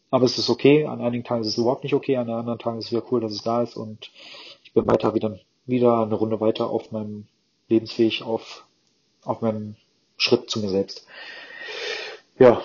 Aber 0.10 0.26
es 0.26 0.40
ist 0.40 0.50
okay. 0.50 0.88
An 0.88 1.02
einigen 1.02 1.24
Tagen 1.24 1.42
ist 1.42 1.50
es 1.50 1.58
überhaupt 1.60 1.84
nicht 1.84 1.94
okay. 1.94 2.18
An 2.18 2.32
anderen 2.32 2.58
Tagen 2.58 2.80
ist 2.80 2.86
es 2.86 2.92
wieder 2.92 3.04
cool, 3.12 3.22
dass 3.22 3.32
es 3.32 3.44
da 3.44 3.62
ist. 3.62 3.78
Und 3.78 4.10
ich 4.64 4.74
bin 4.74 4.88
weiter 4.88 5.14
wieder, 5.14 5.38
wieder 5.68 6.02
eine 6.02 6.16
Runde 6.16 6.42
weiter 6.42 6.68
auf 6.68 6.92
meinem 6.92 7.28
Lebensweg, 7.70 8.24
auf, 8.24 8.66
auf 9.24 9.42
meinem 9.42 9.76
Schritt 10.18 10.50
zu 10.50 10.62
mir 10.62 10.70
selbst. 10.70 11.06
Ja, 12.40 12.64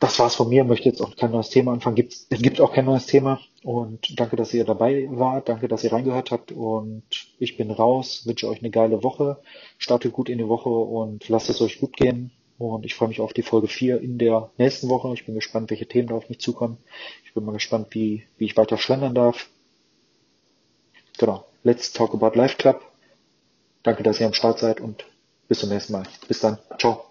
das 0.00 0.18
war's 0.18 0.34
von 0.34 0.48
mir, 0.48 0.64
möchte 0.64 0.88
jetzt 0.88 1.02
auch 1.02 1.14
kein 1.14 1.30
neues 1.30 1.50
Thema 1.50 1.72
anfangen. 1.72 1.94
Gibt, 1.94 2.14
es 2.30 2.42
gibt 2.42 2.60
auch 2.60 2.72
kein 2.72 2.86
neues 2.86 3.06
Thema. 3.06 3.38
Und 3.62 4.18
danke, 4.18 4.34
dass 4.34 4.54
ihr 4.54 4.64
dabei 4.64 5.06
wart. 5.10 5.50
Danke, 5.50 5.68
dass 5.68 5.84
ihr 5.84 5.92
reingehört 5.92 6.30
habt. 6.30 6.52
Und 6.52 7.04
ich 7.38 7.58
bin 7.58 7.70
raus, 7.70 8.22
wünsche 8.24 8.48
euch 8.48 8.60
eine 8.60 8.70
geile 8.70 9.04
Woche. 9.04 9.38
Startet 9.76 10.12
gut 10.12 10.30
in 10.30 10.38
die 10.38 10.48
Woche 10.48 10.70
und 10.70 11.28
lasst 11.28 11.50
es 11.50 11.60
euch 11.60 11.78
gut 11.78 11.96
gehen. 11.96 12.32
Und 12.58 12.86
ich 12.86 12.94
freue 12.94 13.08
mich 13.08 13.20
auf 13.20 13.34
die 13.34 13.42
Folge 13.42 13.68
4 13.68 14.00
in 14.00 14.16
der 14.16 14.50
nächsten 14.56 14.88
Woche. 14.88 15.12
Ich 15.12 15.26
bin 15.26 15.34
gespannt, 15.34 15.70
welche 15.70 15.86
Themen 15.86 16.08
da 16.08 16.14
auf 16.14 16.30
mich 16.30 16.40
zukommen. 16.40 16.78
Ich 17.26 17.34
bin 17.34 17.44
mal 17.44 17.52
gespannt, 17.52 17.88
wie, 17.90 18.24
wie 18.38 18.46
ich 18.46 18.56
weiter 18.56 18.78
schlendern 18.78 19.14
darf. 19.14 19.50
Genau. 21.18 21.44
Let's 21.62 21.92
talk 21.92 22.14
about 22.14 22.38
Life 22.38 22.56
Club. 22.56 22.80
Danke, 23.82 24.02
dass 24.02 24.18
ihr 24.18 24.26
am 24.26 24.32
Start 24.32 24.58
seid 24.58 24.80
und 24.80 25.04
bis 25.46 25.60
zum 25.60 25.68
nächsten 25.68 25.92
Mal. 25.92 26.04
Bis 26.26 26.40
dann. 26.40 26.58
Ciao. 26.78 27.09